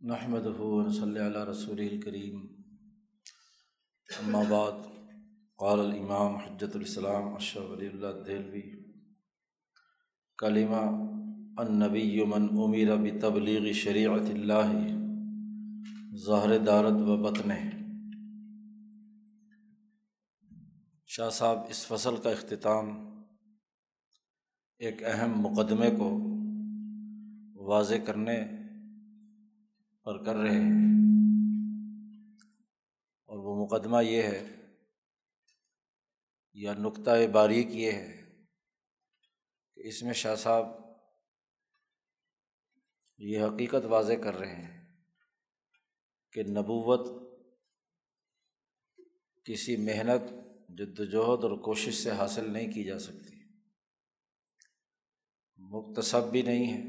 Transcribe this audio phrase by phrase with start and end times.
[0.00, 0.46] نحمد
[0.92, 2.36] صلی اللہ رسول الکریم
[4.50, 4.76] بعد،
[5.58, 8.62] قال الامام حجت الاسلام اشرف ولی اللہ دہلوی،
[10.38, 10.80] کلمہ
[11.62, 14.72] النبی من امیر بتبلیغ شریعت اللہ
[16.26, 17.52] ظہر دارت و بطن
[21.10, 22.88] شاہ صاحب، اس فصل کا اختتام
[24.80, 26.10] ایک اہم مقدمے کو
[27.68, 28.38] واضح کرنے
[30.02, 30.90] اور کر رہے ہیں۔
[33.24, 34.56] اور وہ مقدمہ یہ ہے،
[36.52, 38.22] یا نقطۂ باریک یہ ہے
[39.74, 40.64] کہ اس میں شاہ صاحب
[43.18, 44.86] یہ حقیقت واضح کر رہے ہیں
[46.32, 47.30] کہ نبوت
[49.44, 50.30] کسی محنت
[50.68, 53.40] جد وجہد اور کوشش سے حاصل نہیں کی جا سکتی۔
[55.56, 56.82] مختصب بھی نہیں ہے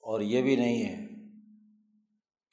[0.00, 1.13] اور یہ بھی نہیں ہے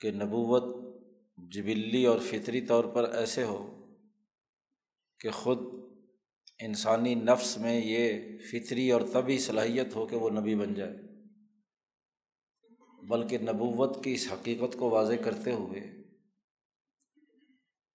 [0.02, 0.96] کہ نبوت
[1.38, 3.86] جبلی اور فطری طور پر ایسے ہو
[5.20, 5.58] کہ خود
[6.60, 10.98] انسانی نفس میں یہ فطری اور طبی صلاحیت ہو کہ وہ نبی بن جائے۔
[13.08, 16.04] بلکہ نبوت کی اس حقیقت کو واضح کرتے ہوئے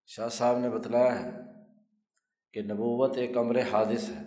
[0.06, 1.30] شاہ صاحب نے بتلایا ہے
[2.52, 4.22] کہ نبوت ایک امر حادث ہے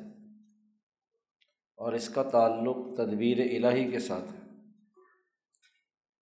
[1.76, 4.49] اور اس کا تعلق تدبیر الہی کے ساتھ ہے۔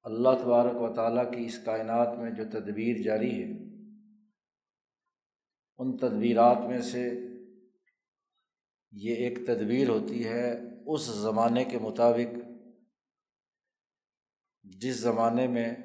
[0.08, 3.52] اللہ تبارک و تعالیٰ کی اس کائنات میں جو تدبیر جاری ہے،
[5.77, 7.19] ان تدبیرات میں سے
[8.91, 12.35] یہ ایک تدبیر ہوتی ہے اس زمانے کے مطابق،
[14.63, 15.75] جس زمانے میں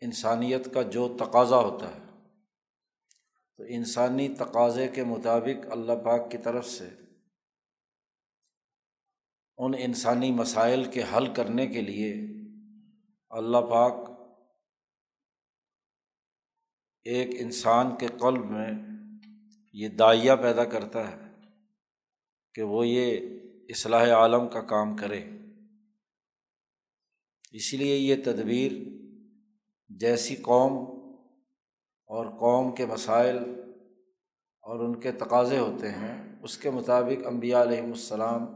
[0.00, 2.00] انسانیت کا جو تقاضا ہوتا ہے۔
[3.56, 6.88] تو انسانی تقاضے کے مطابق اللہ پاک کی طرف سے
[9.56, 12.37] ان انسانی مسائل کے حل کرنے کے لیے
[13.30, 14.10] اللہ پاک
[17.04, 18.70] ایک انسان کے قلب میں
[19.72, 21.32] یہ دائیا پیدا کرتا ہے
[22.54, 23.38] کہ وہ یہ
[23.68, 25.24] اصلاح عالم کا کام کرے۔
[27.52, 28.72] اسی لیے یہ تدبیر
[29.88, 30.72] جیسی قوم
[32.06, 33.38] اور قوم کے مسائل
[34.60, 38.46] اور ان کے تقاضے ہوتے ہیں، اس کے مطابق امبیا علیہم السلام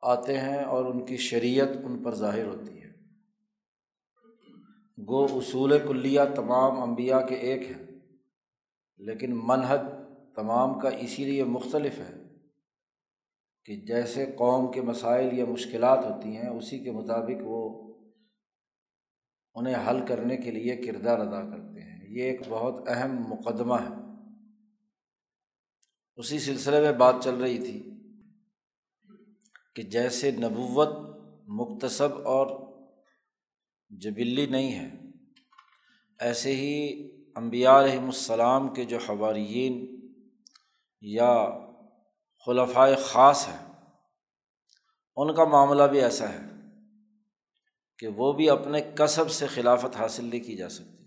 [0.00, 2.79] آتے ہیں اور ان کی شریعت ان پر ظاہر ہوتی ہے۔
[5.08, 7.86] گو اصول کلیہ تمام انبیاء کے ایک ہیں،
[8.96, 9.80] لیکن منحج
[10.36, 12.14] تمام کا اسی لیے مختلف ہے
[13.64, 17.94] کہ جیسے قوم کے مسائل یا مشکلات ہوتی ہیں، اسی کے مطابق وہ
[19.54, 23.94] انہیں حل کرنے کے لیے کردار ادا کرتے ہیں۔ یہ ایک بہت اہم مقدمہ ہے۔
[26.16, 27.90] اسی سلسلے میں بات چل رہی تھی
[29.74, 30.88] کہ جیسے نبوت
[31.48, 32.69] مختصب اور
[33.90, 34.90] جبلی نہیں ہے۔
[36.18, 40.00] ایسے ہی امبیا علیہم السلام کے جو حوارین
[41.00, 41.50] یا
[42.46, 43.72] خلفۂ خاص ہیں،
[45.16, 46.40] ان کا معاملہ بھی ایسا ہے
[47.98, 51.00] کہ وہ بھی اپنے کصب سے خلافت حاصل نہیں کی جا سکتی۔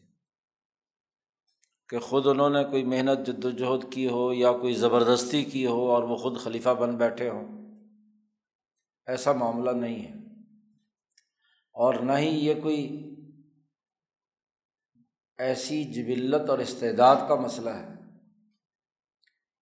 [1.90, 5.92] کہ خود انہوں نے کوئی محنت جد وجہد کی ہو یا کوئی زبردستی کی ہو
[5.92, 7.74] اور وہ خود خلیفہ بن بیٹھے ہوں،
[9.06, 10.33] ایسا معاملہ نہیں ہے۔
[11.74, 13.10] اور نہ ہی یہ کوئی
[15.38, 17.88] ایسی جبلت اور استعداد کا مسئلہ ہے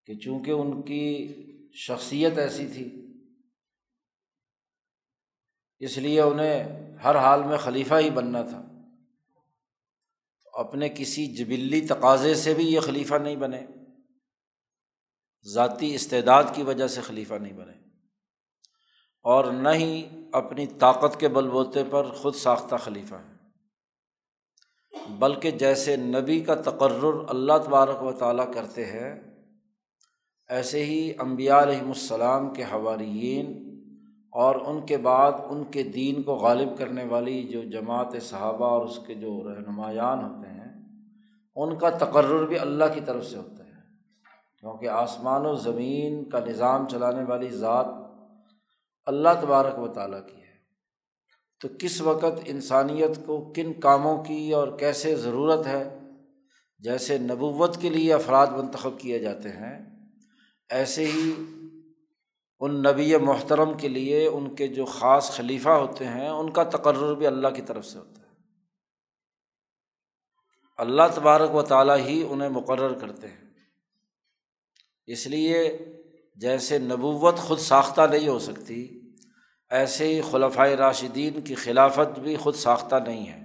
[0.06, 1.34] کہ چونکہ ان کی
[1.74, 3.06] شخصیت ایسی تھی،
[5.78, 6.64] اس لیے انہیں
[6.96, 8.68] ہر حال میں خلیفہ ہی بننا تھا۔
[10.52, 13.66] اپنے کسی جبلی تقاضے سے بھی یہ خلیفہ نہیں بنے۔
[15.44, 17.72] ذاتی استعداد کی وجہ سے خلیفہ نہیں بنے۔
[19.22, 23.32] اور نہ ہی اپنی طاقت کے بل بوتے پر خود ساختہ خلیفہ ہے
[25.18, 29.22] بلکہ جیسے نبی کا تقرر اللہ تبارک و تعالیٰ کرتے ہیں،
[30.48, 33.70] ایسے ہی امبیا علیہم السلام کے حوارین
[34.32, 38.86] اور ان کے بعد ان کے دین کو غالب کرنے والی جو جماعت صحابہ اور
[38.86, 40.86] اس کے جو رہنمایان ہوتے ہیں،
[41.56, 43.80] ان کا تقرر بھی اللہ کی طرف سے ہوتا ہے۔
[44.58, 47.86] کیونکہ آسمان و زمین کا نظام چلانے والی ذات
[49.06, 50.52] اللہ تبارک و تعالیٰ کی ہے۔
[51.60, 55.98] تو کس وقت انسانیت کو کن کاموں کی اور کیسے ضرورت ہے؟
[56.78, 59.90] جیسے نبوت کے لیے افراد منتخب کیے جاتے ہیں،
[60.68, 61.32] ایسے ہی
[62.60, 67.14] ان نبی محترم کے لیے ان کے جو خاص خلیفہ ہوتے ہیں، ان کا تقرر
[67.14, 68.22] بھی اللہ کی طرف سے ہوتا ہے۔
[70.76, 73.50] اللہ تبارک و تعالیٰ ہی انہیں مقرر کرتے ہیں۔
[75.06, 75.78] اس لیے
[76.34, 79.00] جیسے نبوت خود ساختہ نہیں ہو سکتی،
[79.70, 83.42] ایسے ہی خلفۂ راشدین کی خلافت بھی خود ساختہ نہیں ہے۔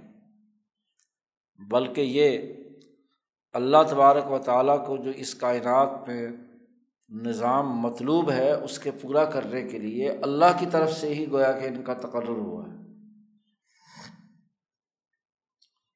[1.68, 2.54] بلکہ یہ
[3.52, 6.28] اللہ تبارک و تعالیٰ کو جو اس کائنات میں
[7.08, 11.52] نظام مطلوب ہے، اس کے پورا کرنے کے لیے اللہ کی طرف سے ہی گویا
[11.52, 12.78] کہ ان کا تقرر ہوا ہے۔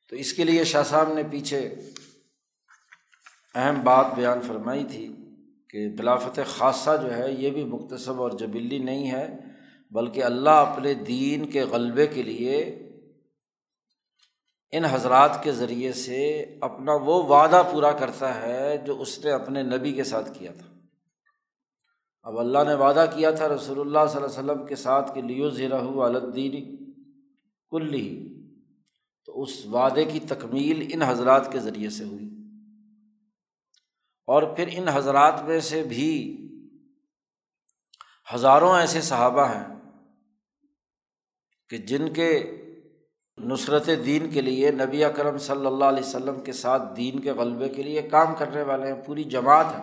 [0.08, 1.74] تو اس کے لیے شاہ صاحب نے پیچھے
[3.54, 5.16] اہم بات بیان فرمائی تھی۔
[5.72, 9.38] کہ بلافت خاصہ جو ہے یہ بھی مختصب اور جبلی نہیں ہے،
[9.90, 12.78] بلکہ اللہ اپنے دین کے غلبے کے لیے
[14.70, 19.62] ان حضرات کے ذریعے سے اپنا وہ وعدہ پورا کرتا ہے جو اس نے اپنے
[19.62, 20.66] نبی کے ساتھ کیا تھا۔
[22.22, 25.22] اب اللہ نے وعدہ کیا تھا رسول اللہ صلی اللہ علیہ وسلم کے ساتھ کہ
[25.22, 26.76] لیو ذرا الدین
[27.70, 28.38] کلی۔
[29.26, 32.31] تو اس وعدے کی تکمیل ان حضرات کے ذریعے سے ہوئی۔
[34.26, 36.38] اور پھر ان حضرات میں سے بھی
[38.34, 39.64] ہزاروں ایسے صحابہ ہیں
[41.70, 42.58] کہ جن کے
[43.38, 47.68] نصرت دین کے لیے نبی اکرم صلی اللہ علیہ وسلم کے ساتھ دین کے غلبے
[47.68, 49.82] کے لیے کام کرنے والے ہیں، پوری جماعت ہے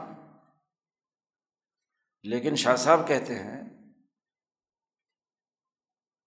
[2.24, 3.63] لیکن شاہ صاحب کہتے ہیں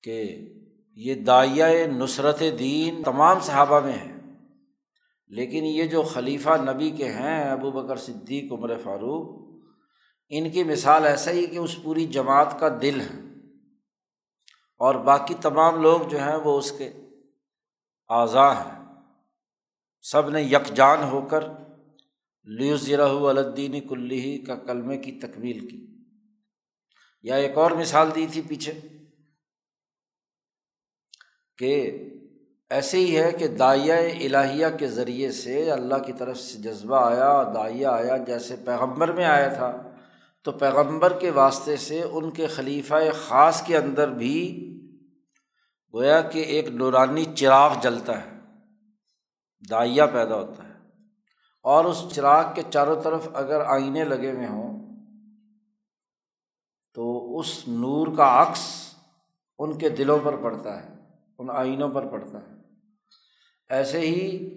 [0.02, 0.48] کہ
[0.96, 4.11] یہ دائیا نصرت دین تمام صحابہ میں ہے۔
[5.32, 9.52] لیکن یہ جو خلیفہ نبی کے ہیں، ابو بکر صدیق، عمر فاروق،
[10.28, 13.20] ان کی مثال ایسا ہی کہ اس پوری جماعت کا دل ہے۔
[14.78, 16.92] اور باقی تمام لوگ جو ہیں، وہ اس کے
[18.08, 18.84] اعضاء ہیں۔
[20.02, 21.44] سب نے یکجان ہو کر
[22.44, 25.86] لیوزرہ الدین کلی کا کلمے کی تکمیل کی۔
[27.22, 28.80] یا ایک اور مثال دی تھی پیچھے
[31.58, 31.98] کہ
[32.72, 37.26] ایسے ہی ہے کہ دائیا الہیہ کے ذریعے سے اللہ کی طرف سے جذبہ آیا
[37.26, 39.82] اور دائیا آیا، جیسے پیغمبر میں آیا تھا۔
[40.42, 42.94] تو پیغمبر کے واسطے سے ان کے خلیفہ
[43.28, 44.68] خاص کے اندر بھی
[45.94, 48.30] گویا کہ ایک نورانی چراغ جلتا ہے
[49.70, 50.74] دائیا پیدا ہوتا ہے۔
[51.62, 54.96] اور اس چراغ کے چاروں طرف اگر آئینے لگے ہوئے ہوں،
[56.94, 58.94] تو اس نور کا عکس
[59.58, 60.88] ان کے دلوں پر پڑتا ہے،
[61.38, 62.61] ان آئینوں پر پڑتا ہے۔
[63.72, 64.48] ایسے ہی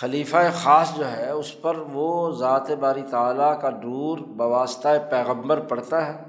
[0.00, 6.06] خلیفہ خاص جو ہے، اس پر وہ ذات باری تعالیٰ کا نور بواسطہ پیغمبر پڑتا
[6.06, 6.22] ہے۔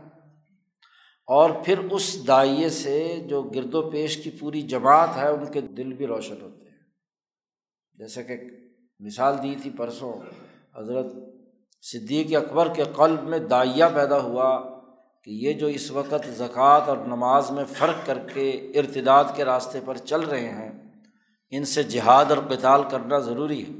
[1.27, 5.61] اور پھر اس دائیے سے جو گرد و پیش کی پوری جماعت ہے، ان کے
[5.61, 6.77] دل بھی روشن ہوتے ہیں۔
[7.93, 8.37] جیسے کہ
[8.99, 10.13] مثال دی تھی پرسوں،
[10.77, 11.05] حضرت
[11.81, 14.61] صدیق اکبر کے قلب میں دائیا پیدا ہوا
[15.23, 19.79] کہ یہ جو اس وقت زکوٰۃ اور نماز میں فرق کر کے ارتداد کے راستے
[19.85, 20.84] پر چل رہے ہیں
[21.51, 23.73] ان سے جہاد اور قتال کرنا ضروری ہے۔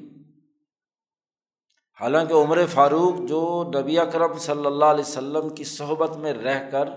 [1.99, 3.41] حالانکہ عمر فاروق جو
[3.75, 6.89] نبی اکرم صلی اللہ علیہ وسلم کی صحبت میں رہ کر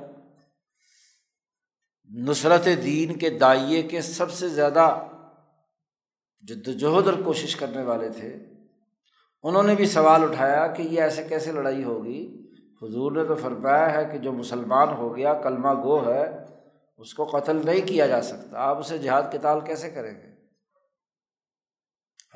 [2.11, 4.87] نصرت دین کے دائیے کے سب سے زیادہ
[6.45, 8.29] جد وجہد اور کوشش کرنے والے تھے،
[9.43, 12.23] انہوں نے بھی سوال اٹھایا کہ یہ ایسے کیسے لڑائی ہوگی؟
[12.83, 16.25] حضور نے تو فرمایا ہے کہ جو مسلمان ہو گیا، کلمہ گو ہے،
[16.97, 20.28] اس کو قتل نہیں کیا جا سکتا، آپ اسے جہاد کے تال کیسے کریں گے؟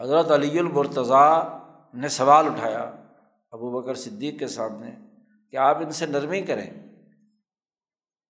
[0.03, 1.59] حضرت علی المرتضیٰ
[1.95, 2.91] نے سوال اٹھایا
[3.51, 4.91] ابو بکر صدیق کے سامنے
[5.51, 6.71] کہ آپ ان سے نرمی کریں؟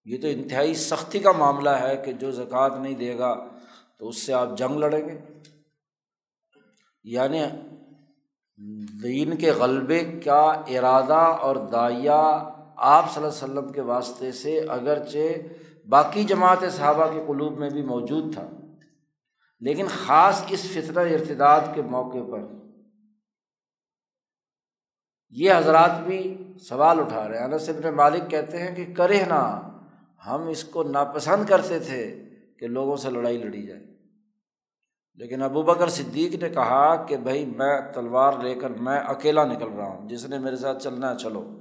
[0.04, 3.34] یہ تو انتہائی سختی کا معاملہ ہے کہ جو زکوٰۃ نہیں دے گا
[3.98, 5.18] تو اس سے آپ جنگ لڑیں گے۔
[7.04, 7.42] یعنی
[9.02, 14.60] دین کے غلبے کا ارادہ اور دائیا آپ صلی اللہ علیہ وسلم کے واسطے سے
[14.60, 15.32] اگرچہ
[15.88, 18.48] باقی جماعت صحابہ کے قلوب میں بھی موجود تھا۔
[19.62, 22.40] لیکن خاص اس فطر ارتداد کے موقع پر
[25.30, 26.36] یہ حضرات بھی
[26.68, 29.68] سوال اٹھا رہے ہیں۔ انس ابن مالک کہتے ہیں کہ کرے نا
[30.26, 32.24] ہم اس کو ناپسند کرتے تھے
[32.58, 33.86] کہ لوگوں سے لڑائی لڑی جائے۔
[35.14, 39.68] لیکن ابو بکر صدیق نے کہا کہ بھائی میں تلوار لے کر میں اکیلا نکل
[39.68, 41.60] رہا ہوں، جس نے میرے ساتھ چلنا ہے، چلو۔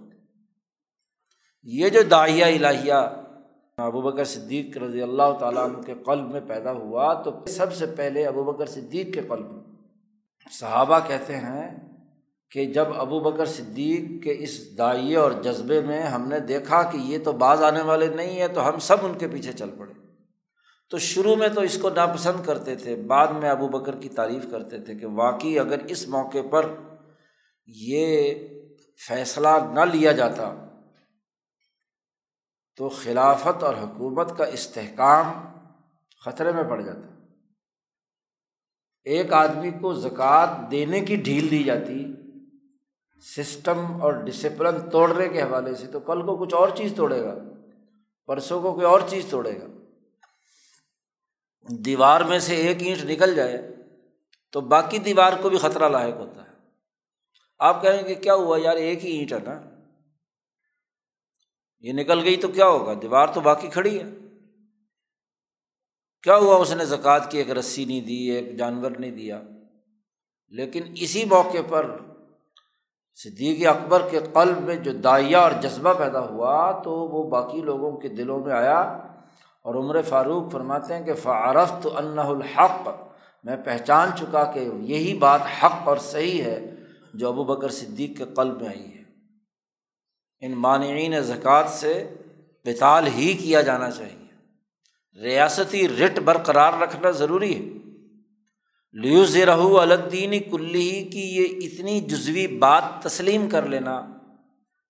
[1.64, 3.21] یہ جو داہیہ الہیہ
[3.86, 7.86] ابو بکر صدیق رضی اللہ تعالیٰ عنہ کے قلب میں پیدا ہوا تو سب سے
[7.86, 9.64] پہلے ابو بکر صدیق کے قلب میں۔
[10.52, 11.92] صحابہ کہتے ہیں
[12.52, 16.98] کہ جب ابو بکر صدیق کے اس دائیے اور جذبے میں ہم نے دیکھا کہ
[16.98, 19.94] یہ تو باز آنے والے نہیں ہیں تو ہم سب ان کے پیچھے چل پڑے۔
[20.90, 24.52] تو شروع میں تو اس کو ناپسند کرتے تھے، بعد میں ابو بکر کی تعریف
[24.52, 26.66] کرتے تھے کہ واقعی اگر اس موقع پر
[27.68, 28.34] یہ
[29.08, 30.71] فیصلہ نہ لیا جاتا
[32.78, 35.32] تو خلافت اور حکومت کا استحکام
[36.26, 37.08] خطرے میں پڑ جاتا
[39.04, 42.06] ایک آدمی کو زکوٰۃ دینے کی ڈھیل دی جاتی،
[43.22, 47.36] سسٹم اور ڈسپلن توڑنے کے حوالے سے تو کل کو کچھ اور چیز توڑے گا،
[48.26, 49.66] پرسوں کو کوئی اور چیز توڑے گا۔
[51.70, 53.76] دیوار میں سے ایک اینٹ نکل جائے
[54.52, 56.54] تو باقی دیوار کو بھی خطرہ لاحق ہوتا ہے۔
[57.60, 59.71] آپ کہیں گے، کیا ہوا یار، ایک ہی اینٹ ہے نا؟
[61.82, 64.04] یہ نکل گئی تو کیا ہوگا؟ دیوار تو باقی کھڑی ہے۔
[66.24, 69.42] کیا ہوا اس نے زکوٰۃ کی؟ ایک رسی نہیں دی، ایک جانور نہیں دیا۔
[70.50, 71.96] لیکن اسی موقع پر
[73.16, 77.98] صدیق اکبر کے قلب میں جو دائیا اور جذبہ پیدا ہوا تو وہ باقی لوگوں
[77.98, 78.80] کے دلوں میں آیا
[79.64, 82.90] اور عمر فاروق فرماتے ہیں کہ فعرفت انّا الحق۔
[83.44, 86.76] میں پہچان چکا کہ یہی بات حق اور صحیح ہے
[87.14, 89.01] جو ابو بکر صدیق کے قلب میں آئی ہے۔
[90.42, 92.16] ان مانعین زکوٰۃ سے
[92.66, 94.22] بتال ہی کیا جانا چاہیے۔
[95.22, 97.78] ریاستی رٹ برقرار رکھنا ضروری ہے۔
[98.94, 104.02] لیوز رہو الدینی کلی کی یہ اتنی جزوی بات تسلیم کر لینا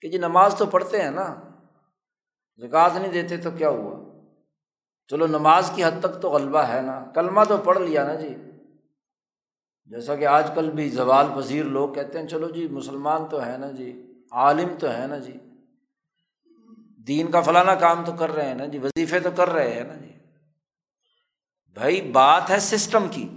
[0.02, 1.36] کہ جی نماز تو پڑھتے ہیں نا،
[2.58, 4.00] زکوٰۃ نہیں دیتے تو کیا ہوا؟
[5.08, 8.36] چلو نماز کی حد تک تو غلبہ ہے نا، کلمہ تو پڑھ لیا نا جی۔
[9.86, 13.58] جیسا کہ آج کل بھی زوال پذیر لوگ کہتے ہیں، چلو جی مسلمان تو ہے
[13.58, 15.38] نا جی۔ عالم تو ہے نا جی۔
[17.08, 19.84] دین کا فلانا کام تو کر رہے ہیں نا جی وظیفے تو کر رہے ہیں
[19.84, 20.12] نا جی۔
[21.74, 23.30] بھائی، بات ہے سسٹم کی۔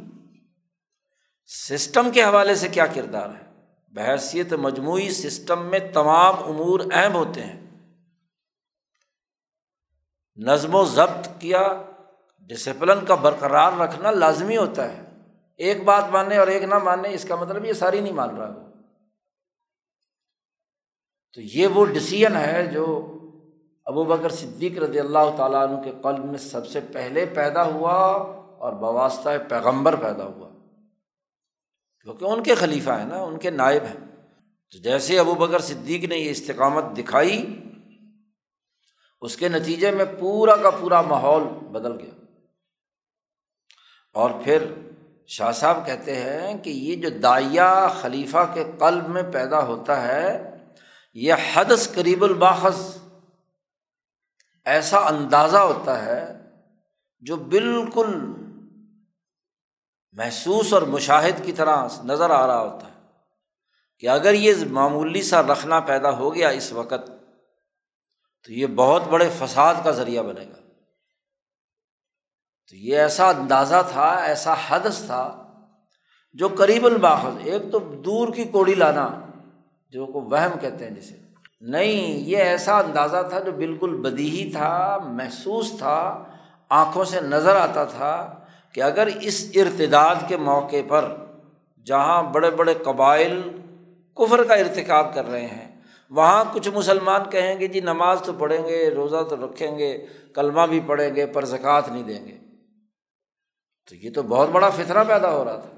[1.47, 3.45] سسٹم کے حوالے سے کیا کردار ہے؟
[3.89, 7.61] بحثیت مجموعی سسٹم میں تمام امور اہم ہوتے ہیں۔
[10.37, 11.83] نظم و ضبط کیا
[12.41, 15.03] ڈسپلن کا برقرار رکھنا لازمی ہوتا ہے۔
[15.57, 18.64] ایک بات ماننے اور ایک نہ ماننے، اس کا مطلب یہ ساری نہیں مان رہا۔
[21.35, 23.11] تو یہ وہ ڈسیزن ہے جو
[23.85, 27.93] ابو بکر صدیق رضی اللہ تعالیٰ عنہ کے قلب میں سب سے پہلے پیدا ہوا
[28.59, 30.49] اور بواسطہ پیغمبر پیدا ہوا۔
[32.01, 34.07] کیونکہ ان کے خلیفہ ہیں نا، ان کے نائب ہیں۔
[34.73, 37.63] تو جیسے ابو بکر صدیق نے یہ استقامت دکھائی،
[39.21, 42.25] اس کے نتیجے میں پورا کا پورا ماحول بدل گیا۔
[44.15, 44.65] اور پھر
[45.27, 50.51] شاہ صاحب کہتے ہیں کہ یہ جو دائیا خلیفہ کے قلب میں پیدا ہوتا ہے
[51.15, 52.97] یہ حدث قریب الباخذ
[54.65, 56.35] ایسا اندازہ ہوتا ہے
[57.21, 58.15] جو بالکل
[60.13, 63.01] محسوس اور مشاہد کی طرح نظر آ رہا ہوتا ہے
[63.99, 67.07] کہ اگر یہ معمولی سا رکھنا پیدا ہو گیا اس وقت
[68.45, 70.61] تو یہ بہت بڑے فساد کا ذریعہ بنے گا۔
[72.71, 75.53] تو یہ ایسا اندازہ تھا، ایسا حدث تھا
[76.33, 79.21] جو قریب الباخذ ایک تو دور کی کوڑی لانا
[79.95, 81.15] جو کو وہم کہتے ہیں جسے۔
[81.61, 86.25] نہیں، یہ ایسا اندازہ تھا جو بالکل بدیہی تھا، محسوس تھا،
[86.69, 88.41] آنکھوں سے نظر آتا تھا
[88.73, 91.17] کہ اگر اس ارتداد کے موقع پر
[91.87, 93.43] جہاں بڑے بڑے قبائل
[94.15, 98.65] کفر کا ارتکاب کر رہے ہیں، وہاں کچھ مسلمان کہیں گے جی نماز تو پڑھیں
[98.65, 102.39] گے، روزہ تو رکھیں گے، کلمہ بھی پڑھیں گے، پر زکوٰۃ نہیں دیں گے
[103.89, 105.71] تو یہ تو بہت بڑا فطرہ پیدا ہو رہا تھا۔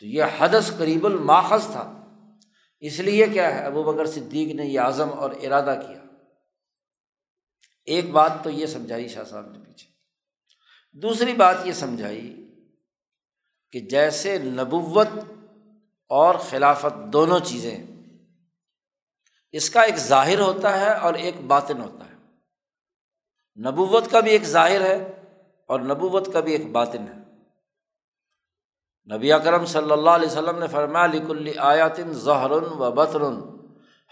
[0.00, 2.00] تو یہ حدث قریب الماخذ تھا۔
[2.86, 6.02] اس لیے کیا ہے؟ ابو بکر صدیق نے یہ عزم اور ارادہ کیا۔
[7.84, 9.90] ایک بات تو یہ سمجھائی شاہ صاحب نے پیچھے۔
[10.92, 12.54] دوسری بات یہ سمجھائی
[13.72, 15.08] کہ جیسے نبوت
[16.08, 17.86] اور خلافت دونوں چیزیں،
[19.52, 22.14] اس کا ایک ظاہر ہوتا ہے اور ایک باطن ہوتا ہے۔
[23.60, 25.22] نبوت کا بھی ایک ظاہر ہے
[25.68, 27.23] اور نبوت کا بھی ایک باطن ہے۔
[29.12, 33.20] نبی اکرم صلی اللہ علیہ وسلم نے فرمایا لک آیاتن ظہر و بطر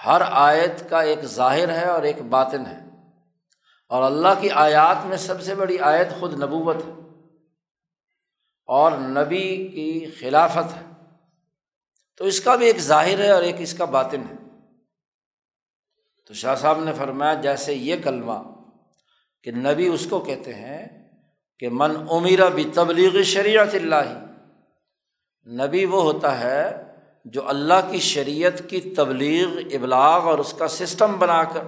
[0.07, 2.79] ہر آیت کا ایک ظاہر ہے اور ایک باطن ہے۔
[3.89, 6.93] اور اللہ کی آیات میں سب سے بڑی آیت خود نبوت ہے۔
[8.67, 11.05] اور نبی کی خلافت ہے۔
[12.17, 14.35] تو اس کا بھی ایک ظاہر ہے اور ایک اس کا باطن ہے۔
[16.27, 18.43] تو شاہ صاحب نے فرمایا، جیسے یہ کلمہ
[19.43, 21.11] کہ نبی اس کو کہتے ہیں
[21.59, 24.22] کہ من عمیرہ بھی تبلیغ شریعت اللہ
[25.47, 26.83] نبی وہ ہوتا ہے
[27.25, 31.61] جو اللہ کی شریعت کی تبلیغ، ابلاغ اور اس کا سسٹم بنا کر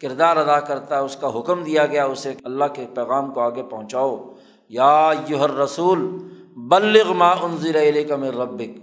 [0.00, 3.62] کردار ادا کرتا ہے، اس کا حکم دیا گیا، اسے اللہ کے پیغام کو آگے
[3.62, 4.32] پہنچاؤ۔
[4.68, 5.98] یا یوہر رسول
[6.56, 8.78] بلغ ما انزل کا میں ربک۔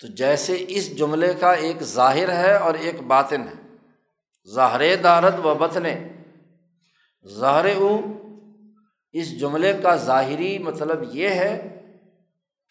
[0.00, 3.76] تو جیسے اس جملے کا ایک ظاہر ہے اور ایک باطن ہے۔
[4.50, 5.84] ظاہر دارت و بطن۔
[7.28, 7.98] ظاہر او،
[9.12, 11.81] اس جملے کا ظاہری مطلب یہ ہے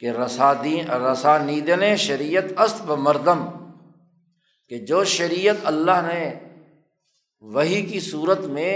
[0.02, 3.46] کہ رسادین رسا نیدن شریعت است و مردم،
[4.72, 6.24] کہ جو شریعت اللہ نے
[7.44, 8.74] وہی کی صورت میں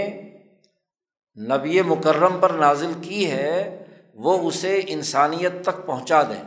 [1.36, 6.42] نبی مکرم پر نازل کی ہے، وہ اسے انسانیت تک پہنچا دیں۔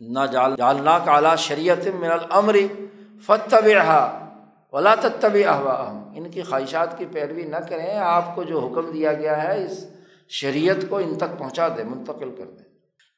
[0.00, 2.56] نہ جال جالنا کالا شریعت من العمر
[3.26, 3.90] فتح
[4.72, 5.74] ولا تبی احوا
[6.14, 9.84] ان کی خواہشات کی پیروی نہ کریں، آپ کو جو حکم دیا گیا ہے، اس
[10.30, 12.61] شریعت کو ان تک پہنچا دے منتقل کر دے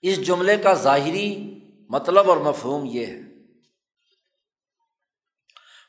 [0.04, 1.58] اس جملے کا ظاہری
[1.88, 3.20] مطلب اور مفہوم یہ ہے۔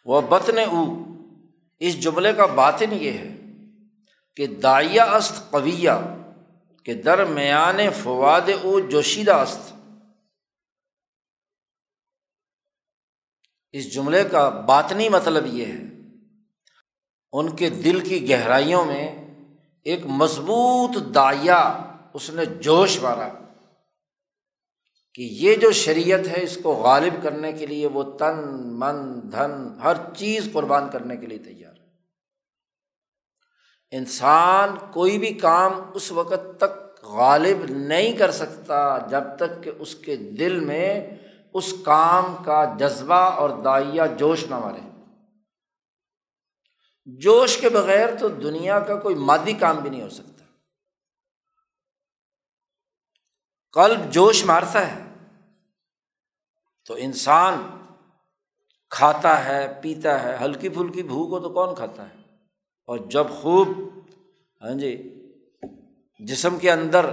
[0.05, 0.83] وہ بطن او
[1.79, 3.35] اس جملے کا باطن یہ ہے
[4.35, 5.91] کہ دائیا است قویہ
[6.83, 9.73] کے درمیان فواد او جوشیدہ است۔
[13.71, 15.83] اس جملے کا باطنی مطلب یہ ہے،
[17.33, 19.33] ان کے دل کی گہرائیوں میں
[19.83, 21.59] ایک مضبوط دائیا
[22.13, 23.44] اس نے جوش مارا۔
[25.15, 29.79] کہ یہ جو شریعت ہے اس کو غالب کرنے کے لیے وہ تن، من، دھن،
[29.83, 31.85] ہر چیز قربان کرنے کے لیے تیار ہے۔
[33.91, 39.95] انسان کوئی بھی کام اس وقت تک غالب نہیں کر سکتا جب تک کہ اس
[39.95, 41.09] کے دل میں
[41.53, 44.79] اس کام کا جذبہ اور دائیا جوش نہ مارے
[47.05, 50.45] جوش کے بغیر تو دنیا کا کوئی مادی کام بھی نہیں ہو سکتا۔
[53.73, 55.04] قلب جوش مارتا ہے۔
[56.85, 57.67] تو انسان
[58.89, 62.15] کھاتا ہے، پیتا ہے، ہلکی پھلکی بھوک ہو تو کون کھاتا ہے؟
[62.87, 63.67] اور جب خوب
[64.61, 65.21] ہاں جی
[66.19, 67.05] جسم کے اندر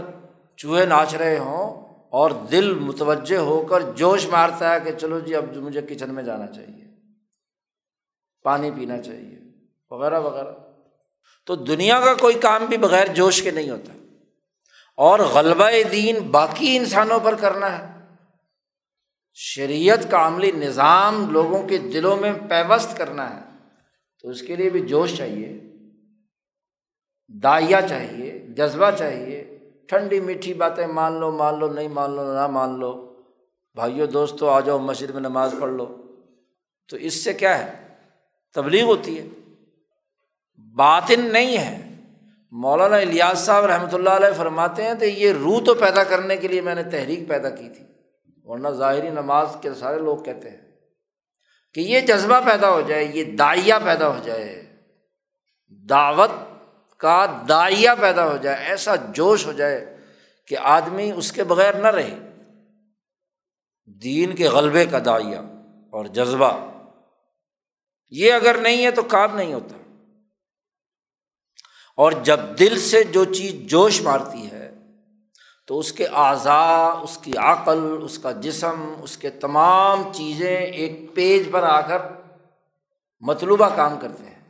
[0.56, 5.34] چوہے ناچ رہے ہوں اور دل متوجہ ہو کر جوش مارتا ہے کہ چلو جی
[5.34, 6.84] اب مجھے کچن میں جانا چاہیے،
[8.42, 9.38] پانی پینا چاہیے،
[9.90, 10.52] وغیرہ وغیرہ۔
[11.46, 13.92] تو دنیا کا کوئی کام بھی بغیر جوش کے نہیں ہوتا۔
[14.96, 17.91] اور غلبہ دین باقی انسانوں پر کرنا ہے۔
[19.34, 23.40] شریعت کا عملی نظام لوگوں کے دلوں میں پیوست کرنا ہے،
[24.22, 25.60] تو اس کے لیے بھی جوش چاہیے،
[27.28, 29.58] دائیا چاہیے، جذبہ چاہیے،
[29.88, 33.22] ٹھنڈی میٹھی باتیں مان لو مان لو، نہیں مان لو، نہ مان لو،
[33.74, 35.98] بھائیو، دوستو، آ جاؤ، مسجد میں نماز پڑھ لو۔
[36.88, 37.88] تو اس سے کیا ہے؟
[38.54, 39.26] تبلیغ ہوتی ہے۔
[40.58, 42.00] باطن نہیں ہے۔
[42.50, 46.48] مولانا الیاس صاحب رحمۃ اللہ علیہ فرماتے ہیں تو یہ روح تو پیدا کرنے کے
[46.48, 47.91] لیے میں نے تحریک پیدا کی تھی۔
[48.44, 50.60] ورنہ ظاہری نماز کے سارے لوگ کہتے ہیں
[51.74, 54.76] کہ یہ جذبہ پیدا ہو جائے، یہ دائیا پیدا ہو جائے،
[55.88, 56.30] دعوت
[56.98, 59.96] کا دائیا پیدا ہو جائے، ایسا جوش ہو جائے
[60.46, 62.18] کہ آدمی اس کے بغیر نہ رہے۔
[63.86, 65.40] دین کے غلبے کا دائیا
[65.90, 66.70] اور جذبہ،
[68.10, 69.76] یہ اگر نہیں ہے تو کام نہیں ہوتا۔
[71.96, 74.61] اور جب دل سے جو چیز جوش مارتی ہے
[75.72, 81.14] تو اس کے اعضاء، اس کی عقل، اس کا جسم، اس کے تمام چیزیں ایک
[81.14, 81.98] پیج پر آ کر
[83.20, 84.40] مطلوبہ کام کرتے ہیں۔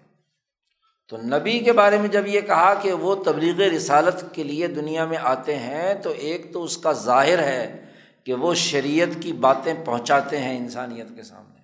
[1.08, 5.04] تو نبی کے بارے میں جب یہ کہا کہ وہ تبلیغ رسالت کے لیے دنیا
[5.04, 7.84] میں آتے ہیں، تو ایک تو اس کا ظاہر ہے
[8.24, 11.60] کہ وہ شریعت کی باتیں پہنچاتے ہیں انسانیت کے سامنے۔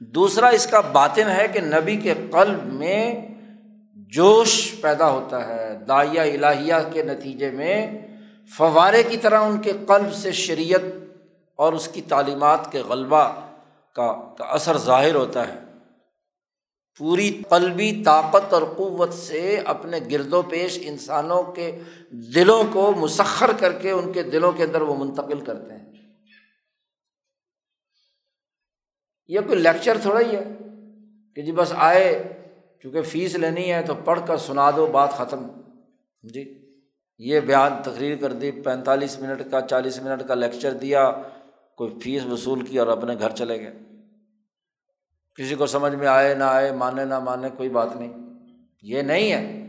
[0.00, 3.26] دوسرا اس کا باطن ہے کہ نبی کے قلب میں
[3.94, 8.07] جوش پیدا ہوتا ہے دائیا الہیہ کے نتیجے میں
[8.56, 10.80] فوارے کی طرح ان کے قلب سے شریعت
[11.56, 13.48] اور اس کی تعلیمات کے غلبہ
[13.92, 15.58] کا کا اثر ظاہر ہوتا ہے۔
[16.98, 21.78] پوری قلبی طاقت اور قوت سے اپنے گرد و پیش انسانوں کے
[22.10, 25.92] دلوں کو مسخر کر کے ان کے دلوں کے اندر وہ منتقل کرتے ہیں۔
[29.28, 30.44] یہ کوئی لیکچر تھوڑا ہی ہے
[31.36, 32.22] کہ جی بس آئے،
[32.82, 35.46] چونکہ فیس لینی ہے تو پڑھ کر سنا دو، بات ختم۔
[36.22, 36.57] جی۔
[37.18, 41.12] یہ بیان تقریر کر دی، پینتالیس منٹ کا، چالیس منٹ کا لیکچر دیا،
[41.76, 43.78] کوئی فیس وصول کی اور اپنے گھر چلے گئے۔
[45.34, 48.12] کسی کو سمجھ میں آئے، نہ آئے، مانے، نہ مانے، کوئی بات نہیں۔
[48.82, 49.68] یہ نہیں ہے،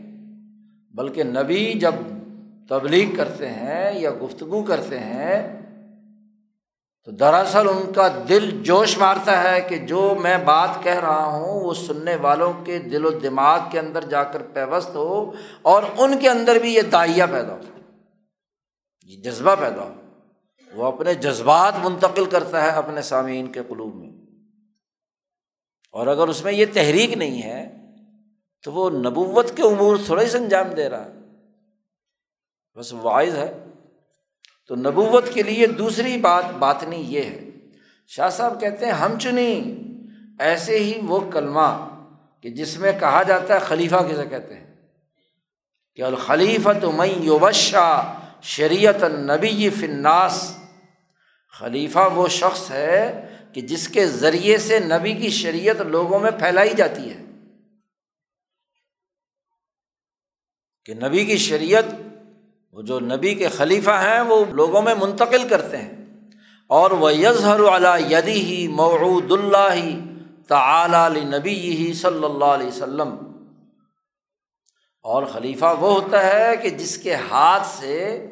[0.94, 1.94] بلکہ نبی جب
[2.68, 5.59] تبلیغ کرتے ہیں یا گفتگو کرتے ہیں
[7.04, 11.60] تو دراصل ان کا دل جوش مارتا ہے کہ جو میں بات کہہ رہا ہوں
[11.60, 15.32] وہ سننے والوں کے دل و دماغ کے اندر جا کر پیوست ہو
[15.62, 17.58] اور ان کے اندر بھی یہ دائیا پیدا ہو۔
[19.06, 19.94] یہ جذبہ پیدا ہو۔
[20.74, 24.10] وہ اپنے جذبات منتقل کرتا ہے اپنے سامعین کے قلوب میں۔
[25.92, 27.76] اور اگر اس میں یہ تحریک نہیں ہے
[28.64, 31.20] تو وہ نبوت کے امور تھوڑا ہی سنجام دے رہا۔ ہے
[32.78, 33.64] بس واعض ہے۔
[34.70, 37.50] تو نبوت کے لیے دوسری بات بات نہیں یہ ہے۔
[38.06, 39.82] شاہ صاحب کہتے ہیں، ہم چنی،
[40.38, 41.98] ایسے ہی وہ کلمہ
[42.40, 44.74] کہ جس میں کہا جاتا ہے، خلیفہ کسے کہتے ہیں؟
[45.94, 50.56] کہ الخلیفہ تو میں یوبشا شریعت نبی فناس
[51.58, 56.70] خلیفہ وہ شخص ہے کہ جس کے ذریعے سے نبی کی شریعت لوگوں میں پھیلائی
[56.76, 57.22] جاتی ہے۔
[60.84, 61.84] کہ نبی کی شریعت
[62.72, 66.06] وہ جو نبی کے خلیفہ ہیں وہ لوگوں میں منتقل کرتے ہیں۔
[66.66, 69.98] اور وہ یظہر علی یدی ہی معود اللہ
[70.48, 73.14] تعلی نبی ہی صلی اللہ علیہ وسلم۔
[75.02, 78.26] اور خلیفہ وہ ہوتا ہے کہ جس کے ہاتھ سے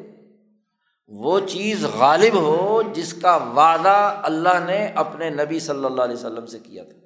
[1.07, 6.45] وہ چیز غالب ہو جس کا وعدہ اللہ نے اپنے نبی صلی اللہ علیہ وسلم
[6.45, 6.97] سے کیا تھا۔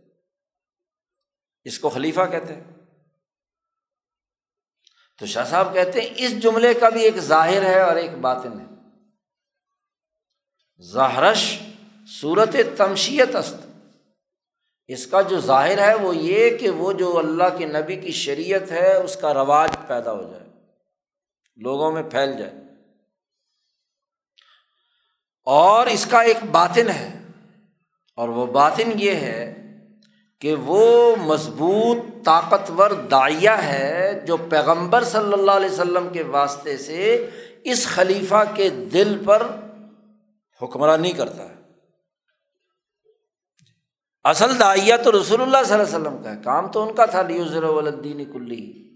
[1.63, 2.72] اس کو خلیفہ کہتے ہیں۔
[5.19, 8.59] تو شاہ صاحب کہتے ہیں اس جملے کا بھی ایک ظاہر ہے اور ایک باطن
[8.59, 8.65] ہے۔
[10.83, 11.59] ظاہرش
[12.21, 13.55] صورت تمشیت است۔
[14.87, 18.71] اس کا جو ظاہر ہے وہ یہ کہ وہ جو اللہ کے نبی کی شریعت
[18.71, 20.43] ہے، اس کا رواج پیدا ہو جائے۔
[21.55, 22.53] لوگوں میں پھیل جائے۔
[25.45, 27.19] اور اس کا ایک باطن ہے۔
[28.15, 29.62] اور وہ باطن یہ ہے
[30.41, 37.29] کہ وہ مضبوط طاقتور دائیا ہے جو پیغمبر صلی اللہ علیہ وسلم کے واسطے سے
[37.63, 39.47] اس خلیفہ کے دل پر
[40.61, 41.53] حکمرانی کرتا ہے۔
[44.23, 47.05] اصل دائیا تو رسول اللہ صلی اللہ علیہ وسلم کا ہے۔ کام تو ان کا
[47.05, 48.89] تھا لیوزر ولدین کلی۔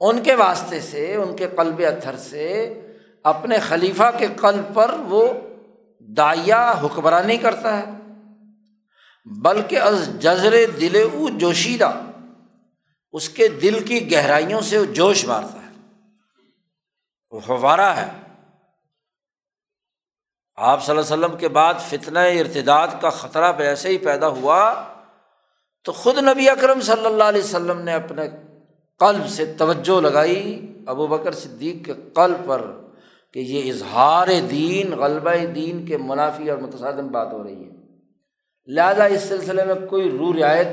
[0.00, 2.80] ان کے واسطے سے، ان کے قلب اتھر سے
[3.24, 5.32] اپنے خلیفہ کے قلب پر وہ
[6.00, 7.84] دائیا حکمرانی کرتا ہے۔
[9.36, 12.00] بلکہ از جزر دل او جوشیدہ،
[13.12, 15.68] اس کے دل کی گہرائیوں سے وہ جوش مارتا ہے۔
[17.30, 18.08] وہ فوارہ ہے۔
[20.56, 24.84] آپ صلی اللہ علیہ وسلم کے بعد فتنہ ارتداد کا خطرہ ایسے ہی پیدا ہوا
[25.84, 28.22] تو خود نبی اکرم صلی اللہ علیہ وسلم نے اپنے
[28.98, 32.70] قلب سے توجہ لگائی ابو بکر صدیق کے قلب پر
[33.32, 37.77] کہ یہ اظہار دین، غلبہ دین کے منافی اور متصادم بات ہو رہی ہے۔
[38.68, 40.66] لہٰذا اس سلسلے میں کوئی رو رعایت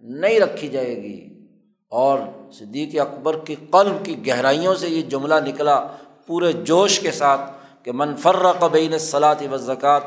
[0.00, 1.46] نہیں رکھی جائے گی۔
[1.90, 2.18] اور
[2.52, 5.96] صدیق اکبر کی قلب کی گہرائیوں سے یہ جملہ نکلا
[6.26, 7.40] پورے جوش کے ساتھ
[7.84, 10.00] کہ منفر قبین صلاحت و زکوٰۃ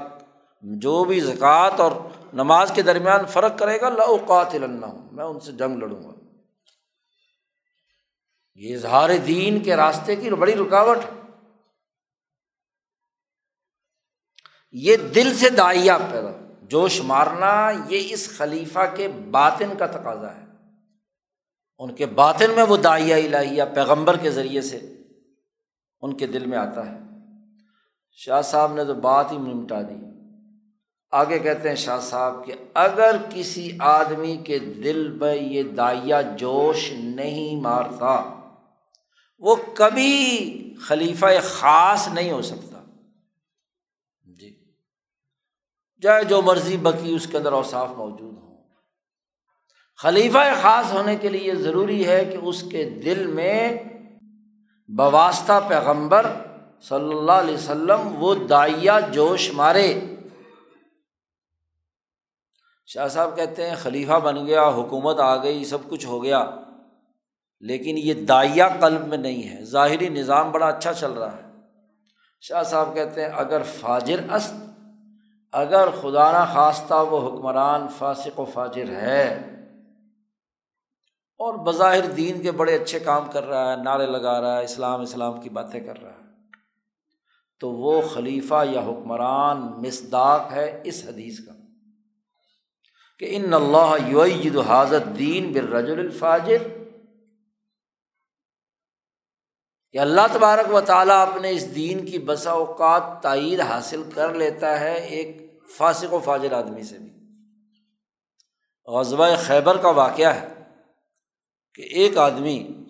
[0.61, 1.91] جو بھی زکوٰۃ اور
[2.33, 6.13] نماز کے درمیان فرق کرے گا لاؤقات ہوں میں ان سے جنگ لڑوں گا۔
[8.55, 10.97] یہ اظہار دین کے راستے کی بڑی رکاوٹ
[14.71, 20.45] یہ دل سے دائیا پیدا۔ جوش مارنا یہ اس خلیفہ کے باطن کا تقاضا ہے۔
[21.79, 24.77] ان کے باطن میں وہ دائیا الہیہ پیغمبر کے ذریعے سے
[26.01, 26.97] ان کے دل میں آتا ہے۔
[28.11, 29.93] شاہ صاحب نے تو بات ہی نمٹا دی۔
[31.11, 36.91] آگے کہتے ہیں شاہ صاحب کہ اگر کسی آدمی کے دل پہ یہ دائیا جوش
[36.91, 38.41] نہیں مارتا،
[39.39, 42.68] وہ کبھی خلیفہ خاص نہیں ہو سکتا۔
[46.03, 48.57] چاہے جو مرضی بکی اس کے اندر اوصاف موجود ہوں۔
[49.97, 53.77] خلیفہ خاص ہونے کے لیے ضروری ہے کہ اس کے دل میں
[54.87, 56.33] بواسطہ پیغمبر
[56.81, 60.01] صلی اللہ علیہ وسلم وہ دائیا جوش مارے۔
[62.85, 66.45] شاہ صاحب کہتے ہیں، خلیفہ بن گیا، حکومت آ گئی، سب کچھ ہو گیا۔
[67.59, 71.41] لیکن یہ دائیا قلب میں نہیں ہے، ظاہری نظام بڑا اچھا چل رہا ہے۔
[72.41, 74.68] شاہ صاحب کہتے ہیں، اگر فاجر است
[75.53, 79.25] اگر خدا نہ خواستہ وہ حکمران فاسق و فاجر ہے
[81.39, 85.01] اور بظاہر دین کے بڑے اچھے کام کر رہا ہے، نعرے لگا رہا ہے، اسلام
[85.01, 86.27] اسلام کی باتیں کر رہا ہے،
[87.61, 91.53] تو وہ خلیفہ یا حکمران مصداق ہے اس حدیث کا
[93.17, 96.67] کہ ان اللہ یعید حاضر دین برج الفاجر
[99.91, 104.79] کہ اللہ تبارک و تعالیٰ اپنے اس دین کی بسا اوقات تائید حاصل کر لیتا
[104.79, 107.09] ہے ایک فاسق و فاجر آدمی سے بھی۔
[108.85, 110.47] غزوہ خیبر کا واقعہ ہے
[111.73, 112.85] کہ ایک آدمی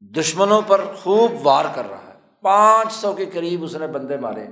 [0.00, 4.46] دشمنوں پر خوب وار کر رہا ہے۔ پانچ سو کے قریب اس نے بندے مارے،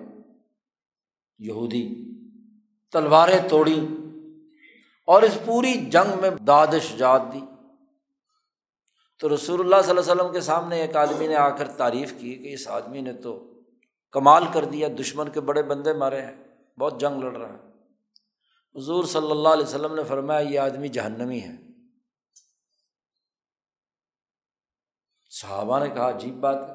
[1.39, 2.15] یہودی،
[2.93, 3.87] تلواریں توڑی
[5.07, 7.41] اور اس پوری جنگ میں داد شجاعت دی۔
[9.19, 12.13] تو رسول اللہ صلی اللہ علیہ وسلم کے سامنے ایک آدمی نے آ کر تعریف
[12.19, 13.63] کی کہ اس آدمی نے تو
[14.13, 16.45] کمال کر دیا، دشمن کے بڑے بندے مارے ہیں،
[16.81, 17.69] بہت جنگ لڑ رہا ہے۔
[18.79, 21.53] حضور صلی اللہ علیہ وسلم نے فرمایا، یہ آدمی جہنمی ہے۔
[25.31, 26.75] صحابہ نے کہا، عجیب بات ہے۔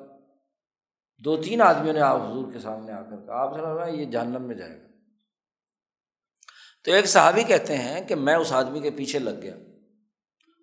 [1.17, 4.41] دو تین آدمیوں نے آپ حضور کے سامنے آ کر کہا، آپ سے یہ جہنم
[4.41, 4.87] میں جائے گا۔
[6.83, 9.55] تو ایک صحابی کہتے ہیں کہ میں اس آدمی کے پیچھے لگ گیا۔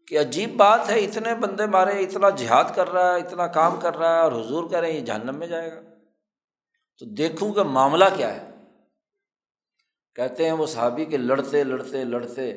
[0.09, 3.97] کہ عجیب بات ہے، اتنے بندے مارے، اتنا جہاد کر رہا ہے، اتنا کام کر
[3.97, 5.81] رہا ہے اور حضور کہہ رہے ہیں یہ جہنم میں جائے گا۔
[6.99, 8.51] تو دیکھوں کہ معاملہ کیا ہے۔
[10.15, 12.55] کہتے ہیں وہ صحابی کے لڑتے لڑتے لڑتے،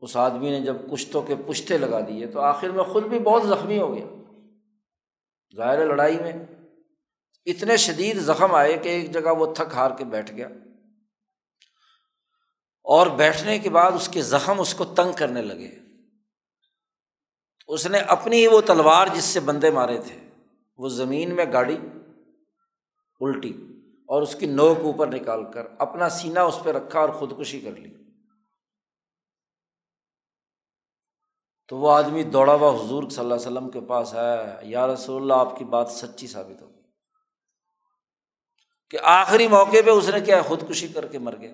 [0.00, 3.42] اس آدمی نے جب کشتوں کے پشتے لگا دیے تو آخر میں خود بھی بہت
[3.42, 4.06] زخمی ہو گیا۔
[5.56, 6.32] ظاہر لڑائی میں۔
[7.46, 10.48] اتنے شدید زخم آئے کہ ایک جگہ وہ تھک ہار کے بیٹھ گیا۔
[12.82, 15.85] اور بیٹھنے کے بعد اس کے زخم اس کو تنگ کرنے لگے۔
[17.66, 20.28] اس نے اپنی ہی وہ تلوار جس سے بندے مارے تھے،
[20.76, 21.78] وہ زمین میں گاڑی
[23.20, 23.52] الٹی
[24.06, 27.70] اور اس کی نوک اوپر نکال کر اپنا سینا اس پہ رکھا اور خودکشی کر
[27.70, 27.94] لی۔
[31.68, 35.22] تو وہ آدمی دوڑا ہوا حضور صلی اللہ علیہ وسلم کے پاس ہے، یا رسول
[35.22, 36.80] اللہ، آپ کی بات سچی ثابت ہوگی۔
[38.90, 41.52] کہ آخری موقع پہ اس نے کیا خودکشی کر کے مر گیا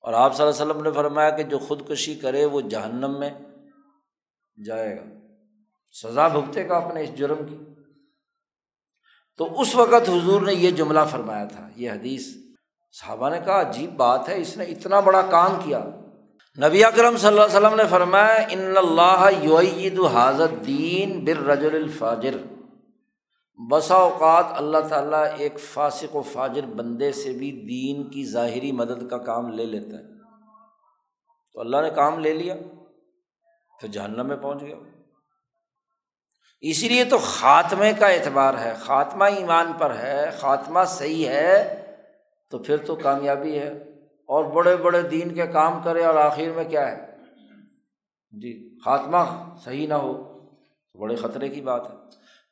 [0.00, 3.30] اور آپ صلی اللہ علیہ وسلم نے فرمایا کہ جو خودکشی کرے وہ جہنم میں
[4.64, 5.02] جائے گا۔
[6.02, 7.58] سزا بھگتے گا اپنے اس جرم کی۔
[9.36, 12.26] تو اس وقت حضور نے یہ جملہ فرمایا تھا، یہ حدیث۔
[12.92, 15.78] صحابہ نے کہا، عجیب بات ہے، اس نے اتنا بڑا کام کیا۔
[16.66, 21.64] نبی اکرم صلی اللہ علیہ وسلم نے فرمایا، ان اللہ یعید حاضر دین بر رج
[21.64, 22.36] الفاجر۔
[23.70, 29.10] بسا اوقات اللہ تعالیٰ ایک فاسق و فاجر بندے سے بھی دین کی ظاہری مدد
[29.10, 30.02] کا کام لے لیتا ہے۔
[31.54, 32.54] تو اللہ نے کام لے لیا۔
[33.82, 34.76] پھر جہنم میں پہنچ گیا
[36.60, 41.82] اسی لیے تو خاتمے کا اعتبار ہے، خاتمہ ایمان پر ہے، خاتمہ صحیح ہے،
[42.50, 43.68] تو پھر تو کامیابی ہے۔
[44.26, 47.16] اور بڑے بڑے دین کے کام کرے اور آخر میں کیا ہے؟
[48.30, 49.18] جی خاتمہ
[49.64, 50.38] صحیح نہ ہو،
[50.92, 51.96] تو بڑے خطرے کی بات ہے۔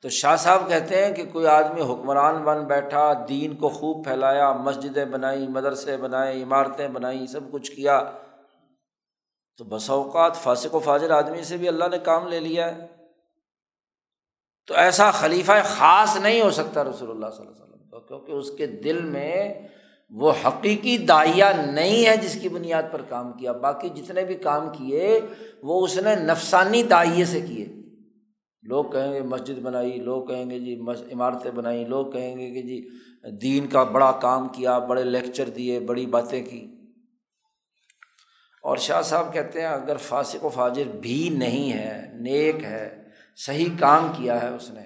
[0.02, 4.52] تو شاہ صاحب کہتے ہیں کہ کوئی آدمی حکمران بن بیٹھا، دین کو خوب پھیلایا،
[4.52, 8.10] مسجدیں بنائی، مدرسے بنائے، عمارتیں بنائیں سب کچھ کیا
[9.60, 12.86] تو بس اوقات فاسق و فاجر آدمی سے بھی اللہ نے کام لے لیا ہے۔
[14.66, 18.50] تو ایسا خلیفہ خاص نہیں ہو سکتا رسول اللہ صلی اللہ علیہ وسلم کیونکہ اس
[18.50, 19.54] کے دل میں
[20.10, 24.68] وہ حقیقی دائیا نہیں ہے جس کی بنیاد پر کام کیا۔ باقی جتنے بھی کام
[24.78, 25.20] کیے،
[25.62, 27.66] وہ اس نے نفسانی دائیے سے کیے۔
[28.62, 30.80] لوگ کہیں گے مسجد بنائی، لوگ کہیں گے جی
[31.12, 32.88] عمارتیں بنائیں لوگ کہیں گے کہ جی
[33.42, 36.79] دین کا بڑا کام کیا، بڑے لیکچر دیے، بڑی باتیں کی۔
[38.62, 43.02] اور شاہ صاحب کہتے ہیں، اگر فاسق و فاجر بھی نہیں ہے، نیک ہے،
[43.36, 44.80] صحیح کام کیا ہے اس نے۔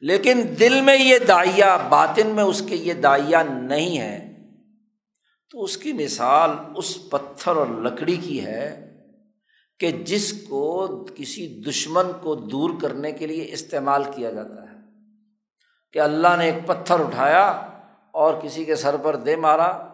[0.00, 4.34] لیکن دل میں یہ دائیا باطن میں اس کے یہ دائیا نہیں ہے،
[5.50, 8.96] تو اس کی مثال اس پتھر اور لکڑی کی ہے
[9.78, 14.76] کہ جس کو کسی دشمن کو دور کرنے کے لیے استعمال کیا جاتا ہے۔
[15.92, 17.46] کہ اللہ نے ایک پتھر اٹھایا
[18.10, 19.88] اور کسی کے سر پر دے مارا،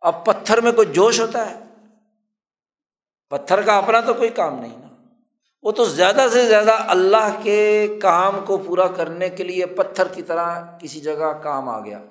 [0.00, 1.65] اب پتھر میں کوئی جوش ہوتا ہے؟
[3.30, 4.86] پتھر کا اپنا تو کوئی کام نہیں نا۔
[5.62, 10.22] وہ تو زیادہ سے زیادہ اللہ کے کام کو پورا کرنے کے لیے پتھر کی
[10.22, 12.02] طرح کسی جگہ کام آ گیا۔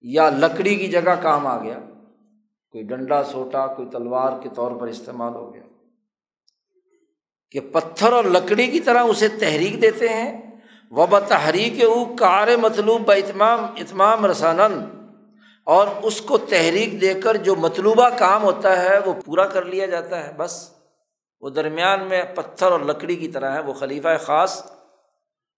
[0.00, 1.78] یا لکڑی کی جگہ کام آ گیا۔
[2.70, 5.62] کوئی ڈنڈا سوٹا، کوئی تلوار کے طور پر استعمال ہو گیا۔
[7.50, 13.06] کہ پتھر اور لکڑی کی طرح اسے تحریک دیتے ہیں۔ وہ بتحریک او کار مطلوب
[13.06, 14.97] ب اتمام اتمام رسانند
[15.68, 19.86] اور اس کو تحریک دے کر جو مطلوبہ کام ہوتا ہے وہ پورا کر لیا
[19.86, 20.74] جاتا ہے، بس۔
[21.40, 24.66] وہ درمیان میں پتھر اور لکڑی کی طرح ہے، وہ خلیفہ خاص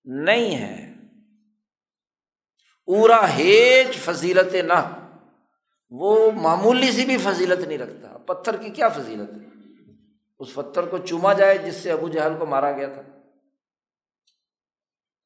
[0.05, 0.94] نہیں ہے۔
[2.87, 5.09] پورا ہیج فضیلت نہ۔
[5.90, 9.49] وہ معمولی سی بھی فضیلت نہیں رکھتا۔ پتھر کی کیا فضیلت؟ ہے
[10.38, 13.03] اس پتھر کو چوما جائے جس سے ابو جہل کو مارا گیا تھا۔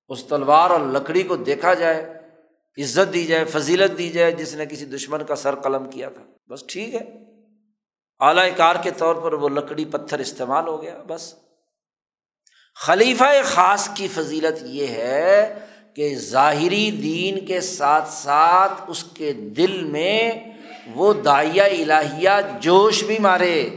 [0.08, 2.23] اس تلوار اور لکڑی کو دیکھا جائے۔
[2.78, 6.22] عزت دی جائے، فضیلت دی جائے، جس نے کسی دشمن کا سر قلم کیا تھا۔
[6.48, 7.34] بس ٹھیک ہے۔
[8.20, 11.34] اعلی کار کے طور پر وہ لکڑی پتھر استعمال ہو گیا، بس۔
[12.74, 15.58] خلیفہ خاص کی فضیلت یہ ہے
[15.96, 20.30] کہ ظاہری دین کے ساتھ ساتھ اس کے دل میں
[20.94, 23.70] وہ دائیا الہیہ جوش بھی مارے۔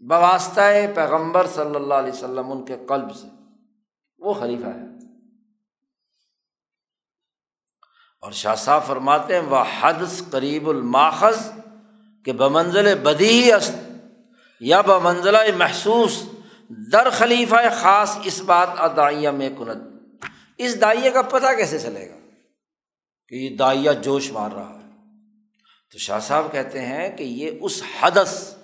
[0.00, 0.60] بواسطہ
[0.94, 3.26] پیغمبر صلی اللہ علیہ وسلم ان کے قلب سے۔
[4.18, 4.93] وہ خلیفہ ہے۔
[8.24, 11.50] اور شاہ صاحب فرماتے ہیں وہ حدث قریب الماخذ،
[12.24, 13.74] کہ بمنزل بدی ہی است،
[14.60, 16.22] یا بمنزلہ محسوس،
[16.92, 19.82] در خلیفہ خاص اس بات ادائیہ میں کنت
[20.58, 22.14] اس دائیا کا پتہ کیسے چلے گا؟
[23.28, 24.90] کہ یہ دائیا جوش مار رہا ہے۔
[25.92, 28.54] تو شاہ صاحب کہتے ہیں کہ یہ اس حدث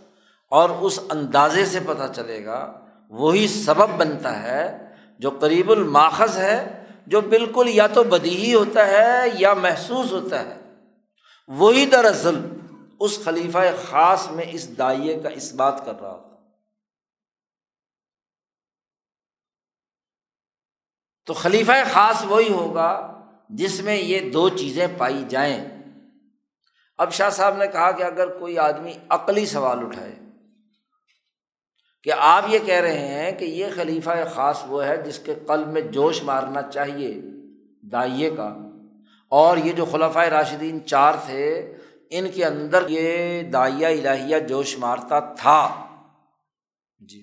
[0.51, 4.79] اور اس اندازے سے پتہ چلے گا، وہی سبب بنتا ہے
[5.19, 10.61] جو قریب الماخذ ہے جو بالکل یا تو بدیہی ہوتا ہے یا محسوس ہوتا ہے۔
[11.49, 12.35] وہی دراصل
[13.01, 16.37] اس خلیفہ خاص میں اس دائیں کا اس بات کر رہا تھا
[21.27, 25.65] تو خلیفہ خاص وہی ہوگا جس میں یہ دو چیزیں پائی جائیں۔
[26.99, 30.17] اب شاہ صاحب نے کہا کہ اگر کوئی آدمی عقلی سوال اٹھائے
[32.03, 35.69] کہ آپ یہ کہہ رہے ہیں کہ یہ خلیفہ خاص وہ ہے جس کے قلب
[35.69, 37.15] میں جوش مارنا چاہیے
[37.83, 38.57] دائیں کا۔
[39.29, 41.77] اور یہ جو خلفۂ راشدین چار تھے،
[42.11, 45.87] ان کے اندر یہ دائیا الہیہ جوش مارتا تھا۔
[46.99, 47.23] جی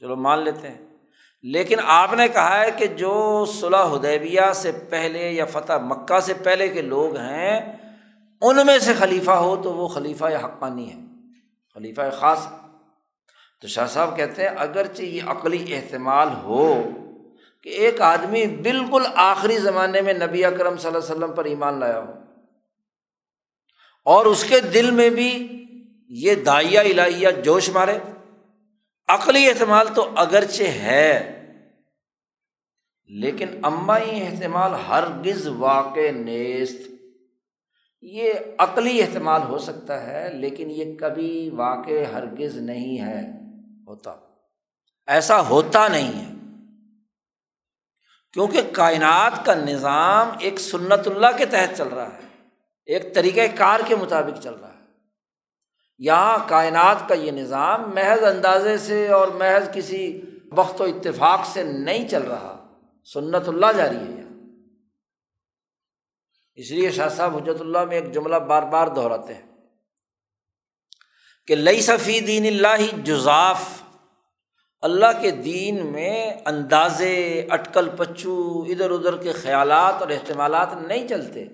[0.00, 0.78] چلو مان لیتے ہیں۔
[1.42, 6.34] لیکن آپ نے کہا ہے کہ جو صلاح حدیبیہ سے پہلے یا فتح مکہ سے
[6.34, 7.76] پہلے کے لوگ ہیں،
[8.40, 11.00] ان میں سے خلیفہ ہو تو وہ خلیفہ یا حقانی ہے۔
[11.74, 12.46] خلیفہ خاص
[13.62, 16.66] تو شاہ صاحب کہتے ہیں، اگرچہ یہ عقلی احتمال ہو
[17.66, 21.80] کہ ایک آدمی بالکل آخری زمانے میں نبی اکرم صلی اللہ علیہ وسلم پر ایمان
[21.80, 22.12] لایا ہو،
[24.06, 25.32] اور اس کے دل میں بھی
[26.20, 27.98] یہ دائیا الہیہ جوش مارے۔
[29.08, 31.10] عقلی احتمال تو اگرچہ ہے،
[33.10, 36.88] لیکن امائی احتمال ہرگز واقع نیست۔
[38.02, 43.20] یہ عقلی احتمال ہو سکتا ہے، لیکن یہ کبھی واقع ہرگز نہیں ہے۔
[43.90, 44.14] ہوتا۔
[45.06, 46.32] ایسا ہوتا نہیں ہے۔
[48.32, 52.46] کیونکہ کائنات کا نظام ایک سنت اللہ کے تحت چل رہا ہے۔
[52.86, 54.84] ایک طریقۂ کار کے مطابق چل رہا ہے۔
[55.98, 60.22] یہاں کائنات کا یہ نظام محض اندازے سے اور محض کسی
[60.52, 62.66] وقت و اتفاق سے نہیں چل رہا۔
[63.14, 64.22] سنت اللہ جاری ہے۔
[66.54, 69.49] اس لیے شاہ صاحب حجرت اللہ میں ایک جملہ بار بار دہراتے ہیں۔
[71.50, 73.82] کہ لئی صفی دین اللہ جزاف۔
[74.80, 81.44] اللہ کے دین میں اندازے، اٹکل پچو ادھر ادھر کے خیالات اور احتمالات نہیں چلتے۔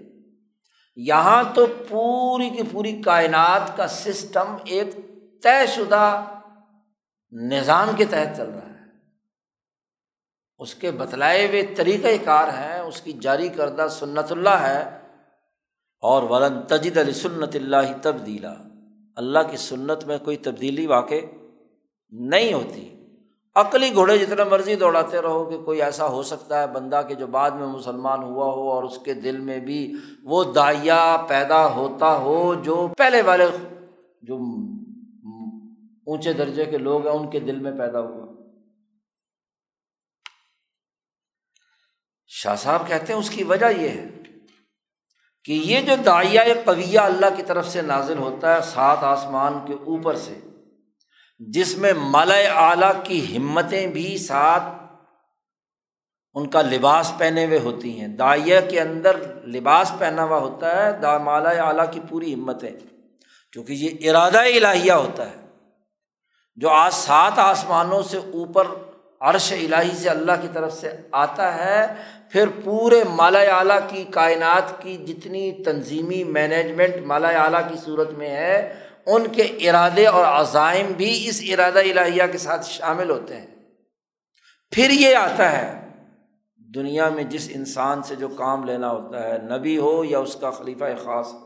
[0.97, 4.97] یہاں تو پوری کی پوری کائنات کا سسٹم ایک
[5.43, 6.25] طے شدہ
[7.33, 8.85] نظام کے تحت چل رہا ہے۔
[10.59, 14.99] اس کے بتلائے ہوئے طریقۂ کار ہیں، اس کی جاری کردہ سنت اللہ ہے
[16.01, 18.55] اور ولن تجد علی سنت اللہ تبدیلا۔
[19.16, 21.14] اللہ کی سنت میں کوئی تبدیلی واقع
[22.11, 22.92] نہیں ہوتی۔
[23.55, 27.26] عقلی گھوڑے جتنا مرضی دوڑاتے رہو کہ کوئی ایسا ہو سکتا ہے بندہ کہ جو
[27.26, 32.16] بعد میں مسلمان ہوا ہو اور اس کے دل میں بھی وہ دائیا پیدا ہوتا
[32.16, 33.46] ہو جو پہلے والے
[34.22, 34.38] جو
[36.07, 38.26] اونچے درجے کے لوگ ہیں، ان کے دل میں پیدا ہوا۔
[42.26, 44.09] شاہ صاحب کہتے ہیں اس کی وجہ یہ ہے
[45.47, 49.73] کہ یہ جو دائیا قویہ اللہ کی طرف سے نازل ہوتا ہے سات آسمان کے
[49.73, 50.35] اوپر سے،
[51.39, 54.63] جس میں مالا اعلیٰ کی ہمتیں بھی ساتھ
[56.35, 60.93] ان کا لباس پہنے ہوئے ہوتی ہیں۔ دائیا کے اندر لباس پہنا ہوا ہوتا ہے،
[60.93, 62.71] دا مالا اعلیٰ کی پوری ہمتیں۔
[63.53, 65.47] کیونکہ یہ ارادہ الہیہ ہوتا ہے۔
[66.57, 68.65] جو آج سات آسمانوں سے اوپر
[69.20, 71.87] عرش الہی سے اللہ کی طرف سے آتا ہے،
[72.31, 78.31] پھر پورے مالا اعلیٰ کی کائنات کی جتنی تنظیمی مینجمنٹ مالا اعلیٰ کی صورت میں
[78.31, 78.74] ہے،
[79.07, 83.46] ان کے ارادے اور عزائم بھی اس ارادہ الہیہ کے ساتھ شامل ہوتے ہیں۔
[84.70, 85.88] پھر یہ آتا ہے،
[86.74, 90.50] دنیا میں جس انسان سے جو کام لینا ہوتا ہے، نبی ہو یا اس کا
[90.50, 91.46] خلیفہ خاص ہو۔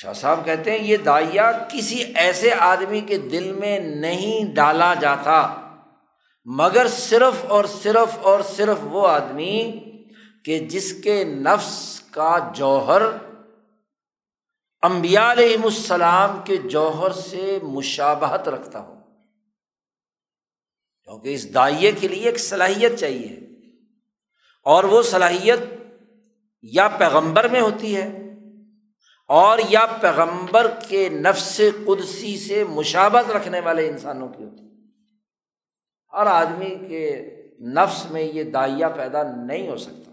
[0.00, 5.54] شاہ صاحب کہتے ہیں، یہ دائیا کسی ایسے آدمی کے دل میں نہیں ڈالا جاتا،
[6.44, 9.80] مگر صرف اور صرف اور صرف وہ آدمی
[10.44, 13.02] کہ جس کے نفس کا جوہر
[14.82, 18.94] امبیا علیہم السلام کے جوہر سے مشابہت رکھتا ہو۔
[21.04, 23.40] کیونکہ اس دائیں کے لیے ایک صلاحیت چاہیے
[24.64, 25.58] اور وہ صلاحیت
[26.62, 28.27] یا پیغمبر میں ہوتی ہے۔
[29.28, 34.68] اور یا پیغمبر کے نفس قدسی سے مشابت رکھنے والے انسانوں کی ہوتی
[36.12, 40.10] ہر آدمی کے نفس میں یہ دائیا پیدا نہیں ہو سکتا۔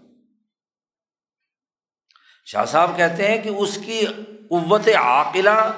[2.44, 4.06] شاہ صاحب کہتے ہیں کہ اس کی
[4.50, 5.72] قوت عاقلہ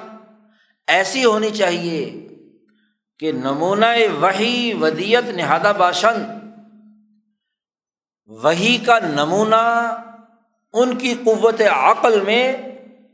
[0.87, 2.27] ایسی ہونی چاہیے
[3.19, 3.85] کہ نمونہ
[4.19, 6.25] وہی ودیت نہادہ باشند
[8.25, 9.55] وہی کا نمونہ
[10.73, 12.57] ان کی قوت عقل میں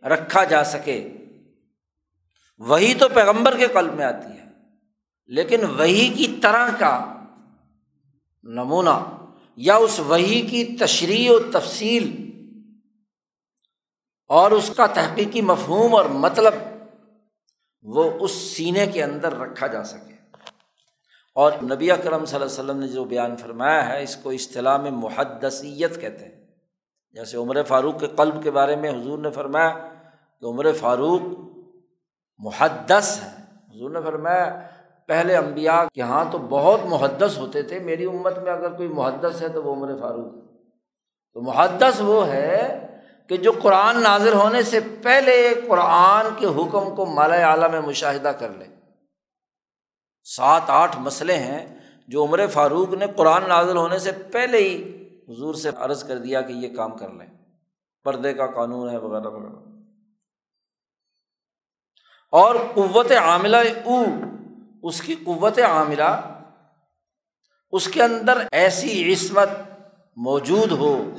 [0.06, 1.10] رکھا جا سکے۔
[2.58, 4.46] وہی تو پیغمبر کے قلب میں آتی ہے۔
[5.26, 7.24] لیکن وہی کی طرح کا
[8.44, 12.25] نمونہ یا اس وہی کی تشریح و تفصیل
[14.27, 16.54] اور اس کا تحقیقی مفہوم اور مطلب
[17.82, 20.15] وہ اس سینے کے اندر رکھا جا سکے۔
[21.36, 24.77] اور نبی اکرم صلی اللہ علیہ وسلم نے جو بیان فرمایا ہے، اس کو اصطلاح
[24.77, 26.46] میں محدثیت کہتے ہیں۔
[27.12, 29.94] جیسے عمر فاروق کے قلب کے بارے میں حضور نے فرمایا
[30.46, 31.21] کہ عمر فاروق
[32.37, 33.29] محدث ہے
[33.75, 34.62] حضور نے فرمایا،
[35.08, 39.41] پہلے امبیا کے یہاں تو بہت محدث ہوتے تھے، میری امت میں اگر کوئی محدث
[39.41, 40.33] ہے تو وہ عمر فاروق
[41.33, 42.87] تو محدث وہ ہے
[43.29, 48.27] کہ جو قرآن نازر ہونے سے پہلے قرآن کے حکم کو مالا اعلیٰ میں مشاہدہ
[48.27, 48.65] کر لے۔
[50.23, 55.54] سات آٹھ مسئلے ہیں جو عمر فاروق نے قرآن نازل ہونے سے پہلے ہی حضور
[55.54, 57.27] سے عرض کر دیا کہ یہ کام کر لیں۔
[58.04, 59.65] پردے کا قانون ہے، وغیرہ وغیرہ۔
[62.36, 64.04] اور قوت عاملہ او،
[64.83, 66.38] اس کی قوت عاملہ،
[67.71, 69.50] اس کے اندر ایسی عصمت
[70.15, 71.10] موجود ہو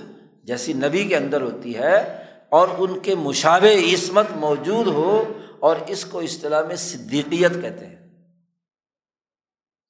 [0.45, 6.05] جیسی نبی کے اندر ہوتی ہے اور ان کے مشابہ عصمت موجود ہو اور اس
[6.05, 7.97] کو اصطلاح میں صدیقیت کہتے ہیں۔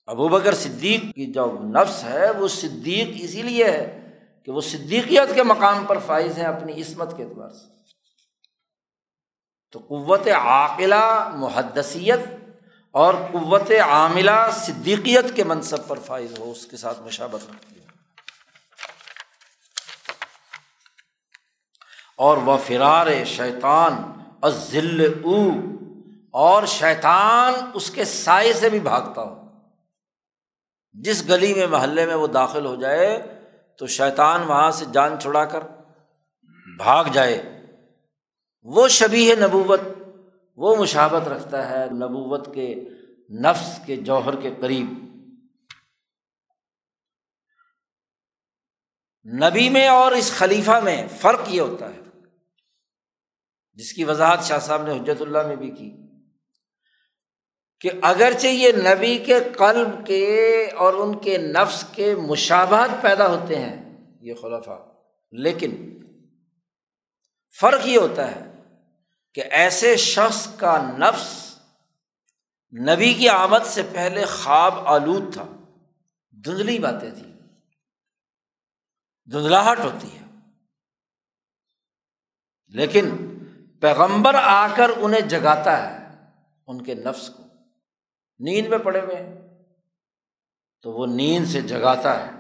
[0.06, 4.10] ابو بکر صدیق کی جو نفس ہے وہ صدیق اسی لیے ہے
[4.44, 7.75] کہ وہ صدیقیت کے مقام پر فائز ہیں اپنی عصمت کے اعتبار سے۔
[9.72, 12.20] تو قوت عاقلہ محدثیت
[12.90, 17.84] اور قوت عاملہ صدیقیت کے منصب پر فائز ہو، اس کے ساتھ مشابت رکھتی ہے
[22.18, 23.92] اور وہ فرار شیطان
[24.42, 25.50] ازل او،
[26.30, 29.34] اور شیطان اس کے سائے سے بھی بھاگتا ہو۔
[30.92, 33.18] جس گلی میں، محلے میں وہ داخل ہو جائے
[33.78, 35.60] تو شیطان وہاں سے جان چھڑا کر
[36.78, 37.55] بھاگ جائے۔
[38.66, 39.80] وہ شبی ہے نبوت،
[40.58, 42.74] وہ مشابت رکھتا ہے نبوت کے
[43.40, 44.94] نفس کے جوہر کے قریب۔
[49.26, 52.00] نبی میں اور اس خلیفہ میں فرق یہ ہوتا ہے،
[53.78, 55.90] جس کی وضاحت شاہ صاحب نے حجرت اللہ میں بھی کی،
[57.80, 60.26] کہ اگرچہ یہ نبی کے قلب کے
[60.76, 63.76] اور ان کے نفس کے مشابہت پیدا ہوتے ہیں،
[64.20, 64.78] یہ خلفا
[65.32, 65.74] لیکن
[67.54, 68.44] فرق یہ ہوتا ہے
[69.36, 71.58] کہ ایسے شخص کا نفس
[72.80, 75.44] نبی کی آمد سے پہلے خواب آلود تھا۔
[76.30, 77.32] دھندلی باتیں تھیں۔
[79.32, 80.24] دھندلاہٹ ہوتی ہے۔
[82.66, 83.10] لیکن
[83.80, 86.06] پیغمبر آ کر انہیں جگاتا ہے
[86.66, 87.42] ان کے نفس کو۔
[88.38, 89.64] نیند میں پڑے ہوئے ہیں۔
[90.82, 92.35] تو وہ نیند سے جگاتا ہے۔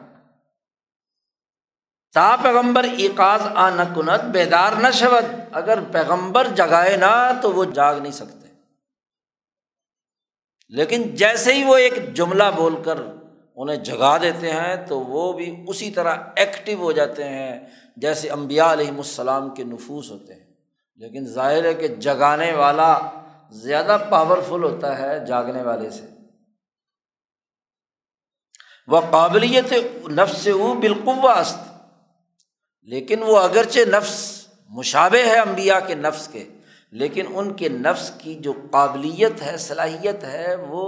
[2.16, 7.64] تا پیغمبر ایکاز آ نہ کنت، بیدار نہ شبد اگر پیغمبر جگائے نہ تو وہ
[7.64, 8.48] جاگ نہیں سکتے۔
[10.68, 12.98] لیکن جیسے ہی وہ ایک جملہ بول کر
[13.56, 18.72] انہیں جگا دیتے ہیں تو وہ بھی اسی طرح ایکٹیو ہو جاتے ہیں، جیسے امبیا
[18.72, 20.46] علیہم السلام کے نفوس ہوتے ہیں۔
[20.96, 22.98] لیکن ظاہر ہے کہ جگانے والا
[23.50, 26.06] زیادہ پاورفل ہوتا ہے جاگنے والے سے۔
[28.88, 29.72] وہ قابلیت
[30.08, 31.65] نفس سے وہ بالقوا است۔
[32.86, 34.14] لیکن وہ اگرچہ نفس
[34.68, 36.44] مشابے ہے امبیا کے نفس کے،
[36.90, 40.84] لیکن ان کے نفس کی جو قابلیت ہے، صلاحیت ہے، وہ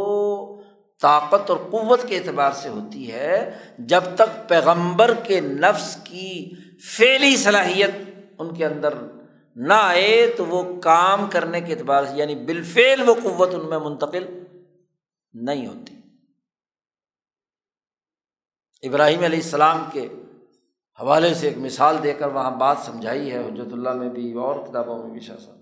[1.02, 6.50] طاقت اور قوت کے اعتبار سے ہوتی ہے جب تک پیغمبر کے نفس کی
[6.96, 7.90] فعلی صلاحیت
[8.38, 8.94] ان کے اندر
[9.56, 13.78] نہ آئے تو وہ کام کرنے کے اعتبار سے یعنی بالفعل وہ قوت ان میں
[13.78, 14.26] منتقل
[15.32, 15.94] نہیں ہوتی۔
[18.82, 20.08] ابراہیم علیہ السلام کے
[21.00, 24.66] حوالے سے ایک مثال دے کر وہاں بات سمجھائی ہے حجرت اللہ میں بھی اور
[24.66, 25.58] کتابوں میں بھی شاہ صاحب۔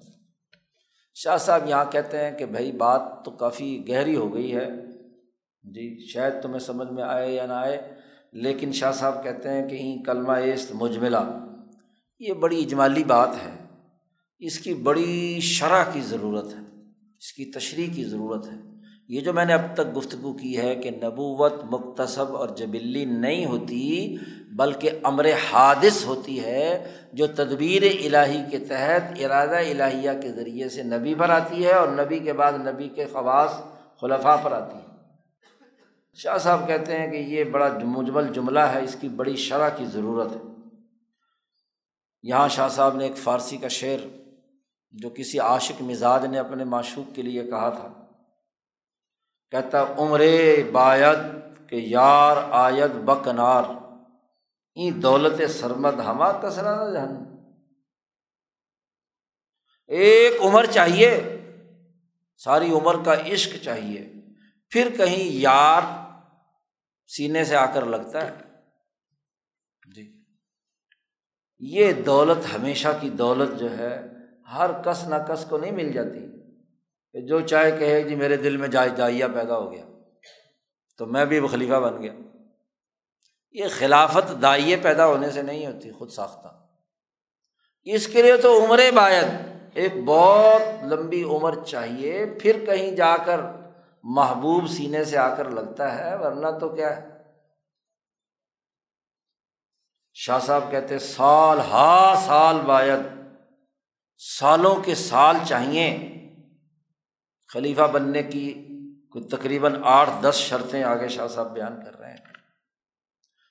[1.14, 4.68] شاہ صاحب یہاں کہتے ہیں کہ بھائی بات تو کافی گہری ہو گئی ہے۔
[5.62, 7.95] جی شاید تمہیں سمجھ میں آئے یا نہ آئے،
[8.32, 11.16] لیکن شاہ صاحب کہتے ہیں کہ کلمہ ایست مجملہ۔
[12.18, 13.64] یہ بڑی اجمالی بات ہے۔
[14.39, 16.80] اس کی بڑی شرح کی ضرورت ہے۔
[17.18, 18.57] اس کی تشریح کی ضرورت ہے۔
[19.09, 23.47] یہ جو میں نے اب تک گفتگو کی ہے کہ نبوت مختصب اور جبلی نہیں
[23.47, 24.16] ہوتی
[24.57, 30.82] بلکہ امر حادث ہوتی ہے جو تدبیر الہی کے تحت ارادہ الہیہ کے ذریعے سے
[30.82, 33.50] نبی پر آتی ہے اور نبی کے بعد نبی کے خواص
[34.00, 34.96] خلفاء پر آتی ہے۔
[36.14, 39.84] شاہ صاحب کہتے ہیں کہ یہ بڑا مجمل جملہ ہے، اس کی بڑی شرح کی
[39.84, 40.50] ضرورت ہے۔
[42.22, 44.07] یہاں شاہ صاحب نے ایک فارسی کا شعر
[44.90, 47.88] جو کسی عاشق مزاج نے اپنے معشوق کے لیے کہا تھا۔
[49.50, 50.22] کہتا عمر
[50.72, 51.18] باید
[51.68, 53.86] کہ یار آید بکنار۔
[54.77, 57.37] این دولت سرمد ہما کسرا جہن۔
[59.87, 61.39] ایک عمر چاہیے،
[62.37, 64.12] ساری عمر کا عشق چاہیے۔
[64.70, 65.83] پھر کہیں یار
[67.07, 68.37] سینے سے آ کر لگتا ہے۔
[69.95, 70.24] جی۔
[71.59, 74.01] یہ دولت ہمیشہ کی دولت جو ہے،
[74.53, 76.20] ہر کس نہ کس کو نہیں مل جاتی۔
[77.12, 79.85] کہ جو چاہے کہے جی میرے دل میں جائے جائیا پیدا ہو گیا۔
[80.99, 82.12] تو میں بھی خلیفہ بن گیا۔
[83.51, 86.49] یہ خلافت دائیں پیدا ہونے سے نہیں ہوتی، خود ساختہ۔
[87.84, 89.26] اس کے لیے تو عمر باید،
[89.74, 93.40] ایک بہت لمبی عمر چاہیے۔ پھر کہیں جا کر
[94.03, 97.09] محبوب سینے سے آ کر لگتا ہے، ورنہ تو کیا ہے؟
[100.14, 103.01] شاہ صاحب کہتے سال ہا سال باید،
[104.18, 106.12] سالوں کے سال چاہیے۔
[107.49, 108.68] خلیفہ بننے کی
[109.12, 112.36] کوئی تقریباً آٹھ دس شرطیں آگے شاہ صاحب بیان کر رہے ہیں۔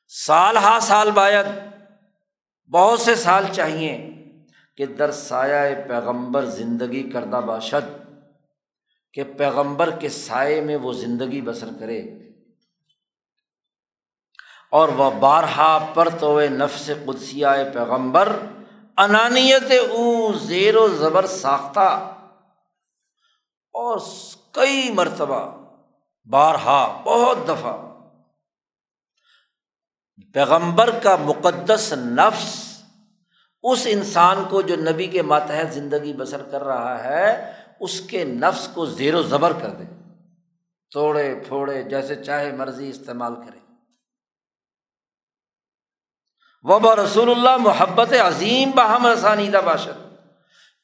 [0.07, 1.45] سال ہا سال باید،
[2.71, 4.11] بہت سے سال چاہیے
[4.77, 8.11] کہ در سایہ پیغمبر زندگی کردہ باشد،
[9.13, 12.01] کہ پیغمبر کے سائے میں وہ زندگی بسر کرے۔
[14.71, 18.35] اور وہ بارہا پر تو نفس قدسیہ پیغمبر،
[18.97, 22.11] انانیت او زیر و زبر ساختہ۔
[23.73, 23.97] اور
[24.51, 25.65] کئی مرتبہ
[26.29, 27.94] بارہا، بہت دفعہ
[30.35, 32.77] پیغمبر کا مقدس نفس
[33.63, 38.67] اس انسان کو جو نبی کے ماتحت زندگی بسر کر رہا ہے، اس کے نفس
[38.73, 39.83] کو زیر و زبر کر دے۔
[40.91, 43.59] توڑے، پھوڑے، جیسے چاہے مرضی استعمال کرے۔
[46.63, 50.15] وبا رسول اللہ محبت عظیم بہم رسانیدہ باشد۔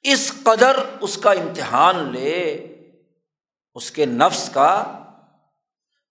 [0.01, 2.51] اس قدر اس کا امتحان لے،
[3.73, 4.97] اس کے نفس کا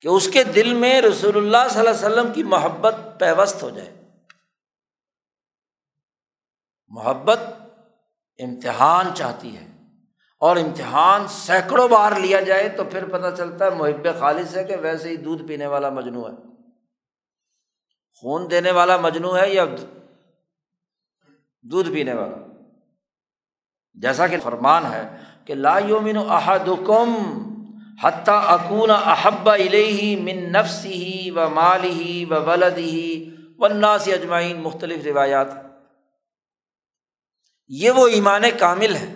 [0.01, 3.71] کہ اس کے دل میں رسول اللہ صلی اللہ علیہ وسلم کی محبت پیوست ہو
[3.71, 4.09] جائے۔
[6.89, 7.39] محبت
[8.39, 9.67] امتحان چاہتی ہے۔
[10.41, 14.77] اور امتحان سینکڑوں بار لیا جائے تو پھر پتہ چلتا ہے محب خالص ہے کہ
[14.77, 16.51] ویسے ہی دودھ پینے والا مجنو ہے۔
[18.21, 19.65] خون دینے والا مجنو ہے یا
[21.63, 22.37] دودھ پینے والا؟
[23.95, 27.15] جیسا کہ فرمان ہے کہ لا یومن احدکم
[28.05, 34.09] حتیٰ اکون احب الہی من نفس ہی و مال ہی و ولد ہی و ناس
[34.09, 35.49] اجمعین مختلف روایات
[37.71, 39.15] یہ وہ ایمان کامل ہے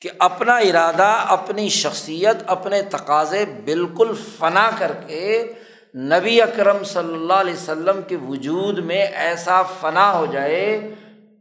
[0.00, 5.52] کہ اپنا ارادہ، اپنی شخصیت، اپنے تقاضے بالکل فنا کر کے
[5.94, 10.94] نبی اکرم صلی اللہ علیہ وسلم کے وجود میں ایسا فنا ہو جائے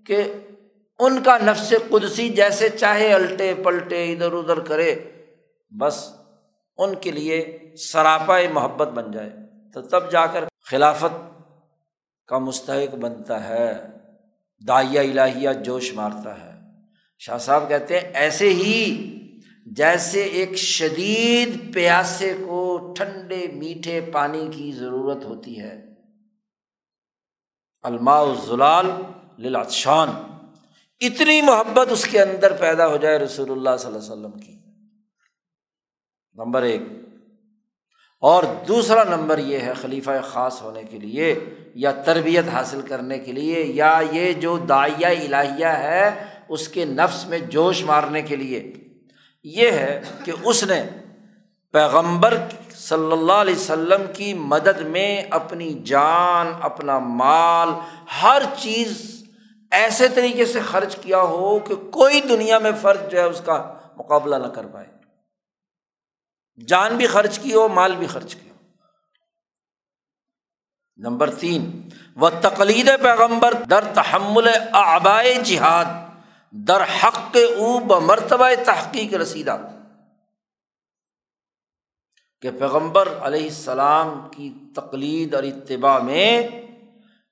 [0.06, 0.24] کہ
[1.00, 4.96] ان کا نفس قدسی جیسے چاہے الٹے پلٹے ادھر ادھر کرے،
[5.80, 6.10] بس
[6.78, 9.30] ان کے لیے سراپا محبت بن جائے۔
[9.74, 11.40] تو تب جا کر خلافت
[12.28, 13.74] کا مستحق بنتا ہے
[14.68, 16.52] دائیا الہیہ جوش مارتا ہے۔
[17.20, 19.10] شاہ صاحب کہتے ہیں، ایسے ہی
[19.66, 25.86] جیسے ایک شدید پیاسے کو ٹھنڈے میٹھے پانی کی ضرورت ہوتی ہے۔
[27.84, 28.86] الماء الزلال
[29.38, 30.33] للعطشان۔
[31.08, 34.54] اتنی محبت اس کے اندر پیدا ہو جائے رسول اللہ صلی اللہ علیہ وسلم کی۔
[36.34, 36.82] نمبر ایک۔
[38.22, 41.40] اور دوسرا نمبر یہ ہے خلیفہ خاص ہونے کے لیے
[41.76, 47.28] یا تربیت حاصل کرنے کے لیے یا یہ جو دائیا الہیہ ہے اس کے نفس
[47.28, 48.74] میں جوش مارنے کے لیے۔
[49.44, 50.84] یہ ہے کہ اس نے
[51.72, 52.38] پیغمبر
[52.76, 57.70] صلی اللہ علیہ وسلم کی مدد میں اپنی جان، اپنا مال،
[58.22, 59.23] ہر چیز
[59.74, 63.74] ایسے طریقے سے خرچ کیا ہو کہ کوئی دنیا میں فرض جو ہے اس کا
[63.98, 64.88] مقابلہ نہ کر پائے۔
[66.68, 68.54] جان بھی خرچ کی ہو، مال بھی خرچ کیا
[70.98, 75.86] نمبر تین وہ تقلید پیغمبر، در تحمل آبائے جہاد،
[76.52, 79.58] در حق او مرتبہ تحقیق رسیدہ۔
[82.42, 86.48] کہ پیغمبر علیہ السلام کی تقلید اور اتباع میں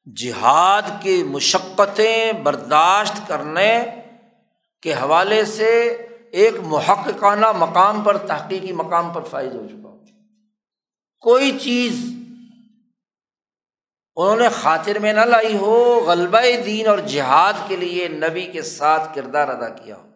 [0.06, 3.84] جہاد کی مشقتیں برداشت کرنے
[4.82, 5.89] کے حوالے سے
[6.32, 9.99] ایک محققانہ مقام پر، تحقیقی مقام پر فائز ہو چکا ہو
[11.20, 12.14] کوئی چیز
[14.16, 18.62] انہوں نے خاطر میں نہ لائی ہو، غلبہ دین اور جہاد کے لیے نبی کے
[18.62, 20.08] ساتھ کردار ادا کیا ہو۔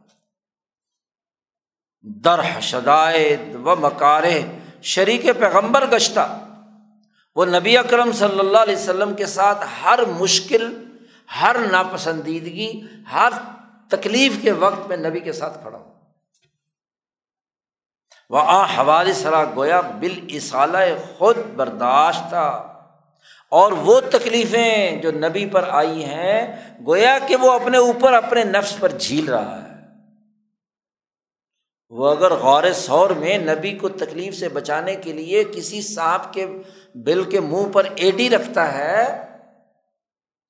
[2.02, 4.42] در شدائد و مکارے
[4.82, 6.45] شریک پیغمبر گشتہ۔
[7.36, 10.84] وہ نبی اکرم صلی اللہ علیہ وسلم کے ساتھ ہر مشکل،
[11.42, 12.82] ہر ناپسندیدگی،
[13.12, 13.30] ہر
[13.90, 15.94] تکلیف کے وقت میں نبی کے ساتھ کھڑا ہوں۔
[18.30, 20.78] وہ آ حوالے سرا گویا بال اصالہ
[21.18, 22.48] خود برداشت تھا
[23.50, 26.56] اور وہ تکلیفیں جو نبی پر آئی ہیں،
[26.88, 29.65] گویا کہ وہ اپنے اوپر اپنے نفس پر جھیل رہا ہے۔
[31.90, 36.46] وہ اگر غور سور میں نبی کو تکلیف سے بچانے کے لیے کسی سانپ کے
[36.96, 39.22] بل کے منہ پر ایڈی رکھتا ہے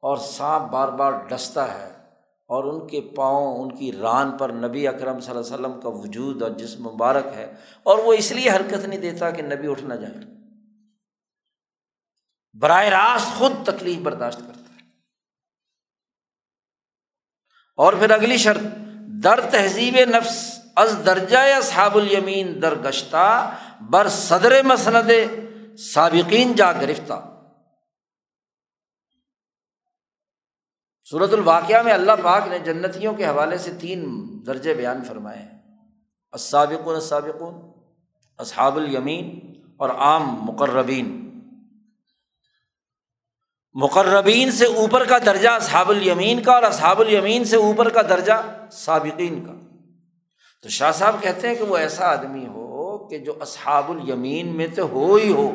[0.02, 1.90] اور سانپ بار بار ڈستا ہے
[2.48, 5.90] اور ان کے پاؤں، ان کی ران پر نبی اکرم صلی اللہ علیہ وسلم کا
[5.90, 9.84] وجود اور جسم مبارک ہے اور وہ اس لیے حرکت نہیں دیتا کہ نبی اٹھ
[9.84, 10.14] نہ جائے۔
[12.54, 14.90] براہ راست خود تکلیف برداشت کرتا ہے۔
[17.76, 18.62] اور پھر اگلی شرط،
[19.24, 25.12] در تہذیب نفس از درجہ صحاب الیمین در گشتہ بر صدر مسند
[25.80, 27.32] سابقین جا گرفتہ۔
[31.10, 34.06] صورت الواقعہ میں اللہ پاک نے جنتیوں کے حوالے سے تین
[34.48, 35.62] درجے بیان فرمائے ہیں۔
[36.32, 37.72] السابقون السابقون،
[38.38, 41.40] اصحاب الیمین اور عام مقربین۔
[43.74, 48.34] مقربین سے اوپر کا درجہ اصحاب الیمین کا اور اصحاب الیمین سے اوپر کا درجہ
[48.72, 49.65] سابقین کا۔
[50.66, 54.68] تو شاہ صاحب کہتے ہیں کہ وہ ایسا آدمی ہو کہ جو اصحاب الیمین میں
[54.68, 55.52] تو ہو ہی ہو،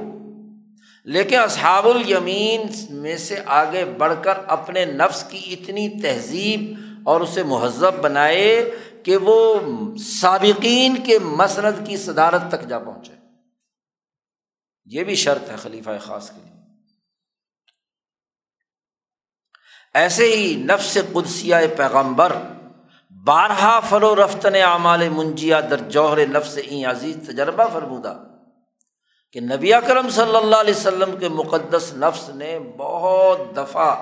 [1.05, 7.43] لیکن اصحاب الیمین میں سے آگے بڑھ کر اپنے نفس کی اتنی تہذیب اور اسے
[7.43, 8.71] مہذب بنائے
[9.05, 9.59] کہ وہ
[9.99, 13.13] سابقین کے مسند کی صدارت تک جا پہنچے۔
[14.85, 16.61] یہ بھی شرط ہے خلیفہ خاص کے لیے۔
[19.95, 22.33] ایسے ہی نفس قدسیہ پیغمبر
[23.25, 28.19] بارہا فلو رفتن اعمال منجیا در جوہر نفس این عزیز تجربہ فرمودہ
[29.33, 33.95] کہ نبی اکرم صلی اللہ علیہ وسلم کے مقدس نفس نے بہت دفعہ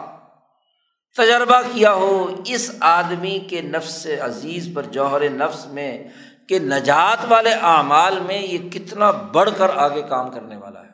[1.17, 6.05] تجربہ کیا ہو اس آدمی کے نفس عزیز پر جوہر نفس میں
[6.49, 10.89] کہ نجات والے اعمال میں یہ کتنا بڑھ کر آگے کام کرنے والا ہے۔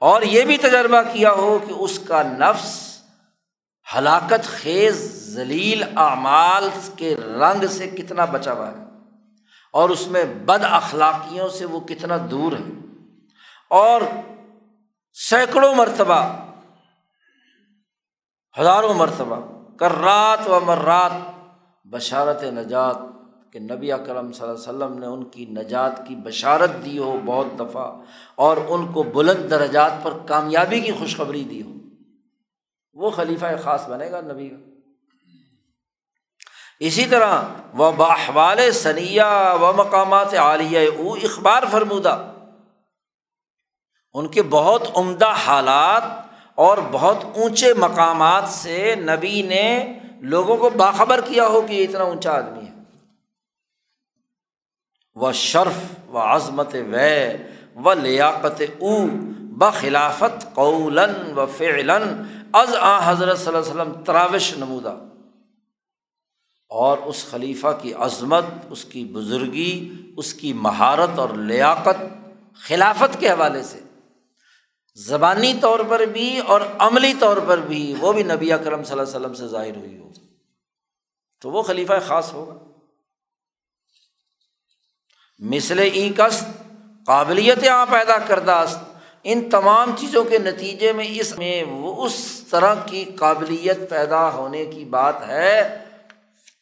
[0.00, 2.89] اور یہ بھی تجربہ کیا ہو کہ اس کا نفس
[3.96, 4.96] ہلاکت خیز
[5.34, 8.84] ذلیل اعمال کے رنگ سے کتنا بچا ہوا ہے
[9.72, 12.72] اور اس میں بد اخلاقیوں سے وہ کتنا دور ہے
[13.70, 14.00] اور
[15.12, 16.36] سینکڑوں مرتبہ،
[18.60, 19.36] ہزاروں مرتبہ
[19.76, 21.12] کر رات و مرات
[21.84, 22.96] بشارت نجات
[23.52, 27.20] کہ نبی اکرم صلی اللہ علیہ وسلم نے ان کی نجات کی بشارت دی ہو
[27.24, 27.92] بہت دفعہ
[28.34, 31.79] اور ان کو بلند درجات پر کامیابی کی خوشخبری دی ہو۔
[32.94, 34.56] وہ خلیفہ خاص بنے گا نبی کا۔
[36.80, 37.42] اسی طرح
[37.74, 39.22] وہ باحوال سنیہ
[39.60, 42.32] و مقامات عالیہ او اخبار فرمودہ۔
[44.14, 46.02] ان کے بہت عمدہ حالات
[46.54, 52.04] اور بہت اونچے مقامات سے نبی نے لوگوں کو باخبر کیا ہو کہ یہ اتنا
[52.04, 52.70] اونچا آدمی ہے۔
[55.14, 57.36] و شرف و عظمت وے
[57.84, 59.06] و لیاقت او
[59.40, 62.22] بخلافت قولن و فعلن
[62.52, 64.96] از آ حضرت صلی اللہ علیہ وسلم تراوش نمودہ۔
[66.68, 72.02] اور اس خلیفہ کی عظمت، اس کی بزرگی، اس کی مہارت اور لیاقت
[72.54, 73.80] خلافت کے حوالے سے۔
[74.94, 79.02] زبانی طور پر بھی اور عملی طور پر بھی وہ بھی نبی اکرم صلی اللہ
[79.02, 80.10] علیہ وسلم سے ظاہر ہوئی ہو۔
[81.40, 82.54] تو وہ خلیفہ خاص ہوگا۔
[85.38, 86.44] مثل ای کست
[87.06, 88.89] قابلیت یہاں پیدا کردہ است۔
[89.24, 94.64] ان تمام چیزوں کے نتیجے میں اس میں وہ اس طرح کی قابلیت پیدا ہونے
[94.64, 95.76] کی بات ہے۔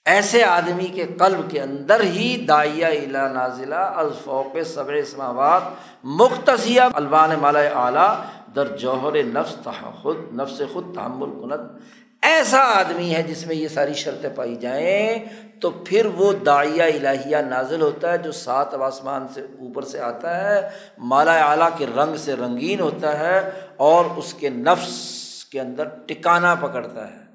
[0.05, 5.63] ایسے آدمی کے قلب کے اندر ہی دائیا الا نازلہ الفوق صبر اسماوات
[6.05, 8.15] مختصیہ الوان مالا اعلیٰ
[8.57, 9.69] در جوہر نفس
[10.03, 11.83] خود نفس خود تحمل کنت۔
[12.23, 15.19] ایسا آدمی ہے جس میں یہ ساری شرطیں پائی جائیں۔
[15.63, 20.37] تو پھر وہ دائیا الہیہ نازل ہوتا ہے جو سات آسمان سے اوپر سے آتا
[20.37, 23.39] ہے، مالا اعلیٰ کے رنگ سے رنگین ہوتا ہے
[23.77, 27.27] اور اس کے نفس کے اندر ٹکانا پکڑتا ہے۔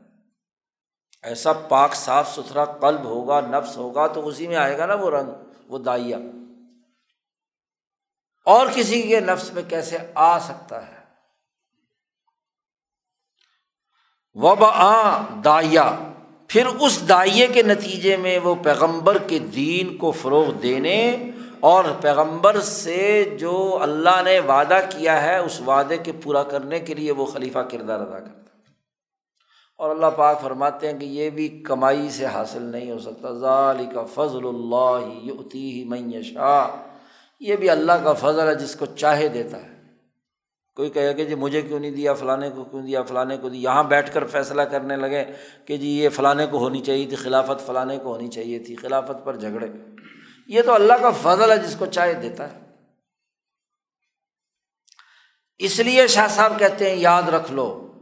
[1.24, 5.10] ایسا پاک صاف ستھرا قلب ہوگا، نفس ہوگا تو اسی میں آئے گا نا وہ
[5.10, 5.32] رنگ،
[5.68, 6.18] وہ دائیا
[8.48, 11.02] اور کسی کے نفس میں کیسے آ سکتا ہے؟
[14.36, 15.90] وب آ دائیا
[16.54, 22.60] پھر اس دائیں کے نتیجے میں وہ پیغمبر کے دین کو فروغ دینے اور پیغمبر
[22.62, 27.26] سے جو اللہ نے وعدہ کیا ہے، اس وعدے کے پورا کرنے کے لیے وہ
[27.26, 28.42] خلیفہ کردار ادا کرتا
[29.78, 33.86] اور اللہ پاک فرماتے ہیں کہ یہ بھی کمائی سے حاصل نہیں ہو سکتا۔ ظالی
[33.94, 36.68] کا فضل اللہ یوتی ہی شاہ
[37.40, 39.73] یہ بھی اللہ کا فضل ہے، جس کو چاہے دیتا ہے۔
[40.76, 43.72] کوئی کہے کہ جی مجھے کیوں نہیں دیا فلاں کو کیوں دیا فلاں کو دیا۔
[43.72, 45.26] یہاں بیٹھ کر فیصلہ کرنے لگے
[45.66, 49.26] کہ جی یہ فلاں کو ہونی چاہیے تھی، خلافت فلاں کو ہونی چاہیے تھی، خلافت
[49.26, 49.68] پر جھگڑے۔
[50.48, 52.60] یہ تو اللہ کا فضل ہے، جس کو چاہے دیتا ہے۔
[55.58, 57.94] اس لیے شاہ صاحب کہتے ہیں، یاد رکھ لو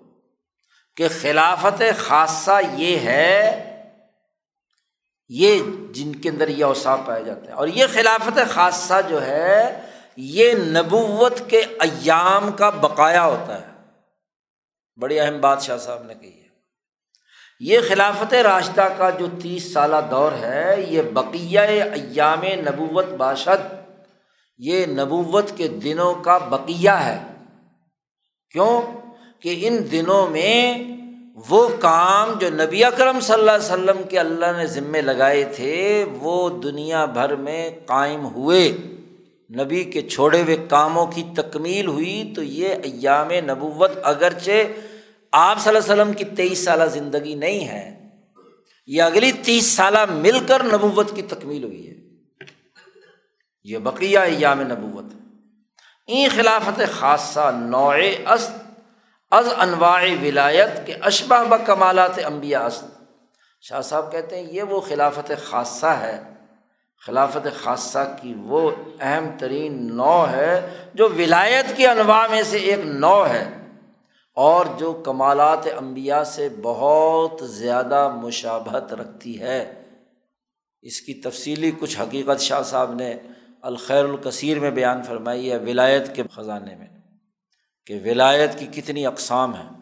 [0.95, 3.67] کہ خلافت خاصہ یہ ہے،
[5.29, 5.59] یہ
[5.91, 9.81] جن کے اندر یہ اوساف پائے جاتے ہیں۔ اور یہ خلافت خاصہ جو ہے
[10.17, 13.65] یہ نبوت کے ایام کا بقایا ہوتا ہے۔
[14.99, 16.47] بڑی اہم بات شاہ صاحب نے کہی ہے۔
[17.59, 23.73] یہ خلافت راشدہ کا جو تیس سالہ دور ہے، یہ بقیہ ایام نبوت باشد،
[24.57, 27.23] یہ نبوت کے دنوں کا بقیہ ہے۔
[28.51, 28.81] کیوں؟
[29.39, 30.83] کہ ان دنوں میں
[31.49, 36.05] وہ کام جو نبی اکرم صلی اللہ علیہ وسلم کے اللہ نے ذمے لگائے تھے،
[36.19, 38.77] وہ دنیا بھر میں قائم ہوئے۔
[39.59, 44.51] نبی کے چھوڑے ہوئے کاموں کی تکمیل ہوئی تو یہ ایام نبوت اگرچہ
[45.31, 48.09] آپ صلی اللہ وسلم کی تیئیس سالہ زندگی نہیں ہے،
[48.87, 51.93] یہ اگلی تیس سالہ مل کر نبوت کی تکمیل ہوئی ہے۔
[53.63, 55.05] یہ بقیہ ایام نبوت۔
[56.07, 57.95] این خلافت خاصہ نوع
[58.25, 58.51] است
[59.31, 62.83] از انواع ولایت کے اشبہ ب کمالات امبیا است۔
[63.61, 66.30] شاہ صاحب کہتے ہیں یہ وہ خلافت خاصہ ہے
[67.05, 72.79] خلافت خاصہ کی وہ اہم ترین نو ہے جو ولایت کی انواع میں سے ایک
[72.85, 73.49] نو ہے
[74.35, 79.81] اور جو کمالات انبیاء سے بہت زیادہ مشابہت رکھتی ہے۔
[80.81, 83.17] اس کی تفصیلی کچھ حقیقت شاہ صاحب نے
[83.61, 86.87] الخیر الکثیر میں بیان فرمائی ہے ولایت کے خزانے میں
[87.85, 89.80] کہ ولایت کی کتنی اقسام ہیں۔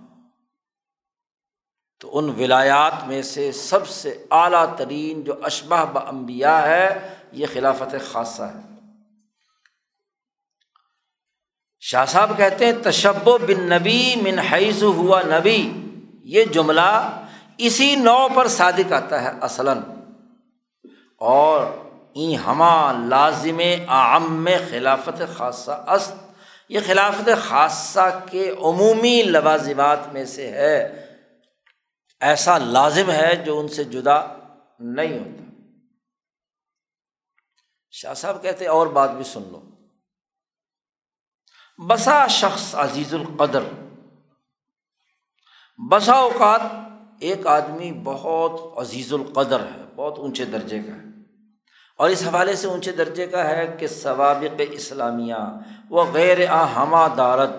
[1.99, 7.45] تو ان ولایات میں سے سب سے اعلیٰ ترین جو اشبہ ب امبیا ہے، یہ
[7.53, 8.69] خلافت خاصہ ہے۔
[11.79, 15.73] شاہ صاحب کہتے ہیں تشب و بن نبی من حیض ہوا نبی۔
[16.23, 17.21] یہ جملہ
[17.57, 19.77] اسی نو پر صادق آتا ہے اصلاً۔
[21.17, 21.65] اور
[22.13, 26.15] این ہما لازم عام خلافت خاصہ است۔
[26.69, 31.08] یہ خلافت خاصہ کے عمومی لوازمات میں سے ہے۔
[32.19, 34.21] ایسا لازم ہے جو ان سے جدا
[34.79, 35.43] نہیں ہوتا۔
[37.91, 39.61] شاہ صاحب کہتے اور بات بھی سن لو۔
[41.87, 43.63] بسا شخص عزیز القدر۔
[45.89, 46.61] بسا اوقات
[47.19, 51.09] ایک آدمی بہت عزیز القدر ہے، بہت اونچے درجے کا ہے۔
[51.97, 55.35] اور اس حوالے سے اونچے درجے کا ہے کہ ثوابق اسلامیہ
[55.89, 57.49] وہ غیر ہما دارت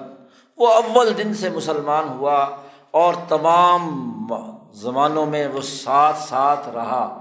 [0.57, 4.27] وہ اول دن سے مسلمان ہوا۔ اور تمام
[4.73, 7.17] زمانوں میں وہ ساتھ ساتھ رہا۔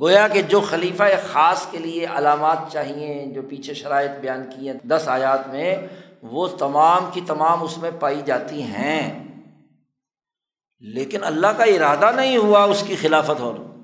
[0.00, 1.02] گویا کہ جو خلیفہ
[1.32, 5.76] خاص کے لیے علامات چاہیے، جو پیچھے شرائط بیان کی ہیں دس آیات میں،
[6.22, 9.24] وہ تمام کی تمام اس میں پائی جاتی ہیں۔
[10.78, 13.80] لیکن اللہ کا ارادہ نہیں ہوا اس کی خلافت ہو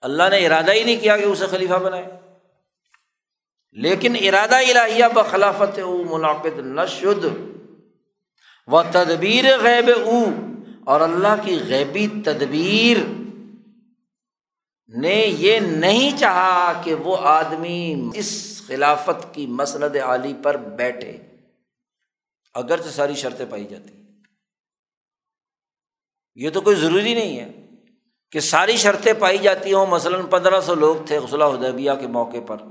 [0.00, 2.06] اللہ نے ارادہ ہی نہیں کیا کہ اسے خلیفہ بنائے۔
[3.72, 6.86] لیکن ارادہ الہیہ بخلافت او منعقد نہ
[8.68, 10.20] شد و تدبیر غیب او،
[10.84, 12.96] اور اللہ کی غیبی تدبیر
[14.90, 18.30] نے یہ نہیں چاہا کہ وہ آدمی اس
[18.66, 21.16] خلافت کی مسند عالی پر بیٹھے،
[22.54, 23.92] اگرچہ ساری شرطیں پائی جاتی۔
[26.34, 27.50] یہ تو کوئی ضروری نہیں ہے
[28.32, 32.40] کہ ساری شرطیں پائی جاتی ہوں۔ مثلاً پندرہ سو لوگ تھے غسلہ ادیبیہ کے موقع
[32.46, 32.62] پر،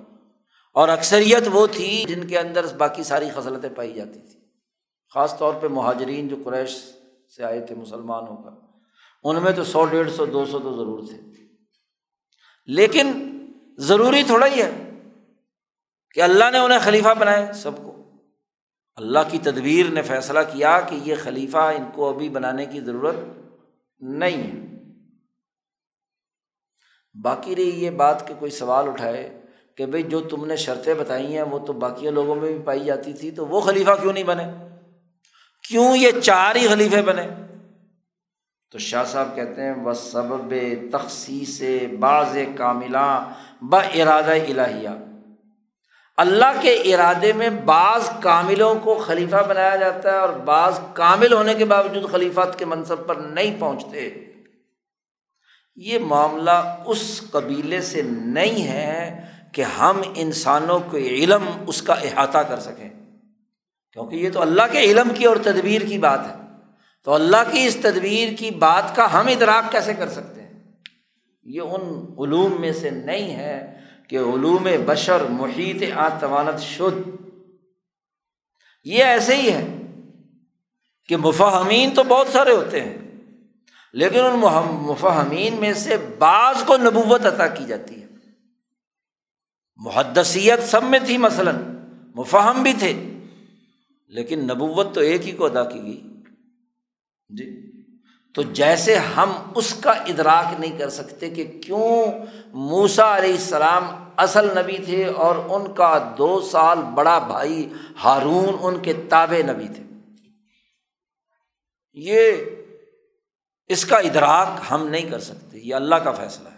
[0.75, 4.43] اور اکثریت وہ تھی جن کے اندر باقی ساری خصلتیں پائی جاتی تھیں۔
[5.15, 6.69] خاص طور پہ مہاجرین جو قریش
[7.35, 8.49] سے آئے تھے مسلمان ہو کر
[9.23, 11.17] ان میں تو سو، ڈیڑھ سو، دو سو تو ضرور تھے۔
[12.65, 13.11] لیکن
[13.77, 14.91] ضروری تھوڑا ہی ہے
[16.13, 18.03] کہ اللہ نے انہیں خلیفہ بنائے سب کو۔
[18.95, 23.15] اللہ کی تدبیر نے فیصلہ کیا کہ یہ خلیفہ ان کو ابھی بنانے کی ضرورت
[23.99, 24.65] نہیں ہے۔
[27.21, 29.41] باقی رہی یہ بات کہ کوئی سوال اٹھائے
[29.77, 32.79] کہ بھائی جو تم نے شرطیں بتائی ہیں وہ تو باقی لوگوں میں بھی پائی
[32.79, 34.74] جاتی تھی تو وہ خلیفہ کیوں نہیں بنے؟
[35.67, 37.27] کیوں یہ چار ہی خلیفے بنے؟
[38.71, 40.53] تو شاہ صاحب کہتے ہیں وہ سبب
[40.91, 41.61] تخصیص
[41.99, 43.29] بعض کاملہ
[43.61, 44.89] ب ارادہ الہیہ
[46.17, 51.53] اللہ کے ارادے میں بعض کاملوں کو خلیفہ بنایا جاتا ہے اور بعض کامل ہونے
[51.53, 54.09] کے باوجود خلیفات کے منصب پر نہیں پہنچتے۔
[55.75, 59.21] یہ معاملہ اس قبیلے سے نہیں ہے
[59.53, 63.04] کہ ہم انسانوں کو علم اس کا احاطہ کر سکیں۔
[63.95, 66.35] کیونکہ یہ تو اللہ کے علم کی اور تدبیر کی بات ہے۔
[67.03, 70.73] تو اللہ کی اس تدبیر کی بات کا ہم ادراک کیسے کر سکتے ہیں؟
[71.43, 71.81] یہ ان
[72.17, 77.09] علوم میں سے نہیں ہے کہ علوم بشر، محیط، آتوانت شد
[78.83, 79.67] یہ ایسے ہی ہے
[81.07, 82.97] کہ مفہمین تو بہت سارے ہوتے ہیں،
[83.93, 84.39] لیکن ان
[84.71, 88.07] مفہمین میں سے بعض کو نبوت عطا کی جاتی ہے۔
[89.77, 91.55] محدثیت سب میں تھی مثلاً
[92.15, 93.11] مفہم بھی تھے۔
[94.07, 96.01] لیکن نبوت تو ایک ہی کو ادا کی گئی۔
[97.29, 97.71] جی۔
[98.33, 102.11] تو جیسے ہم اس کا ادراک نہیں کر سکتے کہ کیوں
[102.53, 103.83] موسا علیہ السلام
[104.17, 109.67] اصل نبی تھے اور ان کا دو سال بڑا بھائی ہارون ان کے تابع نبی
[109.67, 109.83] تھے۔
[111.93, 112.31] یہ
[113.67, 116.54] اس کا ادراک ہم نہیں کر سکتے، یہ اللہ کا فیصلہ ہے۔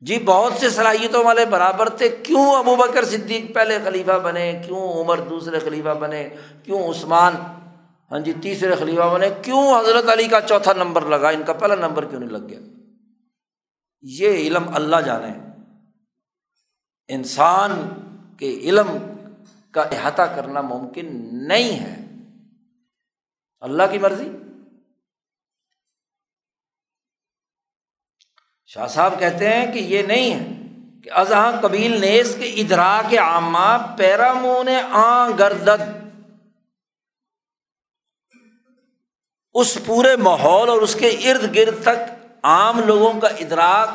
[0.00, 4.92] جی بہت سے صلاحیتوں والے برابر تھے۔ کیوں ابو بکر صدیق پہلے خلیفہ بنے؟ کیوں
[4.92, 6.28] عمر دوسرے خلیفہ بنے؟
[6.62, 7.34] کیوں عثمان؟
[8.10, 11.74] ہاں جی تیسرے خلیفہ بنے؟ کیوں حضرت علی کا چوتھا نمبر لگا؟ ان کا پہلا
[11.74, 12.58] نمبر کیوں نہیں لگ گیا؟
[14.02, 15.32] یہ علم اللہ جانے۔
[17.08, 17.88] انسان
[18.36, 18.98] کے علم
[19.70, 22.06] کا احاطہ کرنا ممکن نہیں ہے۔
[23.60, 24.30] اللہ کی مرضی؟
[28.66, 30.46] شاہ صاحب کہتے ہیں کہ یہ نہیں ہے
[31.04, 35.82] کہ ازاں قبیل نیز کے ادرا کے عامہ پیرامون آ گردد۔
[39.54, 43.88] اس پورے ماحول اور اس کے ارد گرد تک عام لوگوں کا ادراک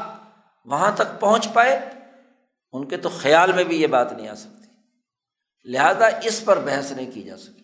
[0.65, 1.79] وہاں تک پہنچ پائے،
[2.71, 4.67] ان کے تو خیال میں بھی یہ بات نہیں آ سکتی۔
[5.71, 7.61] لہذا اس پر بحث نہیں کی جا سکتی۔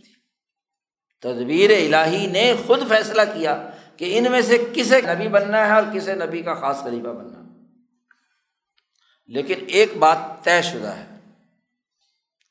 [1.22, 5.84] تدبیر الہی نے خود فیصلہ کیا۔ کہ ان میں سے کسے نبی بننا ہے اور
[5.94, 7.38] کسے نبی کا خاص خلیفہ بننا
[9.26, 11.20] لیکن ایک بات طے شدہ ہے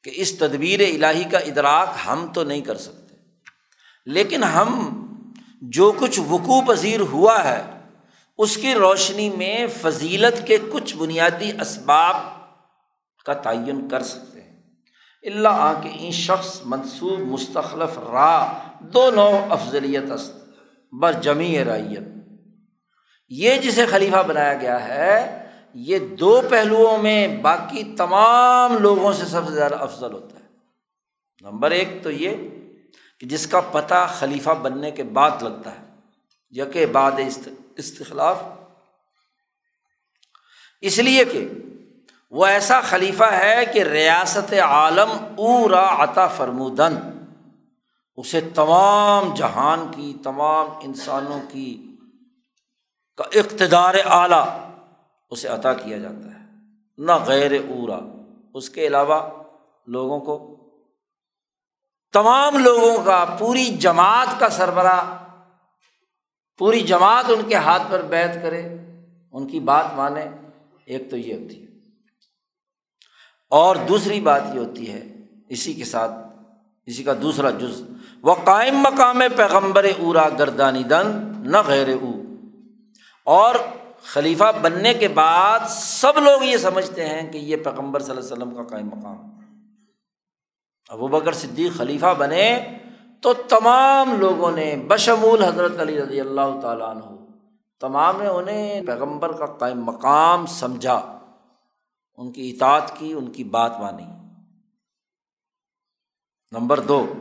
[0.04, 3.14] کہ اس تدبیر الہی کا ادراک ہم تو نہیں کر سکتے۔
[4.06, 5.02] لیکن ہم
[5.62, 7.62] جو کچھ وقوع پذیر ہوا ہے،
[8.38, 12.16] اس کی روشنی میں فضیلت کے کچھ بنیادی اسباب
[13.24, 14.62] کا تعین کر سکتے ہیں۔
[15.22, 20.45] اللہ آ کے ان شخص منصوب، مستخلف را دو نو افضلیت است۔
[20.92, 22.02] بس جمی رائیت۔
[23.28, 29.48] یہ جسے خلیفہ بنایا گیا ہے، یہ دو پہلوؤں میں باقی تمام لوگوں سے سب
[29.48, 30.44] سے زیادہ افضل ہوتا ہے۔
[31.40, 32.36] نمبر ایک تو یہ
[33.20, 35.84] کہ جس کا پتہ خلیفہ بننے کے بعد لگتا ہے
[36.50, 37.12] یک بعد
[37.76, 38.42] استخلاف۔
[40.80, 41.48] اس لیے کہ
[42.30, 47.15] وہ ایسا خلیفہ ہے کہ ریاست عالم اورا عطا فرمودن۔
[48.16, 51.96] اسے تمام جہان کی، تمام انسانوں کی
[53.16, 54.48] کا اقتدار اعلیٰ
[55.30, 56.44] اسے عطا کیا جاتا ہے،
[56.98, 57.98] نہ غیر اورا۔
[58.54, 59.42] اس کے علاوہ
[59.86, 60.56] لوگوں کو،
[62.12, 65.24] تمام لوگوں کا، پوری جماعت کا سربراہ،
[66.58, 68.68] پوری جماعت ان کے ہاتھ پر بیت کرے،
[69.32, 70.24] ان کی بات مانے۔
[70.84, 71.66] ایک تو یہ ہوتی ہے۔
[73.50, 75.02] اور دوسری بات یہ ہوتی ہے،
[75.48, 76.12] اسی کے ساتھ،
[76.86, 77.82] اسی کا دوسرا جز
[78.22, 82.12] وہ قائم مقام پیغمبر اورا گردانی دن، نہ غیر او۔
[83.24, 83.54] اور
[84.02, 88.32] خلیفہ بننے کے بعد سب لوگ یہ سمجھتے ہیں کہ یہ پیغمبر صلی اللہ علیہ
[88.32, 89.16] وسلم کا قائم مقام۔
[90.88, 92.78] ابو بکر صدیق خلیفہ بنے
[93.22, 97.24] تو تمام لوگوں نے، بشمول حضرت علی رضی اللہ تعالیٰ عنہ،
[97.80, 101.18] تمام نے انہیں پیغمبر کا قائم مقام سمجھا۔
[102.16, 104.06] ان کی اطاعت کی، ان کی بات مانی۔
[106.52, 107.12] نمبر دو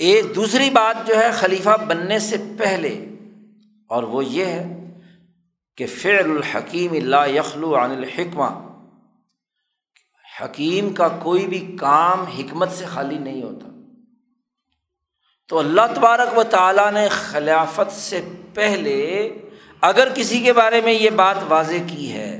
[0.00, 2.92] ایک دوسری بات جو ہے خلیفہ بننے سے پہلے،
[3.90, 4.64] اور وہ یہ ہے
[5.78, 8.48] کہ فعل الحکیم اللہ یخلو عن الحکمہ،
[10.24, 13.68] حکیم کا کوئی بھی کام حکمت سے خالی نہیں ہوتا۔
[15.50, 18.20] تو اللہ تبارک و تعالیٰ نے خلافت سے
[18.54, 18.98] پہلے
[19.82, 22.32] اگر کسی کے بارے میں یہ بات واضح کی ہے،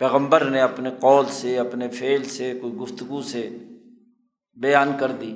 [0.00, 3.48] پیغمبر نے اپنے قول سے، اپنے فعل سے، کوئی گفتگو سے
[4.56, 5.34] بیان کر دی۔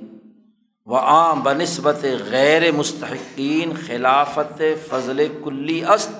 [0.89, 6.13] وہ عام بہ نسبت غیر مستحقین خلافت فضل کلی است،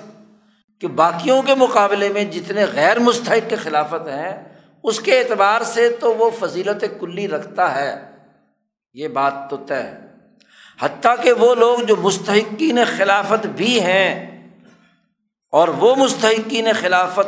[0.81, 4.43] کہ باقیوں کے مقابلے میں جتنے غیر مستحق کے خلافت ہیں،
[4.83, 7.95] اس کے اعتبار سے تو وہ فضیلت کلی رکھتا ہے۔
[8.93, 9.97] یہ بات تو طے ہے۔
[10.81, 14.13] حتیٰ کہ وہ لوگ جو مستحقین خلافت بھی ہیں،
[15.53, 17.27] اور وہ مستحقین خلافت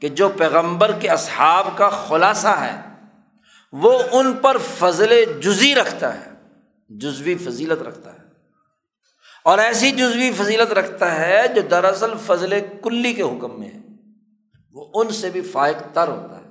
[0.00, 2.76] کہ جو پیغمبر کے اصحاب کا خلاصہ ہے،
[3.72, 6.33] وہ ان پر فضل جزی رکھتا ہے۔
[6.88, 8.18] جزوی فضیلت رکھتا ہے۔
[9.44, 13.78] اور ایسی جزوی فضیلت رکھتا ہے جو دراصل فضل کلی کے حکم میں ہے۔
[14.72, 16.44] وہ ان سے بھی فائق تر ہوتا ہے۔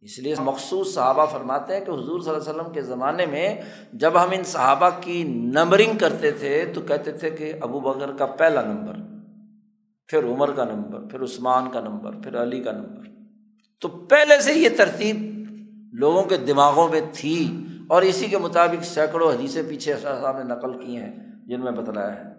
[0.00, 3.54] اس لیے مخصوص صحابہ فرماتے ہیں کہ حضور صلی اللہ علیہ وسلم کے زمانے میں
[3.92, 8.26] جب ہم ان صحابہ کی نمبرنگ کرتے تھے تو کہتے تھے کہ ابو بکر کا
[8.26, 8.94] پہلا نمبر،
[10.06, 13.08] پھر عمر کا نمبر، پھر عثمان کا نمبر، پھر علی کا نمبر۔
[13.80, 15.16] تو پہلے سے یہ ترتیب
[15.92, 20.78] لوگوں کے دماغوں میں تھی۔ اور اسی کے مطابق سینکڑوں حدیثیں پیچھے صاحب نے نقل
[20.84, 21.12] کی ہیں،
[21.46, 22.30] جن میں بتلایا ہے۔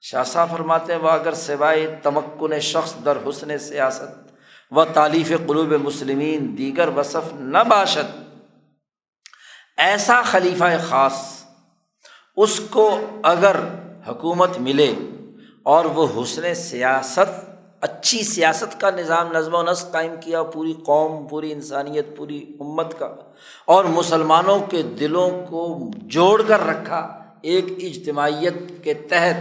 [0.00, 4.32] شاہ صاحب فرماتے ہیں، وہ اگر سوائے تمکن شخص در حسن سیاست
[4.70, 8.16] و تعلیف قلوب مسلمین دیگر وصف نہ باشد،
[9.76, 11.44] ایسا خلیفہ خاص
[12.36, 13.56] اس کو اگر
[14.08, 14.94] حکومت ملے
[15.62, 17.47] اور وہ حسن سیاست
[17.80, 22.98] اچھی سیاست کا نظام نظم و نسق قائم کیا، پوری قوم، پوری انسانیت، پوری امت
[22.98, 23.14] کا،
[23.64, 29.36] اور مسلمانوں کے دلوں کو جوڑ کر رکھا ایک اجتماعیت کے تحت۔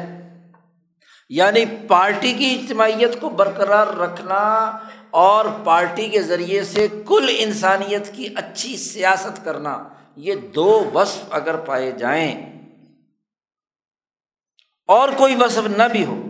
[1.30, 4.78] یعنی پارٹی کی اجتماعیت کو برقرار رکھنا
[5.10, 9.84] اور پارٹی کے ذریعے سے کل انسانیت کی اچھی سیاست کرنا،
[10.16, 12.58] یہ دو وصف اگر پائے جائیں
[14.88, 16.24] اور کوئی وصف نہ بھی ہو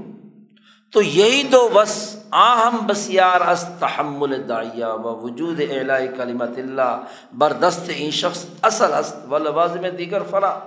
[0.93, 7.03] تو یہی دو وس آہم بسیار اس تحمل دائیا و وجود اعلی کلیمت اللہ،
[7.37, 10.59] بردست این شخص اصل است و لوازم دیگر فرا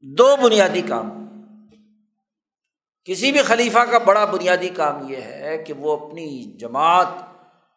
[0.00, 1.26] دو بنیادی کام۔
[3.04, 7.06] کسی بھی خلیفہ کا بڑا بنیادی کام یہ ہے کہ وہ اپنی جماعت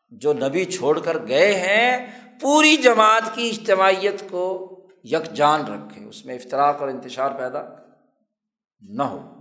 [0.10, 2.08] جو نبی چھوڑ کر گئے ہیں،
[2.41, 7.62] پوری جماعت کی اجتماعیت کو یکجان رکھے، اس میں افطراک اور انتشار پیدا
[8.82, 9.39] نہ ہو۔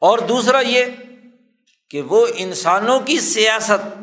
[0.00, 0.84] اور دوسرا یہ
[1.90, 4.02] کہ وہ انسانوں کی سیاست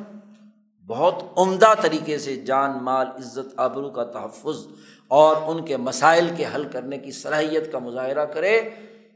[0.88, 4.68] بہت عمدہ طریقے سے جان، مال، عزت، آبرو کا تحفظ
[5.08, 8.62] اور ان کے مسائل کے حل کرنے کی صلاحیت کا مظاہرہ کرے،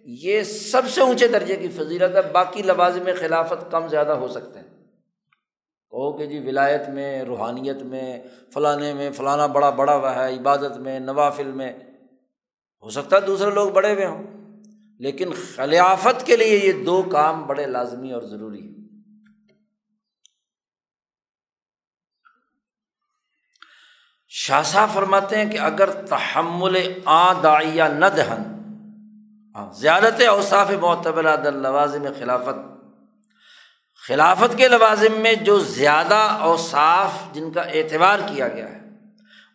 [0.05, 4.59] یہ سب سے اونچے درجے کی فضیلت ہے۔ باقی لوازم خلافت کم زیادہ ہو سکتے
[4.59, 4.67] ہیں۔
[5.89, 8.23] کہو کہ جی ولایت میں، روحانیت میں،
[8.53, 11.73] فلانے میں، فلانا بڑا بڑا ہوا ہے، عبادت میں، نوافل میں،
[12.83, 14.36] ہو سکتا ہے دوسرے لوگ بڑے ہوئے ہوں۔
[14.99, 18.75] لیکن خلافت کے لیے یہ دو کام بڑے لازمی اور ضروری ہیں۔
[24.27, 28.43] شاہ صاحب فرماتے ہیں کہ اگر تحمل آ دائیا نہ دہن
[29.73, 32.57] زیادت اوصاف معتبر لوازم خلافت۔
[34.07, 38.79] خلافت کے لوازم میں جو زیادہ اوصاف جن کا اعتبار کیا گیا ہے،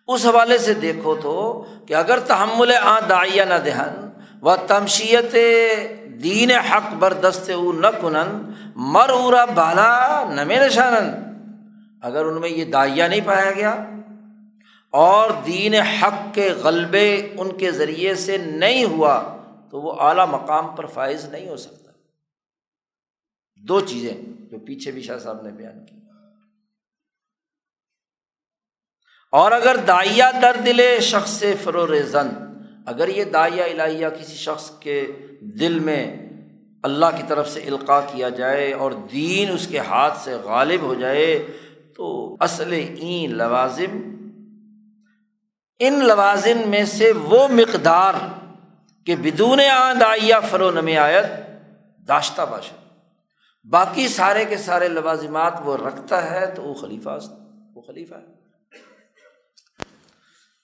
[0.07, 4.12] اس حوالے سے دیکھو تو کہ اگر تحمل آ دائیا نہ دہن
[4.43, 5.35] و تمشیت
[6.23, 11.11] دین حق بردست او نہ کنن مر ارا بالا نم نشانن۔
[12.03, 13.85] اگر ان میں یہ دائیا نہیں پایا گیا،
[14.91, 19.37] اور دین حق کے غلبے ان کے ذریعے سے نہیں ہوا،
[19.71, 21.93] تو وہ اعلیٰ مقام پر فائز نہیں ہو سکتا۔
[23.57, 24.15] دو چیزیں
[24.51, 25.97] جو پیچھے بھی شاہ صاحب نے بیان کی۔
[29.33, 31.89] اور اگر دائیا در دل شخص فرور
[32.87, 35.07] اگر یہ دائیا الہیہ کسی شخص کے
[35.41, 36.17] دل میں
[36.83, 40.95] اللہ کی طرف سے القاع کیا جائے اور دین اس کے ہاتھ سے غالب ہو
[40.95, 41.47] جائے،
[41.97, 44.17] تو اصل این لوازم،
[45.79, 48.15] ان لوازم میں سے وہ مقدار
[49.07, 50.03] کہ بدون آند
[50.51, 51.25] فرو نم آیت
[52.09, 52.83] داشتہ باشد۔
[53.71, 57.19] باقی سارے کے سارے لوازمات وہ رکھتا ہے تو وہ خلیفہ
[57.75, 58.35] وہ خلیفہ ہے۔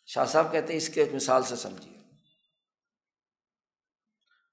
[0.07, 1.98] شاہ صاحب کہتے ہیں اس کے ایک مثال سے سمجھیے۔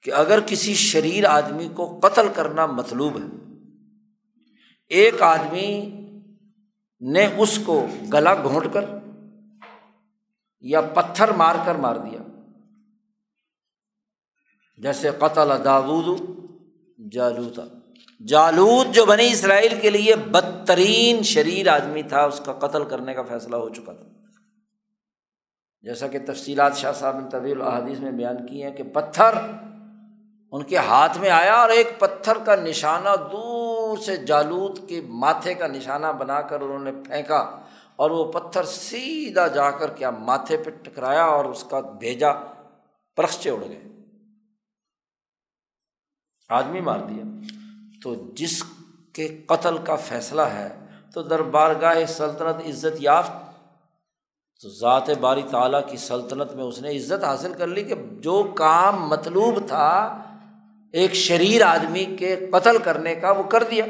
[0.05, 3.55] کہ اگر کسی شریر آدمی کو قتل کرنا مطلوب ہے،
[4.87, 5.91] ایک آدمی
[7.01, 8.85] نے اس کو گلا گھونٹ کر
[10.59, 12.19] یا پتھر مار کر مار دیا۔
[14.77, 16.21] جیسے قتل داود
[17.11, 17.61] جالوتا
[18.27, 23.23] جالود جو بنی اسرائیل کے لیے بدترین شریر آدمی تھا، اس کا قتل کرنے کا
[23.23, 24.07] فیصلہ ہو چکا تھا۔
[25.81, 29.31] جیسا کہ تفصیلات شاہ صاحب نے طویل الحادیث میں بیان کی ہیں کہ پتھر
[30.51, 35.53] ان کے ہاتھ میں آیا اور ایک پتھر کا نشانہ دور سے جالود کے ماتھے
[35.53, 37.59] کا نشانہ بنا کر انہوں نے پھینکا
[37.95, 42.31] اور وہ پتھر سیدھا جا کر کیا ماتھے پہ ٹکرایا اور اس کا بھیجا،
[43.15, 43.81] پرخچے اڑ گئے۔
[46.49, 47.23] آدمی مار دیا۔
[48.03, 48.63] تو جس
[49.13, 53.31] کے قتل کا فیصلہ ہے، تو دربار گاہ سلطنت عزت یافت۔
[54.61, 58.51] تو ذات باری تعالیٰ کی سلطنت میں اس نے عزت حاصل کر لی کہ جو
[58.55, 60.21] کام مطلوب تھا
[60.95, 63.85] ایک شریر آدمی کے قتل کرنے کا وہ کر دیا۔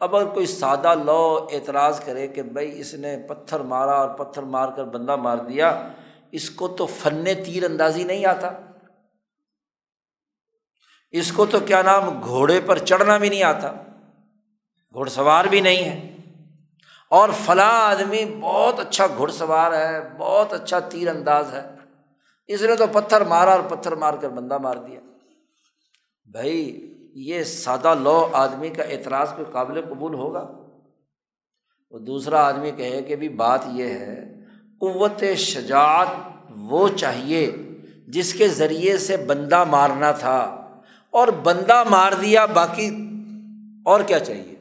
[0.00, 4.42] اب اگر کوئی سادہ لو اعتراض کرے کہ بھائی اس نے پتھر مارا اور پتھر
[4.42, 5.88] مار کر بندہ مار دیا،
[6.32, 8.50] اس کو تو فن تیر اندازی نہیں آتا۔
[11.10, 13.72] اس کو تو کیا نام، گھوڑے پر چڑھنا بھی نہیں آتا۔
[14.92, 16.16] گھوڑ سوار بھی نہیں ہے۔
[17.08, 21.70] اور فلاں آدمی بہت اچھا گھڑ سوار ہے، بہت اچھا تیر انداز ہے۔
[22.46, 25.00] اس نے تو پتھر مارا اور پتھر مار کر بندہ مار دیا۔
[26.32, 30.50] بھائی، یہ سادہ لو آدمی کا اعتراض پہ قابل قبول ہوگا؟
[31.90, 34.34] وہ دوسرا آدمی کہے کہ بھی بات یہ ہے،
[34.80, 36.06] قوت شجاعت
[36.56, 37.56] وہ چاہیے
[38.08, 40.38] جس کے ذریعے سے بندہ مارنا تھا
[41.10, 42.88] اور بندہ مار دیا، باقی
[43.84, 44.54] اور کیا چاہیے؟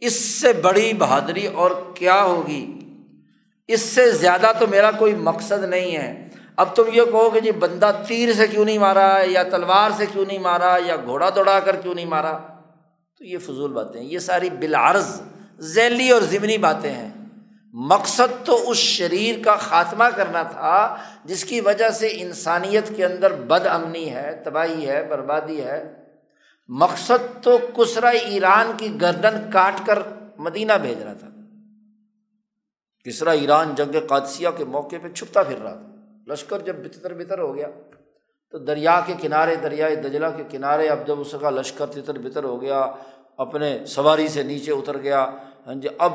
[0.00, 2.78] اس سے بڑی بہادری اور کیا ہوگی؟
[3.68, 7.52] اس سے زیادہ تو میرا کوئی مقصد نہیں ہے۔ اب تم یہ کہو کہ جی
[7.52, 11.60] بندہ تیر سے کیوں نہیں مارا یا تلوار سے کیوں نہیں مارا یا گھوڑا دوڑا
[11.60, 12.38] کر کیوں نہیں مارا؟
[13.18, 15.20] تو یہ فضول باتیں یہ ساری بالعرض
[15.60, 17.10] ذیلی اور ضمنی باتیں ہیں۔
[17.72, 23.32] مقصد تو اس شریر کا خاتمہ کرنا تھا جس کی وجہ سے انسانیت کے اندر
[23.32, 25.94] بد امنی ہے، تباہی ہے، بربادی ہے۔
[26.68, 29.98] مقصد تو کسرا ایران کی گردن کاٹ کر
[30.38, 31.28] مدینہ بھیج رہا تھا۔
[33.04, 35.95] کسرا ایران جنگ قادسیہ کے موقع پہ چھپتا پھر رہا تھا۔
[36.26, 37.68] لشکر جب بتر بتر ہو گیا،
[38.52, 42.44] تو دریا کے کنارے، دریائے دجلا کے کنارے اب جب اس کا لشکر تتر بتر
[42.44, 42.80] ہو گیا،
[43.38, 45.24] اپنے سواری سے نیچے اتر گیا
[45.66, 46.12] ہاں جی اب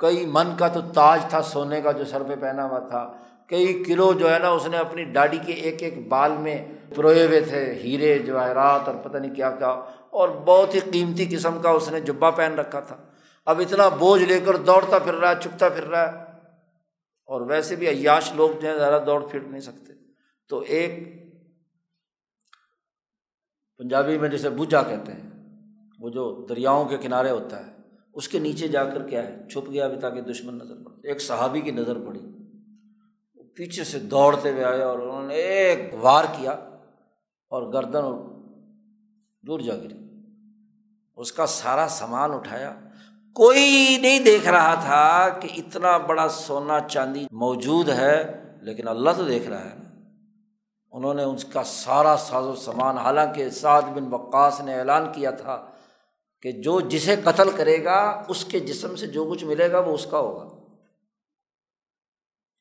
[0.00, 3.06] کئی من کا تو تاج تھا سونے کا جو سر پہ پہنا ہوا تھا،
[3.48, 6.56] کئی کلو جو ہے نا اس نے اپنی ڈاڈی کے ایک ایک بال میں
[6.94, 9.68] پروئے ہوئے تھے، ہیرے جواہرات اور پتہ نہیں کیا کیا،
[10.10, 12.96] اور بہت ہی قیمتی قسم کا اس نے جبا پہن رکھا تھا۔
[13.46, 16.30] اب اتنا بوجھ لے کر دوڑتا پھر رہا ہے چھپتا پھر رہا ہے۔
[17.32, 19.92] اور ویسے بھی عیاش لوگ جو ہیں زیادہ دوڑ پھر نہیں سکتے۔
[20.48, 21.22] تو ایک
[23.76, 25.30] پنجابی میں جیسے بوجھا کہتے ہیں،
[25.98, 27.72] وہ جو دریاؤں کے کنارے ہوتا ہے،
[28.14, 31.20] اس کے نیچے جا کر کیا ہے، چھپ گیا ابھی تاکہ دشمن نظر پڑے۔ ایک
[31.20, 32.20] صحابی کی نظر پڑی۔
[33.54, 36.50] پیچھے سے دوڑتے ہوئے آئے اور انہوں نے ایک وار کیا
[37.48, 38.02] اور گردن
[39.42, 39.94] دور جا گری۔
[41.16, 42.80] اس کا سارا سامان اٹھایا۔
[43.34, 49.24] کوئی نہیں دیکھ رہا تھا کہ اتنا بڑا سونا چاندی موجود ہے، لیکن اللہ تو
[49.24, 49.76] دیکھ رہا ہے۔
[50.92, 55.30] انہوں نے اس کا سارا ساز و سامان، حالانکہ سعد بن وقاص نے اعلان کیا
[55.30, 55.66] تھا
[56.42, 59.94] کہ جو جسے قتل کرے گا، اس کے جسم سے جو کچھ ملے گا، وہ
[59.94, 60.56] اس کا ہوگا۔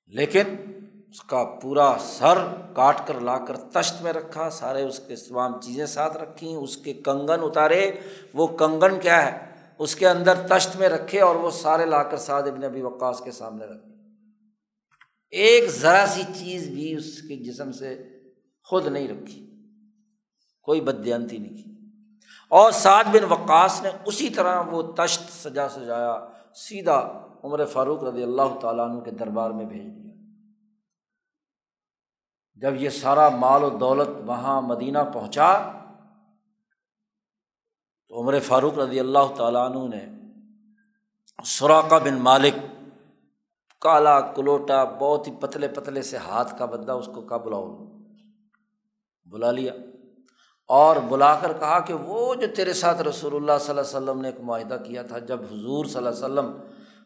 [0.07, 0.43] لیکن
[1.09, 2.37] اس کا پورا سر
[2.75, 6.77] کاٹ کر، لا کر تشت میں رکھا، سارے اس کے تمام چیزیں ساتھ رکھیں، اس
[6.77, 7.91] کے کنگن اتارے۔
[8.33, 9.50] وہ کنگن کیا ہے؟
[9.81, 13.23] اس کے اندر تشت میں رکھے اور وہ سارے لا کر سعد ابن ابھی وقاص
[13.23, 13.91] کے سامنے رکھے
[15.29, 18.19] ایک ذرا سی چیز بھی اس کے جسم سے
[18.63, 19.51] خود نہیں رکھی۔
[20.61, 21.75] کوئی بدیانتی نہیں کی۔
[22.49, 28.23] اور سعد بن وقاص نے اسی طرح وہ تشت سجا سجایا، سیدھا عمر فاروق رضی
[28.23, 30.11] اللہ تعالیٰ عنہ کے دربار میں بھیج دیا۔
[32.55, 35.77] جب یہ سارا مال و دولت وہاں مدینہ پہنچا
[38.11, 40.05] تو عمر فاروق رضی اللہ تعالیٰ عنہ نے
[41.45, 42.53] سوراقہ بن مالک
[43.81, 47.77] کالا کلوٹا بہت ہی پتلے پتلے سے ہاتھ کا بدہ اس کو کا بلاؤ؟
[49.25, 49.73] بلا لیا۔
[50.67, 54.21] اور بلا کر کہا کہ وہ جو تیرے ساتھ رسول اللہ صلی اللہ علیہ وسلم
[54.21, 56.51] نے ایک معاہدہ کیا تھا، جب حضور صلی اللہ علیہ وسلم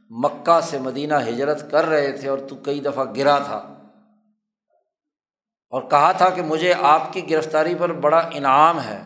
[0.10, 3.58] مکہ سے مدینہ ہجرت کر رہے تھے اور تو کئی دفعہ گرا تھا۔
[5.70, 9.04] اور کہا تھا کہ مجھے آپ کی گرفتاری پر بڑا انعام ہے۔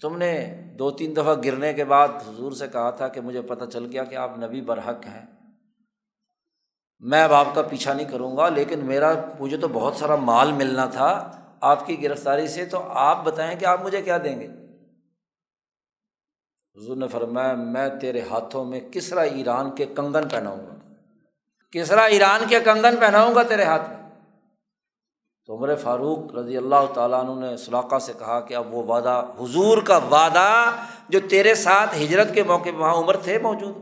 [0.00, 3.64] تم نے دو تین دفعہ گرنے کے بعد حضور سے کہا تھا کہ مجھے پتہ
[3.64, 5.26] چل گیا کہ آپ نبی برحق ہیں۔
[7.00, 10.52] میں اب آپ کا پیچھا نہیں کروں گا، لیکن میرا مجھے تو بہت سارا مال
[10.52, 14.46] ملنا تھا آپ کی گرفتاری سے، تو آپ بتائیں کہ آپ مجھے کیا دیں گے؟
[16.76, 20.74] حضور نے فرمایا، میں تیرے ہاتھوں میں کسرا ایران کے کنگن پہناؤں گا۔
[21.70, 24.03] کسرا ایران کے کنگن پہناؤں گا تیرے ہاتھ میں؟
[25.46, 29.24] تو عمر فاروق رضی اللہ تعالیٰ عنہ نے سلاقہ سے کہا کہ اب وہ وعدہ،
[29.40, 30.70] حضور کا وعدہ
[31.08, 33.74] جو تیرے ساتھ ہجرت کے موقع پہ وہاں عمر تھے موجود؟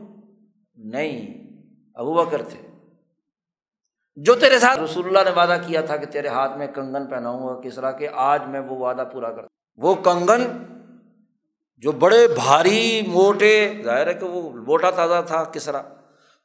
[0.77, 1.35] نہیں،
[1.95, 2.69] ابو بکر تھے۔
[4.17, 7.49] جو تیرے ساتھ رسول اللہ نے وعدہ کیا تھا کہ تیرے ہاتھ میں کنگن پہناؤں
[7.49, 9.43] گا، کس طرح کہ آج میں وہ وعدہ پورا کر
[9.77, 10.45] وہ کنگن
[11.77, 15.83] جو بڑے، بھاری، موٹے، ظاہر ہے کہ وہ موٹا تازہ تھا، کس طرح؟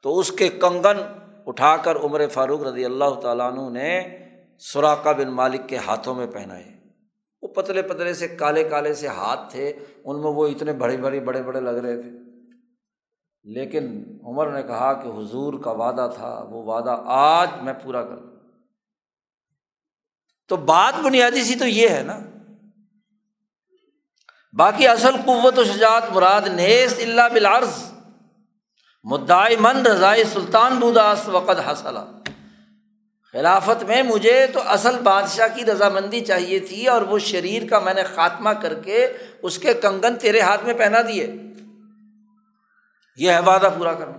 [0.01, 0.97] تو اس کے کنگن
[1.45, 4.18] اٹھا کر عمر فاروق رضی اللہ تعالیٰ عنہ نے
[4.60, 6.78] سوراقہ بن مالک کے ہاتھوں میں پہنائے۔
[7.41, 11.20] وہ پتلے پتلے سے کالے کالے سے ہاتھ تھے، ان میں وہ اتنے بڑے بڑے
[11.20, 12.10] بڑے بڑے لگ رہے تھے۔
[13.43, 18.16] لیکن عمر نے کہا کہ حضور کا وعدہ تھا، وہ وعدہ آج میں پورا کر
[18.16, 18.38] دوں۔
[20.47, 22.20] تو بات بنیادی سی تو یہ ہے نا۔
[24.53, 27.93] باقی اصل قوت و شجاعت مراد نیس اللہ بلارز
[29.03, 31.97] مدعی مند رضائی سلطان بوداس وقت حاصل
[33.38, 37.94] خلافت میں مجھے تو اصل بادشاہ کی رضامندی چاہیے تھی اور وہ شریر کا میں
[37.94, 39.07] نے خاتمہ کر کے
[39.41, 41.28] اس کے کنگن تیرے ہاتھ میں پہنا دیے۔
[43.18, 44.18] یہ ہے وعدہ پورا کرنا۔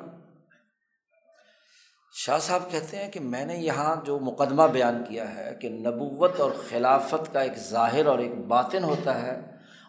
[2.12, 6.40] شاہ صاحب کہتے ہیں کہ میں نے یہاں جو مقدمہ بیان کیا ہے کہ نبوت
[6.40, 9.40] اور خلافت کا ایک ظاہر اور ایک باطن ہوتا ہے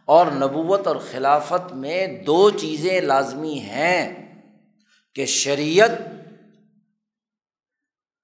[0.05, 4.29] اور نبوت اور خلافت میں دو چیزیں لازمی ہیں
[5.15, 5.91] کہ شریعت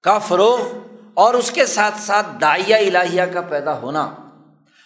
[0.02, 0.85] کا فروغ
[1.16, 4.14] اور اس کے ساتھ ساتھ دائیا الہیہ کا پیدا ہونا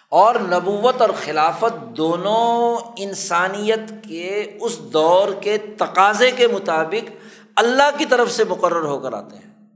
[0.08, 7.10] اور نبوت اور خلافت دونوں انسانیت کے اس دور کے تقاضے کے مطابق
[7.56, 9.66] اللہ کی طرف سے مقرر ہو کر آتے ہیں۔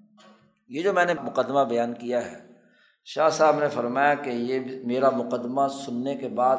[0.68, 2.38] یہ جو میں نے مقدمہ بیان کیا ہے،
[3.04, 6.56] شاہ صاحب نے فرمایا کہ یہ میرا مقدمہ سننے کے بعد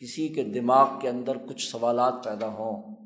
[0.00, 3.05] کسی کے دماغ کے اندر کچھ سوالات پیدا ہوں۔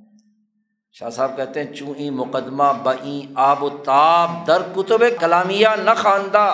[0.94, 6.44] شاہ صاحب کہتے ہیں، چوں مقدمہ بئیں آب و تاب در کتب کلامیہ نہ خواندہ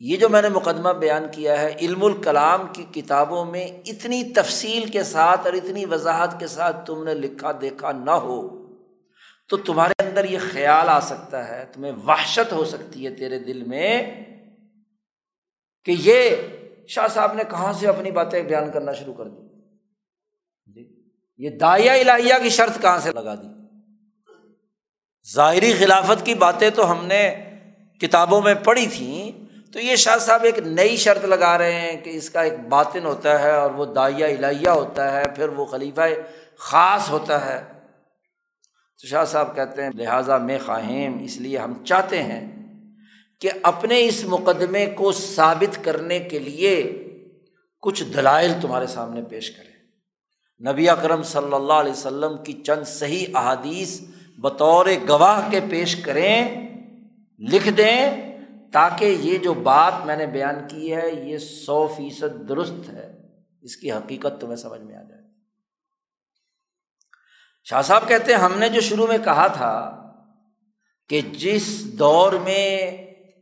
[0.00, 4.88] یہ جو میں نے مقدمہ بیان کیا ہے، علم الکلام کی کتابوں میں اتنی تفصیل
[4.90, 8.38] کے ساتھ اور اتنی وضاحت کے ساتھ تم نے لکھا، دیکھا نہ ہو،
[9.50, 13.62] تو تمہارے اندر یہ خیال آ سکتا ہے، تمہیں وحشت ہو سکتی ہے تیرے دل
[13.66, 13.90] میں
[15.86, 16.36] کہ یہ
[16.88, 19.47] شاہ صاحب نے کہاں سے اپنی باتیں بیان کرنا شروع کر دی۔
[21.38, 23.46] یہ دائیا الہیہ کی شرط کہاں سے لگا دی؟
[25.34, 27.34] ظاہری خلافت کی باتیں تو ہم نے
[28.00, 32.10] کتابوں میں پڑھی تھیں، تو یہ شاہ صاحب ایک نئی شرط لگا رہے ہیں کہ
[32.10, 36.00] اس کا ایک باطن ہوتا ہے اور وہ دائیا الہیہ ہوتا ہے، پھر وہ خلیفہ
[36.58, 37.64] خاص ہوتا ہے۔
[39.02, 42.72] تو شاہ صاحب کہتے ہیں، لہٰذا میں خواہم اس لیے ہم چاہتے ہیں
[43.40, 47.02] کہ اپنے اس مقدمے کو ثابت کرنے کے لیے
[47.80, 49.67] کچھ دلائل تمہارے سامنے پیش کریں۔
[50.66, 54.00] نبی اکرم صلی اللہ علیہ وسلم کی چند صحیح احادیث
[54.38, 56.68] بطور گواہ کے پیش کریں،
[57.38, 58.32] لکھ دیں
[58.72, 63.12] تاکہ یہ جو بات میں نے بیان کی ہے، یہ سو فیصد درست ہے۔
[63.62, 65.22] اس کی حقیقت تمہیں سمجھ میں آ جائے۔
[67.64, 70.02] شاہ صاحب کہتے ہیں، ہم نے جو شروع میں کہا تھا
[71.08, 72.96] کہ جس دور میں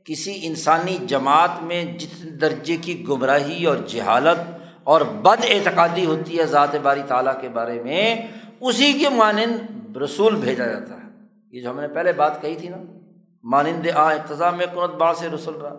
[0.05, 4.56] کسی انسانی جماعت میں جس درجے کی گمراہی اور جہالت
[4.87, 8.27] اور بد اعتقادی ہوتی ہے ذات باری تعالیٰ کے بارے میں،
[8.61, 11.09] اسی کے مانند رسول بھیجا جاتا ہے۔
[11.53, 12.77] یہ جو ہم نے پہلے بات کہی تھی نا،
[13.43, 15.75] مانند آ اقتضام میں کنت با سے رسول رہا۔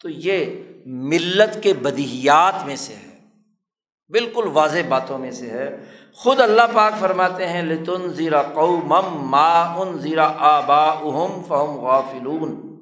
[0.00, 3.18] تو یہ ملت کے بدیہیات میں سے ہے۔
[4.08, 5.84] بالکل واضح باتوں میں سے ہے۔
[6.14, 8.94] خود اللہ پاک فرماتے ہیں لتن زیرا قوم
[9.30, 12.73] ما ان زیرا آبا اہم فہم غافلون۔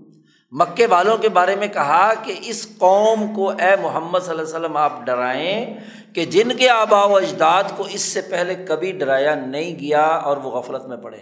[0.52, 4.54] مکے والوں کے بارے میں کہا کہ اس قوم کو اے محمد صلی اللہ علیہ
[4.54, 5.74] وسلم آپ ڈرائیں
[6.14, 10.36] کہ جن کے آبا و اجداد کو اس سے پہلے کبھی ڈرایا نہیں گیا اور
[10.36, 11.16] وہ غفلت میں پڑے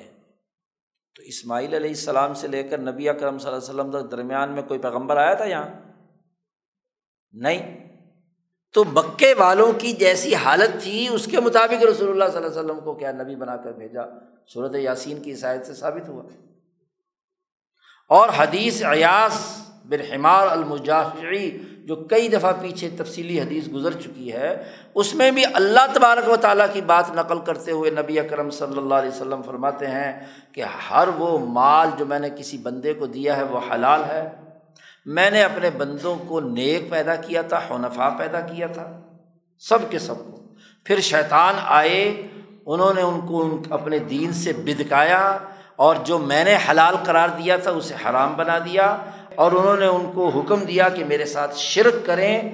[1.17, 4.51] تو اسماعیل علیہ السلام سے لے کر نبی اکرم صلی اللہ علیہ وسلم تک درمیان
[4.51, 5.69] میں کوئی پیغمبر آیا تھا یہاں؟
[7.33, 7.91] نہیں۔
[8.75, 12.59] تو مکے والوں کی جیسی حالت تھی، اس کے مطابق رسول اللہ صلی اللہ علیہ
[12.59, 14.03] وسلم کو کیا نبی بنا کر بھیجا؟
[14.55, 16.23] صورت یاسین کی عیسائیت سے ثابت ہوا۔
[18.11, 19.37] اور حدیث ایاس
[19.85, 21.49] برحمار المجاہی
[21.85, 24.65] جو کئی دفعہ پیچھے تفصیلی حدیث گزر چکی ہے،
[24.95, 28.79] اس میں بھی اللہ تبارک و تعالیٰ کی بات نقل کرتے ہوئے نبی اکرم صلی
[28.79, 30.13] اللہ علیہ وسلم فرماتے ہیں
[30.53, 34.29] کہ ہر وہ مال جو میں نے کسی بندے کو دیا ہے، وہ حلال ہے۔
[35.07, 39.01] میں نے اپنے بندوں کو نیک پیدا کیا تھا حنفا پیدا کیا تھا،
[39.59, 40.39] سب کے سب کو۔
[40.85, 42.23] پھر شیطان آئے،
[42.67, 45.39] انہوں نے ان کو اپنے دین سے بدکایا
[45.81, 48.97] اور جو میں نے حلال قرار دیا تھا اسے حرام بنا دیا
[49.35, 52.51] اور انہوں نے ان کو حکم دیا کہ میرے ساتھ شرک کریں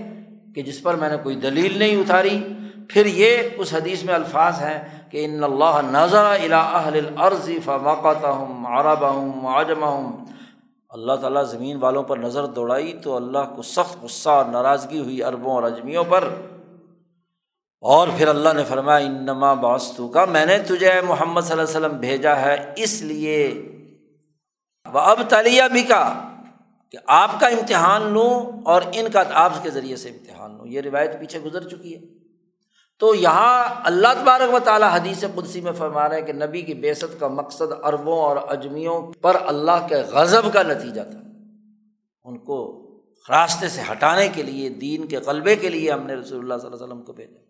[0.55, 2.43] کہ جس پر میں نے کوئی دلیل نہیں اتاری۔
[2.89, 9.11] پھر یہ اس حدیث میں الفاظ ہیں کہ ان اللہ نظر العرضی فواقع ہوں عرب
[9.11, 10.25] ہوں عجم ہوں
[10.91, 15.23] اللہ تعالیٰ زمین والوں پر نظر دوڑائی تو اللہ کو سخت غصہ اور ناراضگی ہوئی
[15.23, 16.25] عربوں اور اجمیوں پر۔
[17.81, 21.87] اور پھر اللہ نے فرمایا، انما باستو کا میں نے تجھے محمد صلی اللہ علیہ
[21.87, 23.63] وسلم بھیجا ہے، اس لیے
[24.93, 26.33] وہ اب تلیا بھی کا
[26.91, 30.81] کہ آپ کا امتحان لوں اور ان کا آپ کے ذریعے سے امتحان لوں۔ یہ
[30.81, 32.01] روایت پیچھے گزر چکی ہے۔
[32.99, 36.75] تو یہاں اللہ تبارک و تعالیٰ حدیث قدسی میں فرما رہے ہیں کہ نبی کی
[36.75, 41.19] بیست کا مقصد اربوں اور اجمیوں پر اللہ کے غضب کا نتیجہ تھا۔
[42.25, 42.83] ان کو
[43.29, 46.67] راستے سے ہٹانے کے لیے، دین کے غلبے کے لیے ہم نے رسول اللہ صلی
[46.67, 47.46] اللہ علیہ وسلم کو بھیجا۔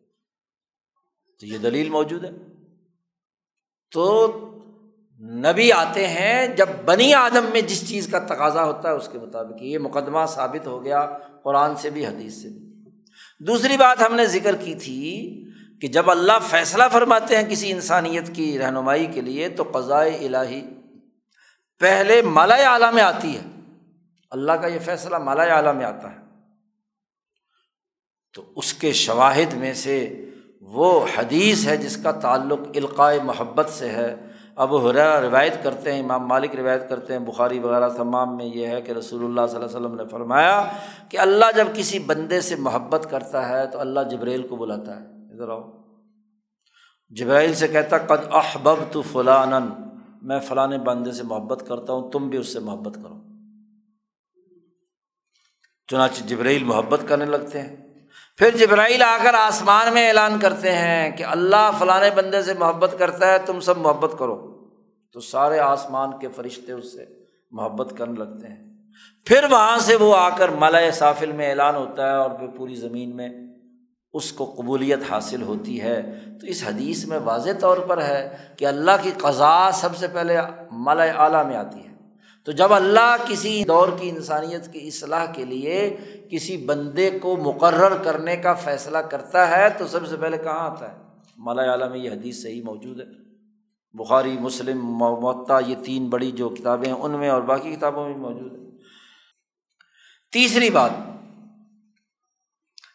[1.41, 2.31] تو یہ دلیل موجود ہے۔
[3.91, 4.33] تو
[5.21, 9.19] نبی آتے ہیں جب بنی آدم میں جس چیز کا تقاضا ہوتا ہے اس کے
[9.19, 12.67] مطابق یہ مقدمہ ثابت ہو گیا، قرآن سے بھی، حدیث سے بھی۔
[13.41, 15.45] دوسری بات ہم نے ذکر کی تھی
[15.81, 20.63] کہ جب اللہ فیصلہ فرماتے ہیں کسی انسانیت کی رہنمائی کے لیے تو قضائے الہی
[21.79, 23.41] پہلے مالا اعلیٰ میں آتی ہے۔
[24.31, 26.17] اللہ کا یہ فیصلہ مالا اعلیٰ میں آتا ہے۔
[28.35, 30.26] تو اس کے شواہد میں سے
[30.67, 34.17] وہ حدیث ہے جس کا تعلق القائے محبت سے ہے۔
[34.57, 38.67] اب حرا روایت کرتے ہیں، امام مالک روایت کرتے ہیں، بخاری وغیرہ تمام میں یہ
[38.67, 40.73] ہے کہ رسول اللہ صلی اللہ علیہ وسلم نے فرمایا
[41.09, 45.07] کہ اللہ جب کسی بندے سے محبت کرتا ہے تو اللہ جبریل کو بلاتا ہے۔
[45.07, 45.73] ادھر آؤ۔
[47.09, 49.53] جبرائیل سے کہتا قد احبب تو فلان
[50.23, 53.15] میں فلاں بندے سے محبت کرتا ہوں، تم بھی اس سے محبت کرو۔
[55.89, 57.86] چنانچہ جبرائیل محبت کرنے لگتے ہیں۔
[58.37, 62.95] پھر جبرائیل آ کر آسمان میں اعلان کرتے ہیں کہ اللہ فلاں بندے سے محبت
[62.99, 64.65] کرتا ہے، تم سب محبت کرو۔
[65.13, 67.05] تو سارے آسمان کے فرشتے اس سے
[67.51, 68.77] محبت کرنے لگتے ہیں۔
[69.25, 72.75] پھر وہاں سے وہ آ کر ملئے صافل میں اعلان ہوتا ہے اور پھر پوری
[72.75, 73.29] زمین میں
[74.13, 76.03] اس کو قبولیت حاصل ہوتی ہے۔
[76.41, 80.37] تو اس حدیث میں واضح طور پر ہے کہ اللہ کی قضا سب سے پہلے
[80.71, 81.86] ملئے اعلیٰ میں آتی ہے۔
[82.47, 85.97] تو جب اللہ کسی دور کی انسانیت کی اصلاح کے لیے
[86.31, 90.93] کسی بندے کو مقرر کرنے کا فیصلہ کرتا ہے، تو سب سے پہلے کہاں آتا
[90.93, 90.97] ہے؟
[91.37, 93.05] مالا اعلیٰ میں یہ حدیث صحیح موجود ہے۔
[93.95, 98.17] بخاری، مسلم معطا یہ تین بڑی جو کتابیں ہیں، ان میں اور باقی کتابوں میں
[98.17, 98.65] موجود ہے
[100.33, 100.91] تیسری بات،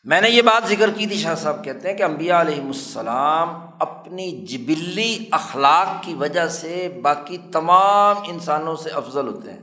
[0.03, 3.70] میں نے یہ بات ذکر کی تھی، شاہ صاحب کہتے ہیں کہ امبیا علیہم السلام
[3.81, 9.61] اپنی جبلی اخلاق کی وجہ سے باقی تمام انسانوں سے افضل ہوتے ہیں۔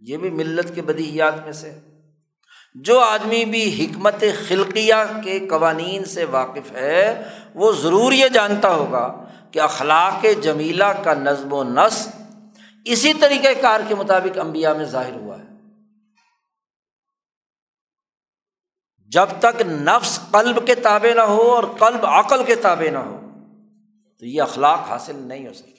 [0.00, 1.78] یہ بھی ملت کے بدیہیات میں سے۔
[2.74, 4.94] جو آدمی بھی حکمت خلقیہ
[5.24, 7.22] کے قوانین سے واقف ہے،
[7.54, 12.08] وہ ضرور یہ جانتا ہوگا کہ اخلاق جمیلہ کا نظم و نسق
[12.84, 15.46] اسی طریقۂ کار کے مطابق امبیا میں ظاہر ہوا ہے
[19.12, 23.20] جب تک نفس قلب کے تابع نہ ہو اور قلب عقل کے تابع نہ ہو،
[24.18, 25.74] تو یہ اخلاق حاصل نہیں ہو سکتا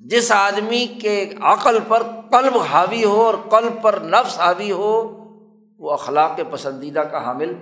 [0.00, 4.92] جس آدمی کے عقل پر قلب حاوی ہو اور قلب پر نفس حاوی ہو،
[5.78, 7.52] وہ اخلاق کے پسندیدہ کا حامل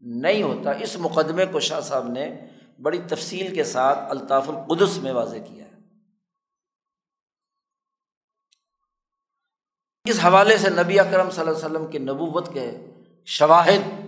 [0.00, 2.40] نہیں ہوتا۔ اس مقدمے کو شاہ صاحب نے
[2.82, 5.70] بڑی تفصیل کے ساتھ الطاف القدس میں واضح کیا ہے۔
[10.04, 12.70] اس حوالے سے نبی اکرم صلی اللہ علیہ وسلم کی نبوت کے
[13.26, 14.04] شواہد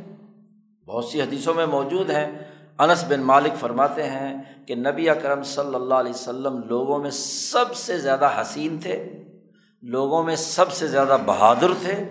[0.87, 2.39] بہت سی حدیثوں میں موجود ہیں۔
[2.79, 7.77] انس بن مالک فرماتے ہیں کہ نبی اکرم صلی اللہ علیہ وسلم لوگوں میں سب
[7.77, 9.25] سے زیادہ حسین تھے،
[9.83, 12.05] لوگوں میں سب سے زیادہ بہادر تھے،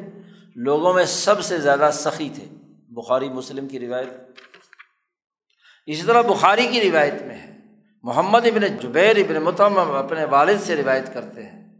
[0.55, 2.45] لوگوں میں سب سے زیادہ سخی تھے۔
[2.89, 4.39] بخاری مسلم کی روایت۔
[5.85, 7.57] اسی طرح بخاری کی روایت میں ہے۔
[8.03, 11.75] محمد ابن جبیر ابن متم اپنے والد سے روایت کرتے ہیں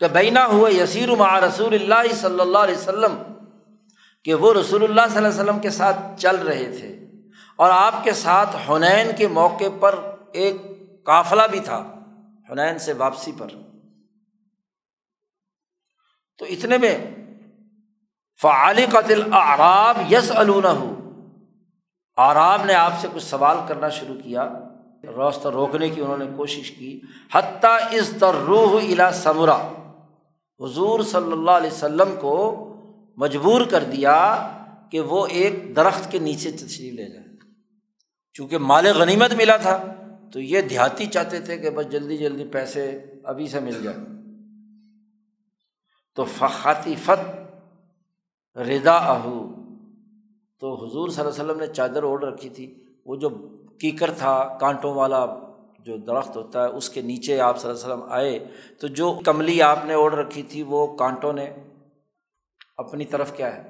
[0.00, 3.31] کہ بینا ہوئے یسیر مع رسول اللہ صلی اللہ علیہ وسلم
[4.24, 7.06] کہ وہ رسول اللہ صلی اللہ علیہ وسلم کے ساتھ چل رہے تھے
[7.56, 9.98] اور آپ کے ساتھ حنین کے موقع پر
[10.32, 10.56] ایک
[11.04, 11.94] قافلہ بھی تھا،
[12.50, 13.46] حنین سے واپسی پر۔
[16.38, 16.98] تو اتنے میں
[18.42, 20.30] فعال قتل آراب یس
[20.64, 20.94] ہو
[22.16, 24.48] آراب نے آپ سے کچھ سوال کرنا شروع کیا
[25.04, 27.00] روست روکنے کی انہوں نے کوشش کی۔
[27.32, 29.56] حتیٰ اس روح الا سمرا
[30.60, 32.68] حضور صلی اللہ علیہ وسلم کو
[33.16, 34.16] مجبور کر دیا
[34.90, 37.26] کہ وہ ایک درخت کے نیچے تشریف لے جائے۔
[38.32, 39.94] چونکہ مال غنیمت ملا تھا،
[40.32, 43.96] تو یہ دیہاتی چاہتے تھے کہ بس جلدی جلدی پیسے ابھی سے مل جائے
[46.14, 47.20] تو فخاتی فت
[48.58, 49.54] ردا اہو
[50.60, 53.28] تو حضور صلی اللہ علیہ وسلم نے چادر اوڑھ رکھی تھی۔ وہ جو
[53.80, 55.26] کیکر تھا، کانٹوں والا
[55.78, 58.46] جو درخت ہوتا ہے، اس کے نیچے آپ صلی اللہ علیہ وسلم آئے۔
[58.80, 61.54] تو جو کملی آپ نے اوڑھ رکھی تھی، وہ کانٹوں نے
[62.82, 63.62] اپنی طرف کیا ہے؟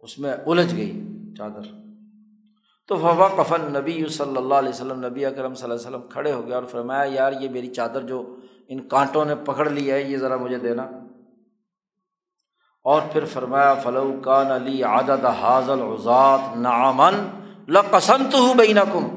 [0.00, 1.02] اس میں الجھ گئی
[1.38, 1.86] چادر۔
[2.88, 6.32] تو فوا کفن نبی صلی اللہ علیہ وسلم، نبی اکرم صلی اللہ علیہ وسلم کھڑے
[6.32, 8.36] ہو گئے اور فرمایا، یار، یہ میری چادر جو
[8.68, 10.82] ان کانٹوں نے پکڑ لی ہے، یہ ذرا مجھے دینا۔
[12.82, 17.14] اور پھر فرمایا، فلو کان علی عادت حاضل عزات نامن
[17.68, 19.08] لسم تو ہوں بین کم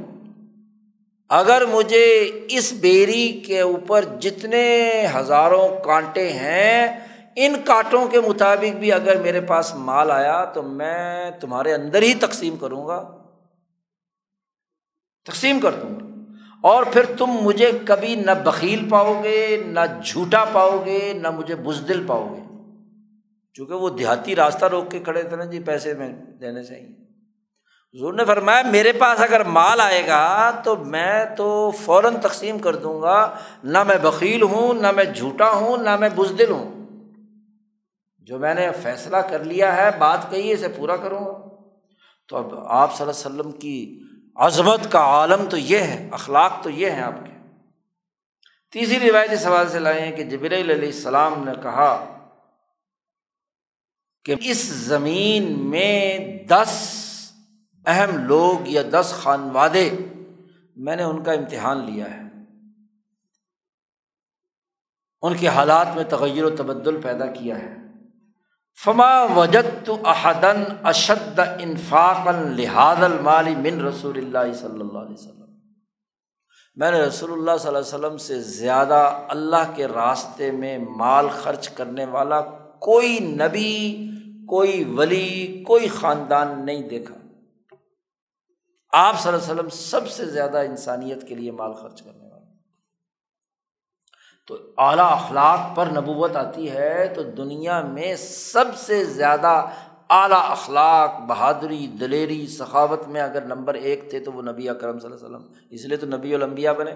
[1.30, 7.09] اگر مجھے اس بیری کے اوپر جتنے ہزاروں کانٹے ہیں
[7.46, 12.14] ان کانٹوں کے مطابق بھی اگر میرے پاس مال آیا تو میں تمہارے اندر ہی
[12.14, 13.18] تقسیم کروں گا۔
[15.26, 16.06] تقسیم کر دوں گا۔
[16.64, 21.56] اور پھر تم مجھے کبھی نہ بکیل پاؤ گے، نہ جھوٹا پاؤ گے، نہ مجھے
[21.56, 22.42] بزدل پاؤ گے۔
[23.54, 26.82] چونکہ وہ دیہاتی راستہ روک کے کھڑے تھے نا جی پیسے میں دینے سے
[28.00, 32.76] زور نے فرمایا، میرے پاس اگر مال آئے گا تو میں تو فوراً تقسیم کر
[32.76, 36.79] دوں گا۔ نہ میں بکیل ہوں، نہ میں جھوٹا ہوں، نہ میں بزدل ہوں۔
[38.30, 41.48] جو میں نے فیصلہ کر لیا ہے، بات کہی اسے پورا کروں گا
[42.28, 44.00] تو اب آپ صلی اللہ علیہ وسلم کی
[44.36, 47.32] عظمت کا عالم تو یہ ہے، اخلاق تو یہ ہے آپ کے۔
[48.72, 52.18] تیسری روایتی سوال سے لائے ہیں کہ جبر علیہ السلام نے کہا
[54.26, 56.96] کہ اس زمین میں دس
[57.86, 59.90] اہم لوگ یا دس خانوادے
[60.76, 62.22] میں نے ان کا امتحان لیا ہے۔
[65.22, 67.89] ان کے حالات میں تغیر و تبدل پیدا کیا ہے۔
[68.86, 75.40] فما وجد تو احدن اشد انفاق لحاظ المالی من رسول اللہ صلی اللہ علیہ وسلم۔
[76.76, 81.28] میں نے رسول اللہ صلی اللہ علیہ وسلم سے زیادہ اللہ کے راستے میں مال
[81.30, 82.42] خرچ کرنے والا
[82.80, 84.10] کوئی نبی،
[84.48, 87.16] کوئی ولی، کوئی خاندان نہیں دیکھا۔
[88.94, 92.19] آپ صلی اللہ علیہ وسلم سب سے زیادہ انسانیت کے لیے مال خرچ کرنے
[94.50, 99.66] تو اعلیٰ اخلاق پر نبوت آتی ہے تو دنیا میں سب سے زیادہ
[100.10, 105.12] اعلیٰ اخلاق، بہادری، دلیری ثقافت میں اگر نمبر ایک تھے تو وہ نبی اکرم صلی
[105.12, 106.92] اللہ علیہ وسلم۔ اس لیے تو نبی المبیا بنے۔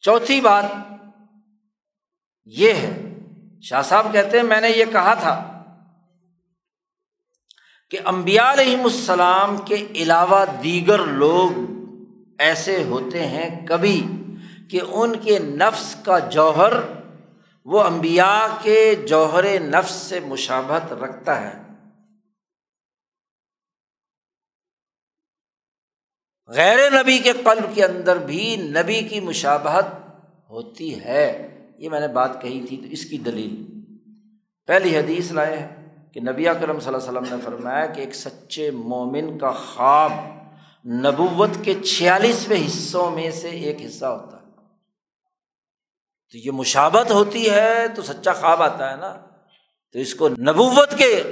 [0.00, 0.64] چوتھی بات
[2.44, 3.18] یہ ہے،
[3.62, 5.62] شاہ صاحب کہتے ہیں، میں نے یہ کہا تھا
[7.90, 11.50] کہ امبیا علیہم السلام کے علاوہ دیگر لوگ
[12.38, 14.06] ایسے ہوتے ہیں کبھی
[14.72, 16.72] کہ ان کے نفس کا جوہر
[17.64, 21.62] وہ امبیا کے جوہر نفس سے مشابت رکھتا ہے۔
[26.46, 29.84] غیر نبی کے قلب کے اندر بھی نبی کی مشابہت
[30.50, 33.80] ہوتی ہے۔ یہ میں نے بات کہی تھی، تو اس کی دلیل۔
[34.66, 38.14] پہلی حدیث لائے ہیں کہ نبی کرم صلی اللہ علیہ وسلم نے فرمایا کہ ایک
[38.14, 40.12] سچے مومن کا خواب
[40.86, 44.41] نبوت کے چھیالیسویں حصوں میں سے ایک حصہ ہوتا ہے۔
[46.32, 49.16] تو یہ مشابت ہوتی ہے تو سچا خواب آتا ہے نا؟
[49.92, 51.22] تو اس کو نبوت کے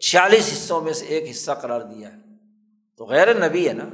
[0.00, 2.16] چھیالیس حصوں میں سے ایک حصہ قرار دیا ہے۔
[2.98, 3.84] تو غیر نبی ہے نا؟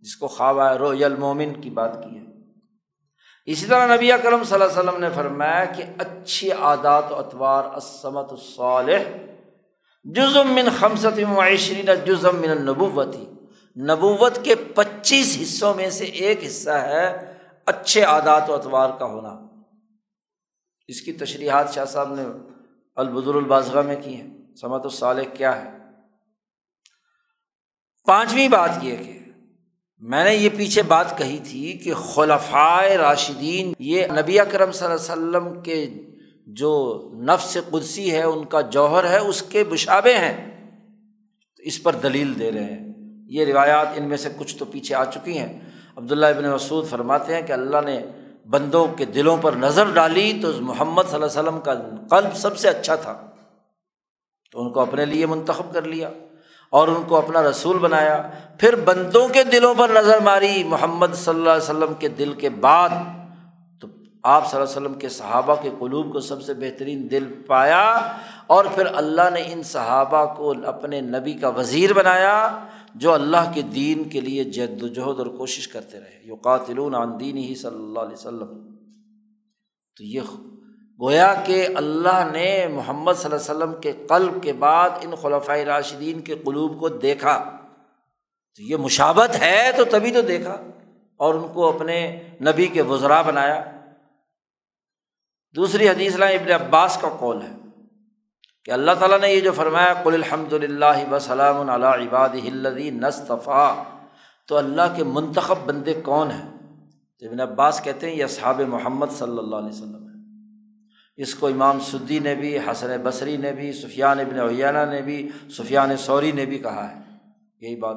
[0.00, 2.24] جس کو خواب آئے رو المومن کی بات کی ہے۔
[3.46, 7.64] اسی طرح نبی کرم صلی اللہ علیہ وسلم نے فرمایا کہ اچھی عادات و اطوار
[7.64, 9.02] اسمت الصالح
[10.04, 13.26] جزم من خمسط معاشرین جزم من النبوتی
[13.80, 17.34] نبوت کے پچیس حصوں میں سے ایک حصہ ہے
[17.66, 19.43] اچھے عادات و اطوار کا ہونا۔
[20.88, 22.22] اس کی تشریحات شاہ صاحب نے
[22.96, 25.70] البدر الباضغ میں کی ہیں۔ سمت الصالح کیا ہے؟
[28.06, 29.18] پانچویں بات یہ کہ
[29.98, 35.12] میں نے یہ پیچھے بات کہی تھی کہ خلفائے راشدین یہ نبی اکرم صلی اللہ
[35.12, 35.90] علیہ وسلم کے
[36.46, 40.64] جو نفس قدسی ہے، ان کا جوہر ہے، اس کے بشابے ہیں۔
[41.56, 42.94] تو اس پر دلیل دے رہے ہیں۔
[43.26, 45.60] یہ روایات ان میں سے کچھ تو پیچھے آ چکی ہیں۔
[45.96, 48.00] عبداللہ ابن مسعود فرماتے ہیں کہ اللہ نے
[48.44, 51.74] بندوں کے دلوں پر نظر ڈالی تو محمد صلی اللہ علیہ وسلم کا
[52.10, 53.26] قلب سب سے اچھا تھا۔
[54.52, 56.10] تو ان کو اپنے لیے منتخب کر لیا
[56.70, 58.22] اور ان کو اپنا رسول بنایا۔
[58.58, 62.48] پھر بندوں کے دلوں پر نظر ماری محمد صلی اللہ علیہ وسلم کے دل کے
[62.48, 62.88] بعد۔
[63.80, 63.88] تو
[64.22, 68.12] آپ صلی اللہ علیہ وسلم کے صحابہ کے قلوب کو سب سے بہترین دل پایا
[68.46, 72.64] اور پھر اللہ نے ان صحابہ کو اپنے نبی کا وزیر بنایا۔
[72.94, 77.20] جو اللہ کے دین کے لیے جد وجہد اور کوشش کرتے رہے۔ یو قاتل عن
[77.20, 78.74] دین ہی صلی اللہ علیہ وسلم۔
[79.96, 80.20] تو یہ
[81.00, 85.58] گویا کہ اللہ نے محمد صلی اللہ علیہ وسلم کے قلب کے بعد ان خلفۂ
[85.58, 87.56] راشدین کے قلوب کو دیکھا۔
[88.56, 90.62] تو یہ مشابت ہے تو تبھی تو دیکھا۔
[91.16, 93.64] اور ان کو اپنے نبی کے وزرا بنایا۔
[95.56, 97.63] دوسری حدیث لائیں، ابن عباس کا قول ہے۔
[98.64, 103.84] کہ اللہ تعالیٰ نے یہ جو فرمایا، قل الحمد للہ وسلام علیہ عباد ہلدی نصطفیٰ
[104.48, 106.50] تو اللہ کے منتخب بندے کون ہیں؟
[107.20, 110.14] تو ابن عباس کہتے ہیں، یہ صحاب محمد صلی اللہ علیہ وسلم ہے
[111.16, 115.28] اس کو امام سدی نے بھی، حسن بصری نے بھی، سفیان ابن عیانہ نے بھی،
[115.50, 117.00] سفیان سوری نے بھی کہا ہے۔
[117.60, 117.96] یہی بات۔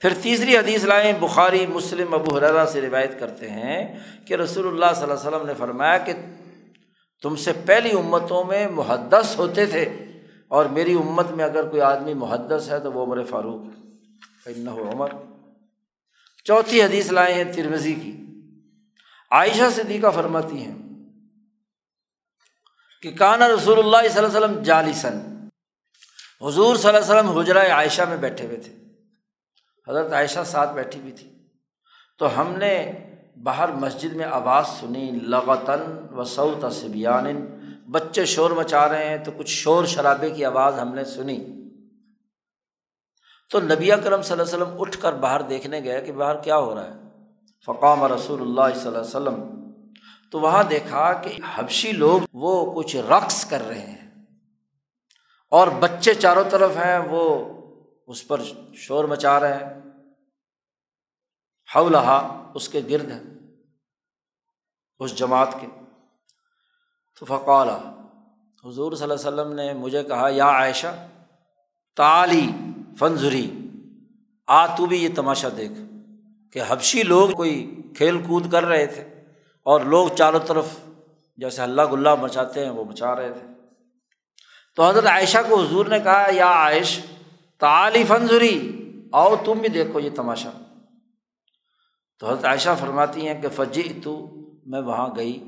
[0.00, 4.94] پھر تیسری حدیث لائیں، بخاری، مسلم، ابو حرا سے روایت کرتے ہیں کہ رسول اللہ
[4.94, 6.12] صلی اللہ علیہ وسلم نے فرمایا کہ
[7.22, 9.84] تم سے پہلی امتوں میں محدث ہوتے تھے
[10.48, 15.08] اور میری امت میں اگر کوئی آدمی محدث ہے تو وہ عمر فاروق ہے۔ عمر۔
[16.44, 18.16] چوتھی حدیث لائے ہیں ترمزی کی۔
[19.30, 20.78] عائشہ صدیقہ فرماتی ہیں
[23.02, 25.46] کہ کانا رسول اللہ صلی اللہ علیہ وسلم جالسن
[26.42, 28.72] حضور صلی اللہ علیہ وسلم حجرۂ عائشہ میں بیٹھے ہوئے تھے۔
[29.88, 31.32] حضرت عائشہ ساتھ بیٹھی ہوئی تھی۔
[32.18, 32.92] تو ہم نے
[33.42, 35.80] باہر مسجد میں آواز سنی، لغتاً
[36.12, 37.46] و سعود سبیان
[37.90, 41.44] بچے شور مچا رہے ہیں تو کچھ شور شرابے کی آواز ہم نے سنی۔
[43.50, 46.58] تو نبی کرم صلی اللہ علیہ وسلم اٹھ کر باہر دیکھنے گئے کہ باہر کیا
[46.58, 46.92] ہو رہا ہے۔
[47.66, 49.70] فقام رسول اللہ صلی اللہ علیہ وسلم۔
[50.30, 54.10] تو وہاں دیکھا کہ حبشی لوگ وہ کچھ رقص کر رہے ہیں۔
[55.50, 57.44] اور بچے چاروں طرف ہیں، وہ
[58.06, 58.40] اس پر
[58.74, 59.80] شور مچا رہے ہیں۔
[61.76, 63.22] حولہا اس کے گرد ہے
[64.98, 65.66] اس جماعت کے۔
[67.18, 67.76] تو فقالا،
[68.64, 71.06] حضور صلی اللہ علیہ وسلم نے مجھے کہا، یا عائشہ
[71.96, 72.46] تالی
[72.98, 73.50] فنظری
[74.46, 75.72] آ تو بھی یہ تماشا دیکھ
[76.52, 79.02] کہ حبشی لوگ کوئی کھیل کود کر رہے تھے
[79.62, 80.66] اور لوگ چاروں طرف
[81.36, 83.46] جیسے اللہ گلہ مچاتے ہیں، وہ مچا رہے تھے۔
[84.76, 86.98] تو حضرت عائشہ کو حضور نے کہا، یا عائش
[87.58, 88.54] تعلی فنظری
[89.12, 90.67] آؤ تم بھی دیکھو یہ تماشا۔
[92.20, 94.14] تو حضرت عائشہ فرماتی ہیں کہ فجی تو
[94.66, 95.38] میں وہاں گئی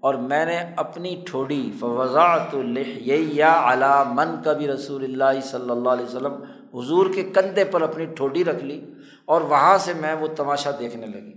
[0.00, 5.88] اور میں نے اپنی ٹھوڑی فضاۃ الحیہ علا من کا بھی رسول اللہ صلی اللہ
[5.88, 6.36] علیہ وسلم
[6.74, 8.80] حضور کے کندھے پر اپنی ٹھوڑی رکھ لی
[9.24, 11.34] اور وہاں سے میں وہ تماشا دیکھنے لگی۔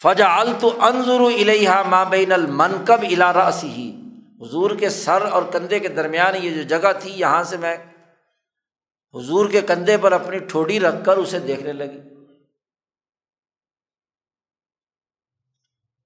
[0.00, 3.90] فجا التو انضر الحا ماں بین المنکب الا سی
[4.42, 7.76] حضور کے سر اور کندھے کے درمیان یہ جو جگہ تھی، یہاں سے میں
[9.14, 12.00] حضور کے کندھے پر اپنی ٹھوڑی رکھ کر اسے دیکھنے لگی۔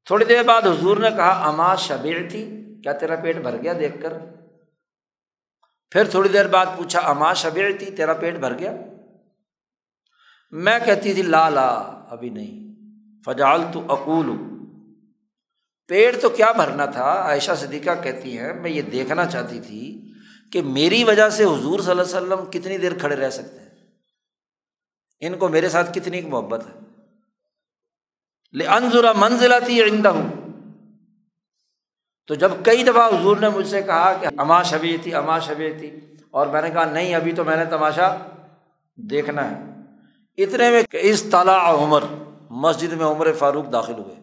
[0.06, 4.02] تھوڑی دیر بعد حضور نے کہا، اما شبیر تھی، کیا تیرا پیٹ بھر گیا دیکھ
[4.02, 4.12] کر؟
[5.90, 8.72] پھر تھوڑی دیر بعد پوچھا، اما شبیر تھی، تیرا پیٹ بھر گیا؟
[10.50, 11.68] میں کہتی تھی، لا لا،
[12.10, 12.64] ابھی نہیں۔
[13.26, 14.54] فجال تو اقول۔
[15.88, 20.12] پیٹ تو کیا بھرنا تھا؟ عائشہ صدیقہ کہتی ہے میں یہ دیکھنا چاہتی تھی
[20.52, 23.68] کہ میری وجہ سے حضور صلی اللہ علیہ وسلم کتنی دیر کھڑے رہ سکتے ہیں۔
[25.20, 26.93] ان کو میرے ساتھ کتنی محبت ہے۔
[28.62, 30.30] انضرا منزل آتی ہے ہوں
[32.26, 35.72] تو جب کئی دفعہ حضور نے مجھ سے کہا کہ اما شبی تھی اما شبی
[35.72, 36.00] تھی
[36.30, 38.16] اور میں نے کہا نہیں، ابھی تو میں نے تماشا
[38.96, 39.62] دیکھنا ہے۔
[40.36, 42.04] اتنے میں اس طالع عمر،
[42.50, 44.14] مسجد میں عمر فاروق داخل ہوئے۔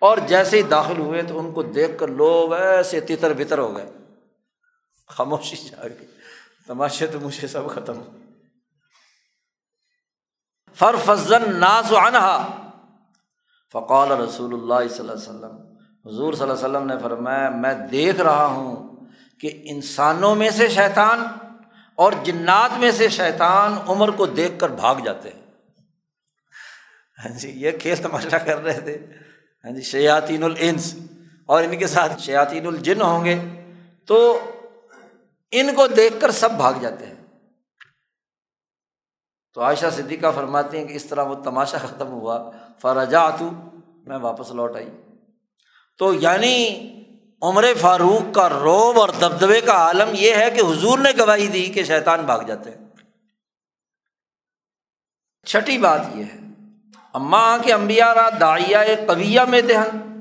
[0.00, 3.76] اور جیسے ہی داخل ہوئے تو ان کو دیکھ کر لوگ ایسے تتر بتر ہو
[3.76, 3.90] گئے۔
[5.08, 6.06] خاموشی جا گئی
[6.66, 8.18] تماشے تو مجھے سب ختم۔ ہو
[10.74, 12.60] فر فضن ناز انہا
[13.74, 15.56] فقال رسول اللہ صلی اللہ علیہ وسلم،
[16.06, 18.96] حضور صلی اللہ علیہ وسلم نے فرمایا، میں دیکھ رہا ہوں
[19.40, 21.24] کہ انسانوں میں سے شیطان
[21.94, 25.42] اور جنات میں سے شیطان عمر کو دیکھ کر بھاگ جاتے ہیں۔
[27.24, 29.06] ہاں جی یہ کھیل تماشا کر رہے تھے۔
[29.64, 30.96] ہاں جی شیاطین الانس۔
[31.46, 33.38] اور ان کے ساتھ شیاطین الجن ہوں گے۔
[34.06, 34.38] تو
[35.50, 37.13] ان کو دیکھ کر سب بھاگ جاتے ہیں۔
[39.54, 43.50] تو عائشہ صدیقہ فرماتی ہیں کہ اس طرح وہ تماشا ختم ہوا۔ فرجا تو
[44.06, 44.90] میں واپس لوٹ آئی۔
[45.98, 46.80] تو یعنی
[47.42, 51.66] عمر فاروق کا روب اور دبدبے کا عالم یہ ہے کہ حضور نے گواہی دی
[51.66, 52.84] کہ شیطان بھاگ جاتے ہیں۔
[55.46, 56.38] چھٹی بات یہ ہے
[57.14, 60.20] اماں کے امبیا را دائیا قویہ میں دہن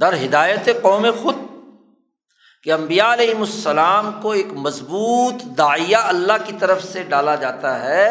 [0.00, 1.37] در ہدایت قوم خود
[2.68, 8.08] کہ امبیا علیہ السلام کو ایک مضبوط دائیہ اللہ کی طرف سے ڈالا جاتا ہے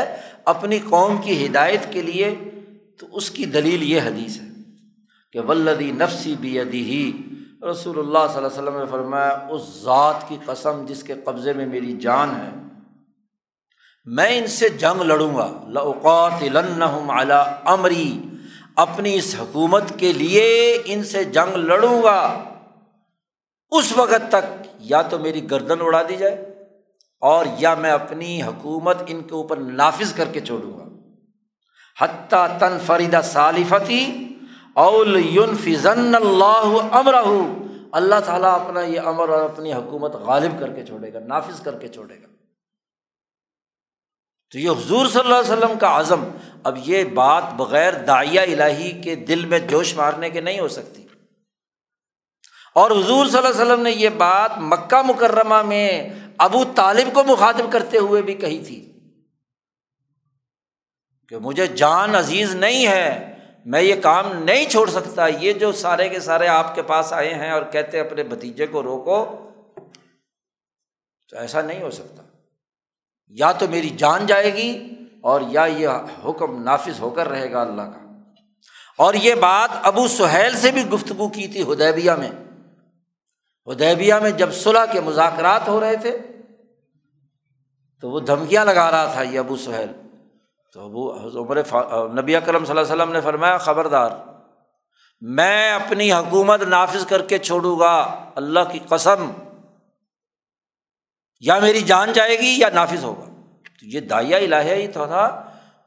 [0.53, 2.34] اپنی قوم کی ہدایت کے لیے،
[2.99, 4.47] تو اس کی دلیل یہ حدیث ہے
[5.35, 7.03] کہ ولدی نفسی بھی ادی ہی
[7.63, 11.53] رسول اللہ صلی اللہ علیہ وسلم نے فرمایا، اس ذات کی قسم جس کے قبضے
[11.53, 12.49] میں میری جان ہے،
[14.07, 18.11] میں ان سے جنگ لڑوں گا لوقات اعلیٰ امری،
[18.77, 20.51] اپنی اس حکومت کے لیے
[20.85, 22.19] ان سے جنگ لڑوں گا۔
[23.72, 26.65] اس وقت تک یا تو میری گردن اڑا دی جائے
[27.22, 30.84] اور یا میں اپنی حکومت ان کے اوپر نافذ کر کے چھوڑوں گا۔
[31.99, 34.27] حتیٰ تن فریدہ صالفتی
[34.73, 37.15] اول یون فضن اللہ امر
[37.91, 41.80] اللہ تعالیٰ اپنا یہ امر اور اپنی حکومت غالب کر کے چھوڑے گا، نافذ کر
[41.80, 42.27] کے چھوڑے گا۔
[44.52, 46.23] تو یہ حضور صلی اللہ علیہ وسلم کا عزم
[46.64, 51.06] اب یہ بات بغیر دائیا الہی کے دل میں جوش مارنے کے نہیں ہو سکتی۔
[52.77, 57.23] اور حضور صلی اللہ علیہ وسلم نے یہ بات مکہ مکرمہ میں ابو طالب کو
[57.23, 58.93] مخاطب کرتے ہوئے بھی کہی تھی
[61.29, 63.35] کہ مجھے جان عزیز نہیں ہے،
[63.65, 67.33] میں یہ کام نہیں چھوڑ سکتا، یہ جو سارے کے سارے آپ کے پاس آئے
[67.33, 69.49] ہیں اور کہتے اپنے بھتیجے کو روکو
[71.29, 72.23] تو ایسا نہیں ہو سکتا۔
[73.27, 74.89] یا تو میری جان جائے گی
[75.21, 75.87] اور یا یہ
[76.25, 78.21] حکم نافذ ہو کر رہے گا اللہ کا۔
[78.97, 82.29] اور یہ بات ابو سہیل سے بھی گفتگو کی تھی ہدیبیہ میں۔
[83.68, 86.18] ہدیبیہ میں جب صلاح کے مذاکرات ہو رہے تھے،
[88.03, 89.91] تو وہ دھمکیاں لگا رہا تھا یہ ابو سہیل۔
[90.76, 91.11] تو ابو
[91.41, 91.57] عمر
[92.22, 94.11] نبی اکرم صلی اللہ علیہ وسلم نے فرمایا، خبردار،
[95.22, 97.94] میں اپنی حکومت نافذ کر کے چھوڑوں گا،
[98.35, 99.31] اللہ کی قسم،
[101.44, 103.26] یا میری جان جائے گی یا نافذ ہوگا۔
[103.80, 105.27] تو یہ دائیا الہیہ ہی تو تھا،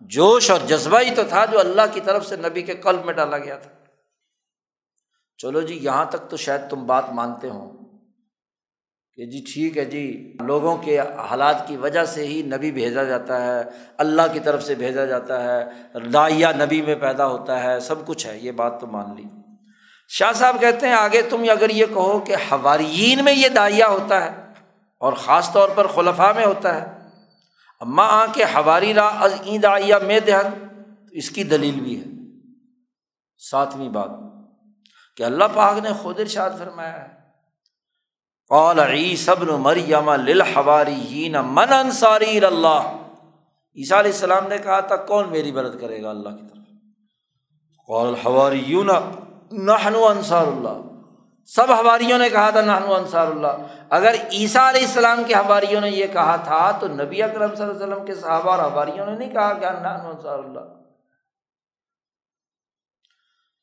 [0.00, 3.14] جوش اور جذبہ ہی تو تھا جو اللہ کی طرف سے نبی کے قلب میں
[3.14, 3.70] ڈالا گیا تھا۔
[5.42, 7.70] چلو جی یہاں تک تو شاید تم بات مانتے ہو
[9.14, 13.44] کہ جی ٹھیک ہے جی لوگوں کے حالات کی وجہ سے ہی نبی بھیجا جاتا
[13.44, 13.62] ہے،
[13.98, 15.64] اللہ کی طرف سے بھیجا جاتا ہے
[16.12, 19.22] دائیا نبی میں پیدا ہوتا ہے، سب کچھ ہے، یہ بات تو مان لی۔
[20.08, 24.24] شاہ صاحب کہتے ہیں، آگے تم اگر یہ کہو کہ حواریین میں یہ دائیا ہوتا
[24.24, 24.42] ہے
[24.98, 26.86] اور خاص طور پر خلفا میں ہوتا ہے
[27.80, 30.66] اماں آ کے ہواری را از عید آئیا میں دہن
[31.12, 32.04] اس کی دلیل بھی ہے۔
[33.50, 34.29] ساتویں بات۔
[35.16, 37.20] کہ اللہ پاک نے خود ارشاد فرمایا ہے۔
[38.48, 42.96] قال عیسبن مریم للحواری من انصاری اللہ۔
[43.76, 46.66] عیسیٰ علیہ السلام نے کہا تھا کون میری مدد کرے گا اللہ کی طرف؟
[47.86, 48.88] قال الحواریون،
[49.52, 50.80] نحن انصار اللہ۔
[51.44, 55.90] سب ہواریوں نے کہا تھا نہنو انصار اللہ۔ اگر عیسیٰ علیہ السلام کے ہواریوں نے
[55.90, 59.12] یہ کہا تھا، تو نبی اکرم صلی اللہ علیہ وسلم کے صحابہ اور ہواریوں نے
[59.12, 60.79] نہیں کہا کہ نہنو انصار اللہ۔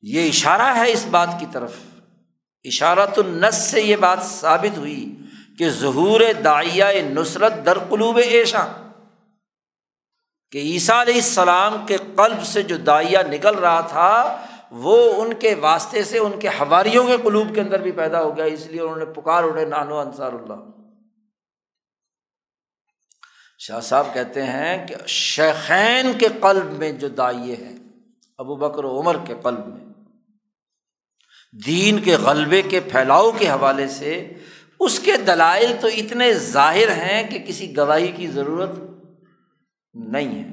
[0.02, 1.72] یہ اشارہ ہے اس بات کی طرف۔
[2.64, 5.16] اشارت النس سے یہ بات ثابت ہوئی
[5.58, 8.66] کہ ظہور دائیا نصرت در قلوب ایشا
[10.52, 14.42] کہ عیسیٰ علیہ السلام کے قلب سے جو دائیا نکل رہا تھا،
[14.72, 18.38] وہ ان کے واسطے سے ان کے ہواریوں کے قلوب کے اندر بھی پیدا ہو
[18.38, 20.56] گیا، اس لیے انہوں نے پکار اڑے نانو انصار اللہ۔
[23.60, 27.76] شاہ صاحب کہتے ہیں کہ شیخین کے قلب میں جو دائیں ہیں
[28.38, 29.87] ابو بکر و عمر کے قلب میں
[31.52, 34.34] دین کے غلبے کے پھیلاؤ کے حوالے سے،
[34.80, 38.70] اس کے دلائل تو اتنے ظاہر ہیں کہ کسی گواہی کی ضرورت
[39.94, 40.50] نہیں ہے۔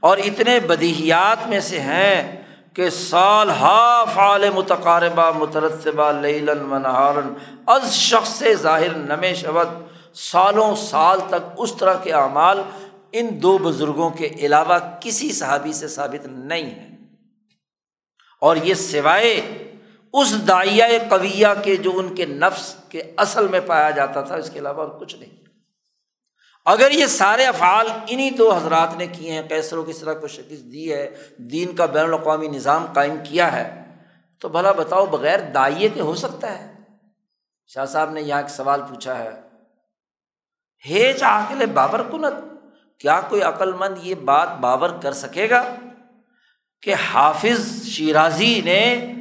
[0.00, 2.40] اور اتنے بدیہیات میں سے ہیں
[2.74, 7.32] کہ سال ہا فعال متقاربہ، مترتبہ لیلن و نہارن
[7.66, 9.82] از شخص سے ظاہر نم شبد
[10.14, 12.62] سالوں سال تک اس طرح کے اعمال
[13.12, 16.96] ان دو بزرگوں کے علاوہ کسی صحابی سے ثابت نہیں ہے
[18.40, 19.66] اور یہ سوائے
[20.12, 24.50] اس دائیا قویہ کے جو ان کے نفس کے اصل میں پایا جاتا تھا، اس
[24.50, 25.40] کے علاوہ اور کچھ نہیں۔
[26.64, 30.28] اگر یہ سارے افعال انہیں دو حضرات نے کیے ہیں کیسر و کس طرح کو
[30.28, 33.84] شکست دی ہے، دین کا بین الاقوامی نظام قائم کیا ہے،
[34.38, 36.74] تو بھلا بتاؤ بغیر دائیے کے ہو سکتا ہے؟
[37.66, 39.30] شاہ صاحب نے یہاں ایک سوال پوچھا ہے۔
[40.86, 42.34] ہیج عاقل بابر کنت،
[42.98, 45.74] کیا کوئی عقل مند یہ بات باور کر سکے گا
[46.82, 49.12] کہ حافظ شیرازی نے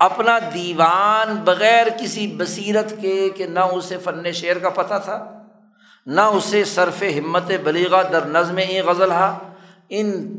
[0.00, 5.42] اپنا دیوان بغیر کسی بصیرت کے کہ نہ اسے فن شعر کا پتہ تھا،
[6.06, 9.38] نہ اسے صرف ہمت بلیغا در نظم ای غزل ہا۔
[9.88, 10.38] ان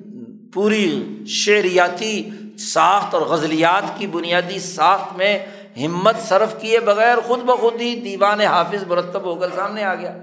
[0.53, 2.29] پوری شعریاتی
[2.59, 5.45] ساخت اور غزلیات کی بنیادی ساخت میں
[5.85, 10.17] ہمت صرف کیے بغیر خود بخود ہی دیوان حافظ مرتب ہو کر سامنے آ گیا۔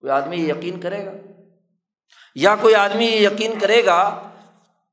[0.00, 1.10] کوئی آدمی یہ یقین کرے گا؟
[2.34, 4.22] یا کوئی آدمی یہ یقین کرے گا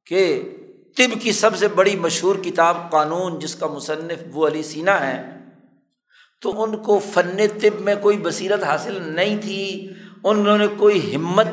[0.05, 0.49] کہ
[0.97, 5.23] طب کی سب سے بڑی مشہور کتاب قانون جس کا مصنف وہ علی سینا ہے،
[6.41, 9.89] تو ان کو فن طب میں کوئی بصیرت حاصل نہیں تھی،
[10.23, 11.47] انہوں نے کوئی ہمت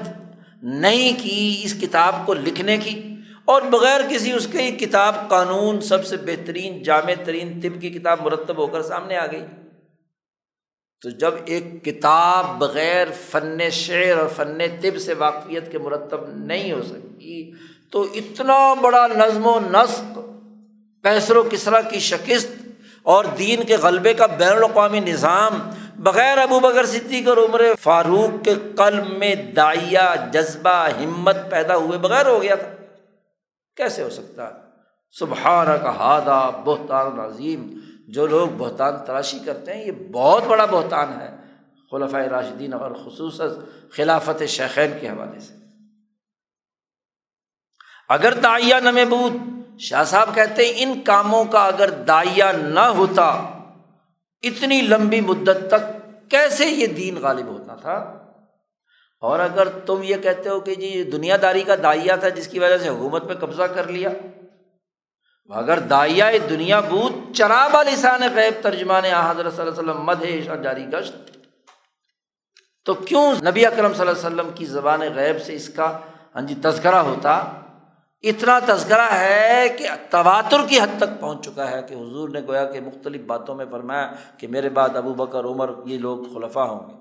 [0.63, 3.15] نہیں کی اس کتاب کو لکھنے کی۔
[3.45, 8.21] اور بغیر کسی اس کی کتاب قانون سب سے بہترین، جامع ترین طب کی کتاب
[8.21, 9.45] مرتب ہو کر سامنے آ گئی۔
[11.03, 16.73] تو جب ایک کتاب بغیر فن شعر اور فن طب سے واقفیت کے مرتب نہیں
[16.73, 17.53] ہو سکتی
[17.95, 20.19] تو اتنا بڑا نظم و نسق
[21.03, 22.49] کیسر و کسرا کی شکست
[23.03, 28.45] اور دین کے غلبے کا بین الاقوامی نظام، بغیر ابو بکر صدیق اور عمر فاروق
[28.45, 32.69] کے قلب میں دائیا جذبہ، ہمت پیدا ہوئے بغیر ہو گیا تھا۔
[33.77, 34.53] کیسے ہو سکتا؟ ہے
[35.19, 41.21] سبحانہ کا ہادہ بہتان عظیم۔ جو لوگ بہتان تراشی کرتے ہیں، یہ بہت بڑا بہتان
[41.21, 41.37] ہے۔
[41.91, 43.49] خلفۂ راشدین اور خصوصاً
[43.91, 45.64] خلافت شیخین کے حوالے سے۔
[48.11, 48.99] اگر دائیا نم
[49.81, 53.27] شاہ صاحب کہتے ہیں ان کاموں کا اگر دائیا نہ ہوتا،
[54.45, 55.83] اتنی لمبی مدت تک
[56.31, 57.97] کیسے یہ دین غالب ہوتا تھا؟
[59.23, 62.59] اور اگر تم یہ کہتے ہو کہ جی دنیا داری کا دائیا تھا جس کی
[62.59, 64.11] وجہ سے حکومت پہ قبضہ کر لیا
[65.51, 70.87] اگر دائیا دنیا بود چراب لسان غیب ترجمان حضرت صلی اللہ علیہ وسلم مد جاری
[70.93, 71.31] گشت،
[72.87, 75.87] تو کیوں نبی اکرم صلی اللہ علیہ وسلم کی زبان غیب سے اس کا
[76.35, 77.43] ہاں جی تذکرہ ہوتا؟
[78.25, 82.65] اتنا تذکرہ ہے کہ تواتر کی حد تک پہنچ چکا ہے کہ حضور نے گویا
[82.65, 86.91] کہ مختلف باتوں میں فرمایا کہ میرے بعد ابو بکر، عمر یہ لوگ خلفا ہوں
[86.91, 86.95] گے۔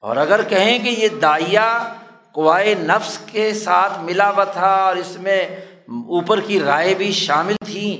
[0.00, 1.94] اور اگر کہیں کہ یہ دائیا
[2.32, 5.42] کوائے نفس کے ساتھ ملا ہوا تھا اور اس میں
[5.88, 7.96] اوپر کی رائے بھی شامل تھیں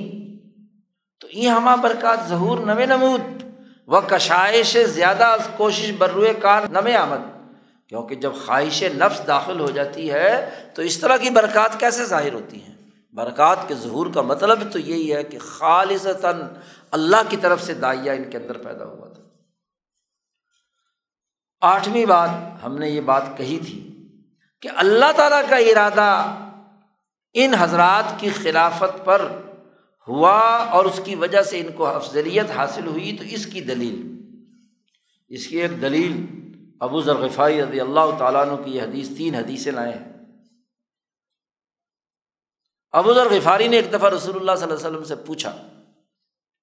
[1.19, 3.43] تو یہ ہما برکات ظہور نم نمود
[3.87, 7.38] و کشائش زیادہ کوشش بروئے کار نم آمد۔
[7.89, 12.33] کیونکہ جب خواہش نفس داخل ہو جاتی ہے تو اس طرح کی برکات کیسے ظاہر
[12.33, 12.75] ہوتی ہیں؟
[13.13, 16.41] برکات کے ظہور کا مطلب تو یہی ہے کہ خالصتاً
[16.91, 19.23] اللہ کی طرف سے دائیا ان کے اندر پیدا ہوا تھا۔
[21.61, 22.29] آٹھویں بات
[22.63, 24.07] ہم نے یہ بات کہی تھی
[24.61, 26.35] کہ اللہ تعالیٰ کا ارادہ
[27.33, 29.31] ان حضرات کی خلافت پر
[30.07, 34.25] ہوا اور اس کی وجہ سے ان کو افضلیت حاصل ہوئی تو اس کی دلیل،
[35.27, 36.25] اس کی ایک دلیل
[36.81, 40.07] ابو ذرغفائی رضی اللہ تعالیٰ عنہ کی یہ حدیث تین حدیثیں لائے ہیں۔
[42.93, 45.51] ابو ذرغفاری نے ایک دفعہ رسول اللہ صلی اللہ علیہ وسلم سے پوچھا،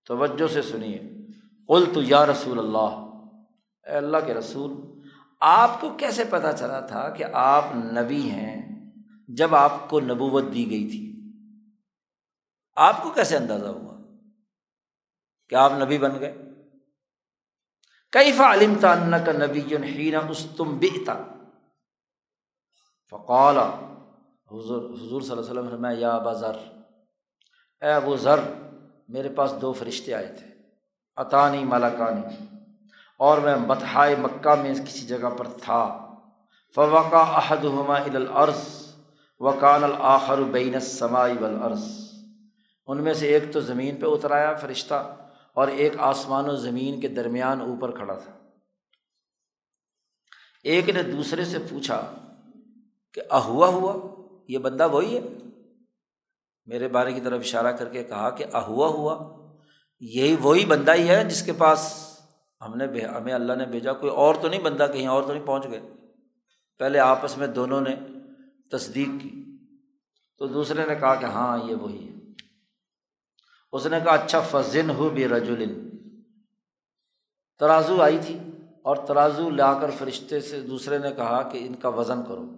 [0.06, 0.98] توجہ سے سنیے
[1.68, 2.96] قل تو یا رسول اللہ،
[3.86, 4.72] اے اللہ کے رسول،
[5.42, 8.56] آپ کو کیسے پتہ چلا تھا کہ آپ نبی ہیں
[9.28, 11.02] جب آپ کو نبوت دی گئی تھی؟
[12.76, 13.94] آپ کو کیسے اندازہ ہوا
[15.48, 16.32] کہ آپ نبی بن گئے؟
[18.12, 18.94] کئی فعلم تھا
[19.26, 19.74] کا نبی
[20.28, 21.14] اس تم بتا
[23.12, 23.58] فقال،
[24.50, 26.56] حضور حضور صلی اللہ علیہ وسلم یا ابا ذر،
[27.82, 28.40] اے ابو ذر،
[29.08, 30.46] میرے پاس دو فرشتے آئے تھے
[31.16, 32.46] عطانی ملکانی،
[33.20, 35.82] اور میں بتہائے مکہ میں کسی جگہ پر تھا۔
[36.74, 38.64] فوقا احد ہما العرض
[39.40, 41.84] وکان الآخر بین سمائی والارض۔
[42.86, 45.02] ان میں سے ایک تو زمین پہ اترایا فرشتہ۔
[45.56, 48.38] اور ایک آسمان و زمین کے درمیان اوپر کھڑا تھا۔
[50.62, 52.14] ایک نے دوسرے سے پوچھا
[53.12, 54.14] کہ اہوا ہوا؟
[54.48, 55.20] یہ بندہ وہی ہے؟
[56.66, 59.36] میرے بارے کی طرف اشارہ کر کے کہا کہ اہوا ہوا،
[60.00, 62.06] یہی وہی بندہ ہی ہے جس کے پاس
[62.60, 65.46] ہم نے ہمیں اللہ نے بھیجا، کوئی اور تو نہیں بندہ، کہیں اور تو نہیں
[65.46, 65.80] پہنچ گئے۔
[66.78, 67.94] پہلے آپس میں دونوں نے
[68.70, 69.44] تصدیق کی۔
[70.38, 72.15] تو دوسرے نے کہا کہ ہاں یہ وہی ہے۔
[73.76, 75.90] اس نے کہا اچھا فضن ہو بھی رجولن
[77.58, 78.38] ترازو آئی تھی
[78.82, 82.52] اور ترازو لا کر فرشتے سے دوسرے نے کہا کہ ان کا وزن کرو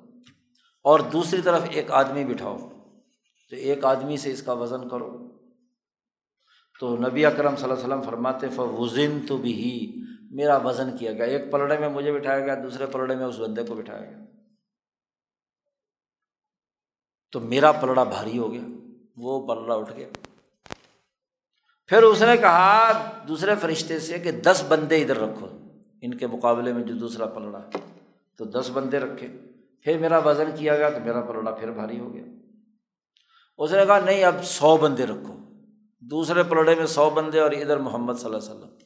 [0.82, 2.58] اور دوسری طرف ایک آدمی بٹھاؤ۔
[3.50, 5.28] تو ایک آدمی سے اس کا وزن کرو۔
[6.80, 11.12] تو نبی اکرم صلی اللہ علیہ وسلم فرماتے فضن تو بھی ہی میرا وزن کیا
[11.12, 14.18] گیا۔ ایک پلڑے میں مجھے بٹھایا گیا، دوسرے پلڑے میں اس بندے کو بٹھایا گیا۔
[17.32, 18.62] تو میرا پلڑا بھاری ہو گیا،
[19.16, 20.08] وہ پلڑا اٹھ گیا۔
[21.88, 22.92] پھر اس نے کہا
[23.28, 25.48] دوسرے فرشتے سے کہ دس بندے ادھر رکھو،
[26.00, 27.78] ان کے مقابلے میں جو دوسرا پلڑا ہے
[28.36, 29.28] تو دس بندے رکھے۔
[29.82, 32.22] پھر میرا وزن کیا گیا تو میرا پلڑا پھر بھاری ہو گیا۔
[33.58, 35.34] اس نے کہا نہیں، اب سو بندے رکھو۔
[36.00, 38.76] دوسرے پلڑے میں سو بندے اور ادھر محمد صلی اللہ علیہ وسلم۔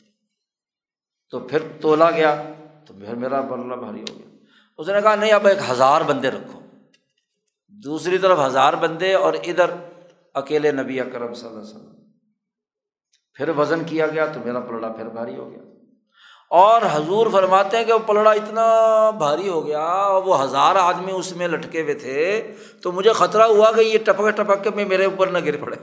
[1.31, 2.43] تو پھر تولا گیا،
[2.87, 4.37] تو پھر میرا پلڑا بھاری ہو گیا۔
[4.79, 6.61] اس نے کہا نہیں، اب ایک ہزار بندے رکھو۔
[7.69, 9.71] دوسری طرف ہزار بندے اور ادھر
[10.35, 12.02] اکیلے نبی اکرم صلی اللہ علیہ وسلم۔
[13.35, 15.63] پھر وزن کیا گیا تو میرا پلڑا پھر بھاری ہو گیا۔
[16.51, 18.65] اور حضور فرماتے ہیں کہ وہ پلڑا اتنا
[19.11, 22.53] بھاری ہو گیا اور وہ ہزار آدمی اس میں لٹکے ہوئے تھے
[22.83, 25.77] تو مجھے خطرہ ہوا کہ یہ ٹپک ٹپک کے میں میرے اوپر نہ گر پڑے۔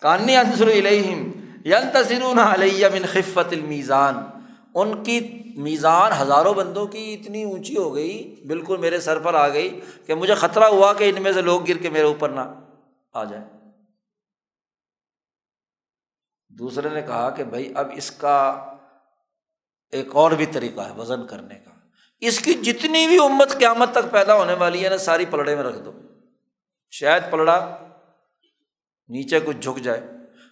[0.00, 1.30] کانی انصر الہم
[1.64, 4.14] ین تصر علیہ من خفت المیزان۔
[4.74, 9.48] ان کی میزان ہزاروں بندوں کی اتنی اونچی ہو گئی، بالکل میرے سر پر آ
[9.48, 12.40] گئی کہ مجھے خطرہ ہوا کہ ان میں سے لوگ گر کے میرے اوپر نہ
[13.12, 13.57] آ جائیں۔
[16.58, 18.64] دوسرے نے کہا کہ بھائی اب اس کا
[19.92, 21.70] ایک اور بھی طریقہ ہے وزن کرنے کا۔
[22.20, 25.62] اس کی جتنی بھی امت قیامت تک پیدا ہونے والی ہے نا، ساری پلڑے میں
[25.62, 25.92] رکھ دو۔
[26.90, 27.78] شاید پلڑا
[29.08, 30.00] نیچے کچھ جھک جائے۔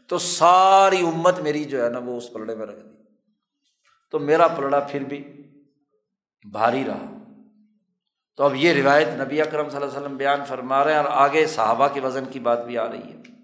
[0.08, 3.02] تو ساری امت میری جو ہے نا، وہ اس پلڑے میں رکھ دی۔
[4.10, 5.42] تو میرا پلڑا پھر بھی
[6.52, 7.18] بھاری رہا۔
[8.36, 11.10] تو اب یہ روایت نبی اکرم صلی اللہ علیہ وسلم بیان فرما رہے ہیں اور
[11.10, 13.35] آگے صحابہ کے وزن کی بات بھی آ رہی ہے۔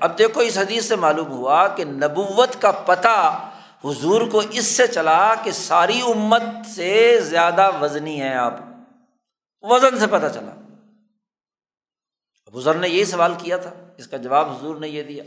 [0.00, 3.48] اب دیکھو اس حدیث سے معلوم ہوا کہ نبوت کا پتہ
[3.84, 6.42] حضور کو اس سے چلا کہ ساری امت
[6.74, 8.54] سے زیادہ وزنی ہے آپ۔
[9.62, 10.52] وزن سے پتہ چلا۔
[12.54, 15.24] حضور نے یہی سوال کیا تھا، اس کا جواب حضور نے یہ دیا۔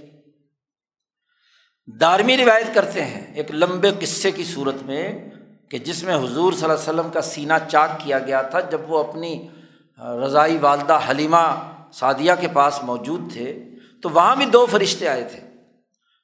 [2.00, 5.30] دارمی روایت کرتے ہیں ایک لمبے قصے کی صورت میں
[5.70, 8.82] کہ جس میں حضور صلی اللہ علیہ وسلم کا سینہ چاک کیا گیا تھا جب
[8.88, 9.48] وہ اپنی
[10.26, 13.64] رضائی والدہ حلیمہ سعدیہ کے پاس موجود تھے۔
[14.06, 15.40] تو وہاں بھی دو فرشتے آئے تھے۔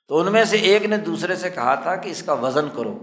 [0.07, 2.99] تو ان میں سے ایک نے دوسرے سے کہا تھا کہ اس کا وزن کرو۔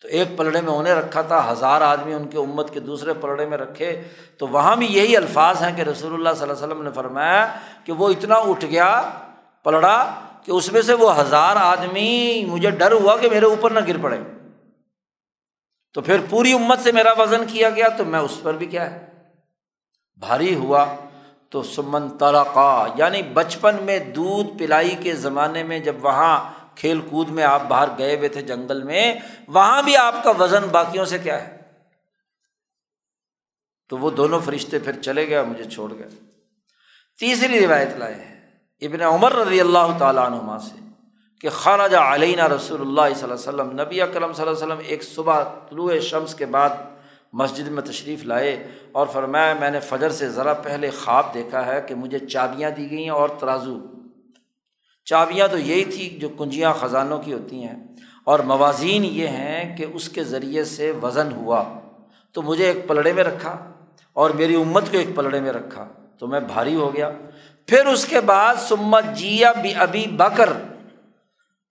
[0.00, 3.46] تو ایک پلڑے میں انہیں رکھا تھا، ہزار آدمی ان کے امت کے دوسرے پلڑے
[3.46, 4.02] میں رکھے۔
[4.38, 7.56] تو وہاں بھی یہی الفاظ ہیں کہ رسول اللہ صلی اللہ علیہ وسلم نے فرمایا
[7.84, 9.10] کہ وہ اتنا اٹھ گیا
[9.64, 10.14] پلڑا
[10.44, 13.96] کہ اس میں سے وہ ہزار آدمی، مجھے ڈر ہوا کہ میرے اوپر نہ گر
[14.02, 14.20] پڑے۔
[15.94, 18.90] تو پھر پوری امت سے میرا وزن کیا گیا تو میں اس پر بھی کیا
[18.90, 19.06] ہے۔
[20.16, 20.94] بھاری ہوا۔
[21.52, 27.28] تو سمن ترقا یعنی بچپن میں دودھ پلائی کے زمانے میں جب وہاں کھیل کود
[27.28, 29.14] میں آپ باہر گئے ہوئے تھے جنگل میں،
[29.48, 31.56] وہاں بھی آپ کا وزن باقیوں سے کیا ہے؟
[33.88, 36.08] تو وہ دونوں فرشتے پھر چلے گئے مجھے چھوڑ گئے۔
[37.18, 38.40] تیسری روایت لائے ہیں
[38.80, 40.80] ابن عمر رضی اللہ تعالیٰ عنما سے
[41.40, 44.86] کہ خراجہ علینہ رسول اللہ صلی اللہ علیہ وسلم، نبی اکرم صلی اللہ علیہ وسلم
[44.86, 46.68] ایک صبح طلوع شمس کے بعد
[47.32, 51.80] مسجد میں تشریف لائے اور فرمایا میں نے فجر سے ذرا پہلے خواب دیکھا ہے
[51.86, 53.78] کہ مجھے چابیاں دی گئی ہیں اور ترازو۔
[55.04, 57.86] چابیاں تو یہی تھی جو کنجیاں خزانوں کی ہوتی ہیں۔
[58.24, 61.64] اور موازین یہ ہیں کہ اس کے ذریعے سے وزن ہوا۔
[62.32, 63.70] تو مجھے ایک پلڑے میں رکھا
[64.12, 65.88] اور میری امت کو ایک پلڑے میں رکھا۔
[66.18, 67.10] تو میں بھاری ہو گیا۔
[67.66, 70.52] پھر اس کے بعد سمت جیا بھی ابھی بکر۔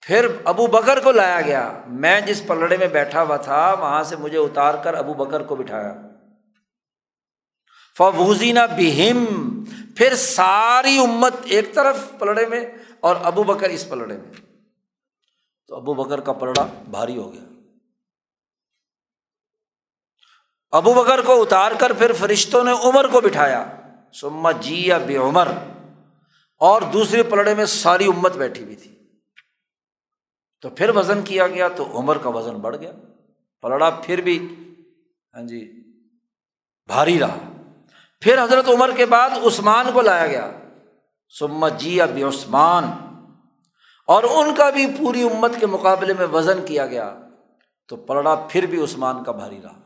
[0.01, 4.15] پھر ابو بکر کو لایا گیا۔ میں جس پلڑے میں بیٹھا ہوا تھا، وہاں سے
[4.15, 5.93] مجھے اتار کر ابو بکر کو بٹھایا۔
[7.97, 9.25] فوزینہ بہم
[9.97, 12.65] پھر ساری امت ایک طرف پلڑے میں
[12.99, 14.31] اور ابو بکر اس پلڑے میں۔
[15.67, 17.41] تو ابو بکر کا پلڑا بھاری ہو گیا۔
[20.71, 23.65] ابو بکر کو اتار کر پھر فرشتوں نے عمر کو بٹھایا۔
[24.13, 25.47] سمت جی یا بے عمر
[26.57, 29.00] اور دوسرے پلڑے میں ساری امت بیٹھی ہوئی تھی۔
[30.61, 32.91] تو پھر وزن کیا گیا تو عمر کا وزن بڑھ گیا۔
[33.61, 34.55] پلڑا پھر بھی
[35.33, 35.83] ہاں جی
[36.87, 37.37] بھاری رہا۔
[38.21, 40.51] پھر حضرت عمر کے بعد عثمان کو لایا گیا۔
[41.39, 42.83] سمت جی اب عثمان
[44.07, 47.19] اور ان کا بھی پوری امت کے مقابلے میں وزن کیا گیا۔
[47.87, 49.79] تو پلڑا پھر بھی عثمان کا بھاری رہا۔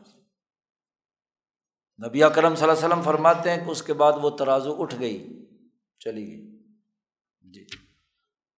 [2.06, 4.94] نبی کرم صلی اللہ علیہ وسلم فرماتے ہیں کہ اس کے بعد وہ ترازو اٹھ
[5.00, 5.46] گئی،
[5.98, 6.62] چلی گئی۔
[7.40, 7.85] جی۔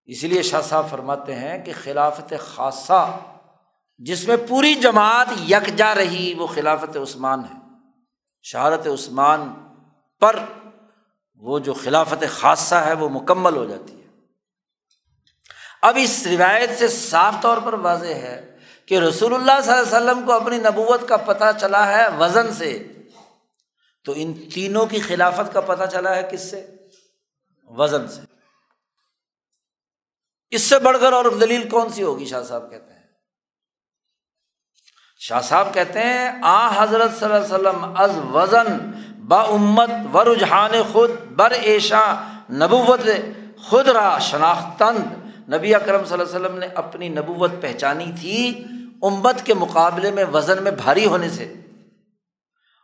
[0.08, 3.18] اسی لیے شاہ صاحب فرماتے ہیں کہ خلافت خاصہ
[3.98, 7.58] جس میں پوری جماعت یکجا رہی، وہ خلافت عثمان ہے۔
[8.42, 9.54] شہارت عثمان
[10.20, 10.38] پر
[11.36, 14.06] وہ جو خلافت خاصہ ہے، وہ مکمل ہو جاتی ہے۔
[15.82, 18.56] اب اس روایت سے صاف طور پر واضح ہے
[18.86, 22.54] کہ رسول اللہ صلی اللہ علیہ وسلم کو اپنی نبوت کا پتہ چلا ہے وزن
[22.54, 22.92] سے۔
[24.04, 26.66] تو ان تینوں کی خلافت کا پتہ چلا ہے کس سے؟
[27.66, 28.37] وزن سے۔
[30.50, 33.02] اس سے بڑھ کر اور دلیل کون سی ہوگی؟ شاہ صاحب کہتے ہیں۔
[35.18, 38.90] شاہ صاحب کہتے ہیں، آ حضرت صلی اللہ علیہ وسلم از وزن
[39.28, 42.14] با امت و رجحان خود بر ایشا
[42.50, 43.08] نبوت
[43.64, 48.64] خود را شناختند۔ نبی اکرم صلی اللہ علیہ وسلم نے اپنی نبوت پہچانی تھی
[49.02, 51.54] امت کے مقابلے میں وزن میں بھاری ہونے سے۔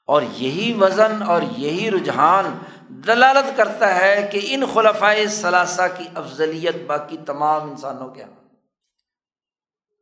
[0.07, 2.59] اور یہی وزن اور یہی رجحان
[2.95, 8.45] دلالت کرتا ہے کہ ان خلفۂ ثلاثہ کی افضلیت باقی تمام انسانوں کے یہاں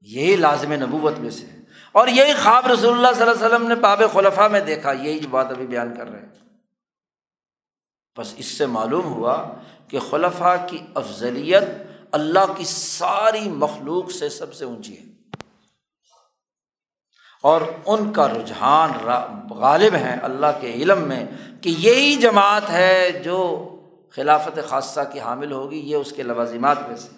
[0.00, 1.58] یہی لازم نبوت میں سے ہے۔
[1.92, 5.18] اور یہی خواب رسول اللہ صلی اللہ علیہ وسلم نے باب خلفہ میں دیکھا، یہی
[5.18, 6.28] جو بات ابھی بیان کر رہے ہیں۔
[8.18, 9.46] بس اس سے معلوم ہوا
[9.88, 11.64] کہ خلفہ کی افضلیت
[12.12, 15.11] اللہ کی ساری مخلوق سے سب سے اونچی ہے۔
[17.42, 18.90] اور ان کا رجحان
[19.50, 21.24] غالب ہیں اللہ کے علم میں
[21.60, 23.68] کہ یہی جماعت ہے جو
[24.16, 27.08] خلافت خاصہ کی حامل ہوگی، یہ اس کے لوازمات میں سے۔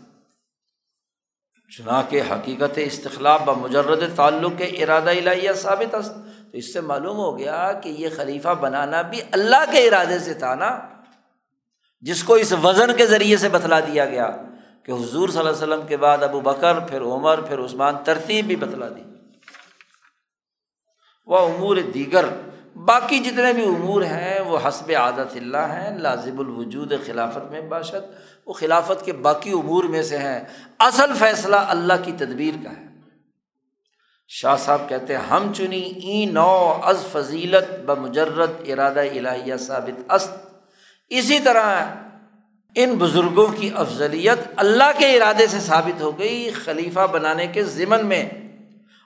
[1.76, 6.80] چنا کے حقیقت استخلاف و مجرد تعلق کے ارادہ الہیہ ثابت است۔ تو اس سے
[6.80, 10.78] معلوم ہو گیا کہ یہ خلیفہ بنانا بھی اللہ کے ارادے سے تھا نا۔
[12.00, 14.30] جس کو اس وزن کے ذریعے سے بتلا دیا گیا
[14.82, 18.46] کہ حضور صلی اللہ علیہ وسلم کے بعد ابو بکر، پھر عمر، پھر عثمان، ترتیب
[18.46, 19.13] بھی بتلا دی۔
[21.26, 22.24] وہ امور دیگر،
[22.76, 28.12] باقی جتنے بھی امور ہیں، وہ حسب عادت اللہ ہیں، لازم الوجود خلافت میں باشد۔
[28.46, 30.40] وہ خلافت کے باقی امور میں سے ہیں۔
[30.78, 32.84] اصل فیصلہ اللہ کی تدبیر کا ہے۔
[34.28, 40.12] شاہ صاحب کہتے ہیں، ہم چنی ای نو از فضیلت ب مجرد ارادہ الہیہ ثابت
[40.12, 40.32] است۔
[41.08, 41.84] اسی طرح
[42.74, 48.06] ان بزرگوں کی افضلیت اللہ کے ارادے سے ثابت ہو گئی، خلیفہ بنانے کے ضمن
[48.06, 48.43] میں۔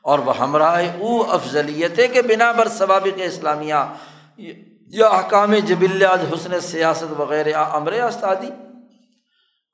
[0.09, 3.81] اور وہ ہمراہ او افضلیت کے بنا بر ثوابق اسلامیہ،
[4.89, 8.51] یا حکام جبل حسن سیاست وغیرہ، امر استادی۔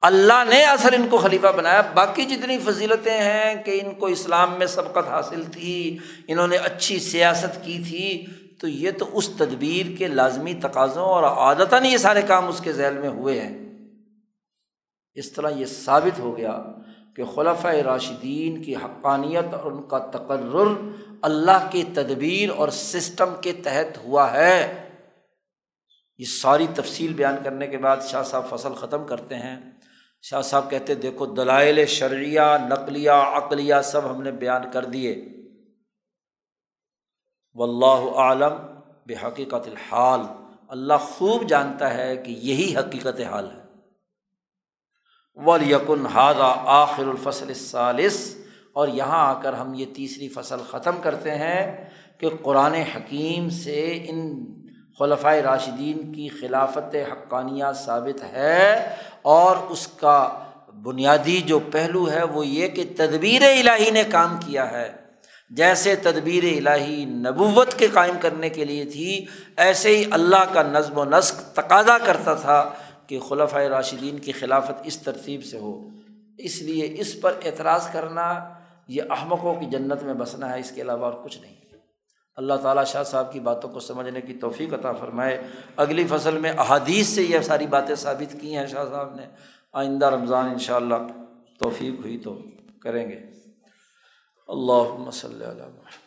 [0.02, 4.54] اللہ نے اصل ان کو خلیفہ بنایا۔ باقی جتنی فضیلتیں ہیں کہ ان کو اسلام
[4.58, 5.98] میں سبقت حاصل تھی،
[6.28, 8.26] انہوں نے اچھی سیاست کی تھی،
[8.60, 12.72] تو یہ تو اس تدبیر کے لازمی تقاضوں اور عادتاً یہ سارے کام اس کے
[12.72, 13.58] ذیل میں ہوئے ہیں۔
[15.14, 16.62] اس طرح یہ ثابت ہو گیا
[17.16, 20.90] کہ خلفۂ راشدین کی حقانیت اور ان کا تقرر
[21.22, 24.88] اللہ کی تدبیر اور سسٹم کے تحت ہوا ہے۔
[26.18, 29.60] یہ ساری تفصیل بیان کرنے کے بعد شاہ صاحب فصل ختم کرتے ہیں۔
[30.22, 35.24] شاہ صاحب کہتے دیکھو دلائل شرعیہ، نقلیہ، عقلیہ سب ہم نے بیان کر دیے۔
[37.54, 38.52] و اللہ عالم
[39.06, 40.20] بے حقیقت الحال۔
[40.68, 43.63] اللہ خوب جانتا ہے کہ یہی حقیقت حال ہے۔
[45.36, 48.34] ولیکن ہادہ آخر الفصل ثالث
[48.72, 54.04] اور یہاں آ کر ہم یہ تیسری فصل ختم کرتے ہیں کہ قرآن حکیم سے
[54.08, 54.44] ان
[54.98, 60.28] خلفۂ راشدین کی خلافت حقانیہ ثابت ہے۔ اور اس کا
[60.82, 64.92] بنیادی جو پہلو ہے وہ یہ کہ تدبیر الہی نے کام کیا ہے۔
[65.50, 70.98] جیسے تدبیر الہی نبوت کے قائم کرنے کے لیے تھی، ایسے ہی اللہ کا نظم
[70.98, 72.70] و نسق تقاضا کرتا تھا۔
[73.06, 75.88] کہ خلفۂ راشدین کی خلافت اس ترتیب سے ہو۔
[76.38, 78.54] اس لیے اس پر اعتراض کرنا
[78.88, 81.54] یہ احمقوں کی جنت میں بسنا ہے، اس کے علاوہ اور کچھ نہیں۔
[82.36, 85.42] اللہ تعالیٰ شاہ صاحب کی باتوں کو سمجھنے کی توفیق عطا فرمائے۔
[85.76, 89.26] اگلی فصل میں احادیث سے یہ ساری باتیں ثابت کی ہیں شاہ صاحب نے۔
[89.72, 90.94] آئندہ رمضان ان شاء اللہ
[91.58, 92.38] توفیق ہوئی تو
[92.82, 93.20] کریں گے۔
[94.48, 96.03] اللہ مسلم علیہ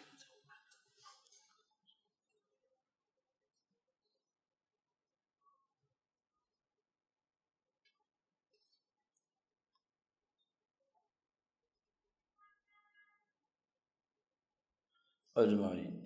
[15.38, 15.97] اجمعین۔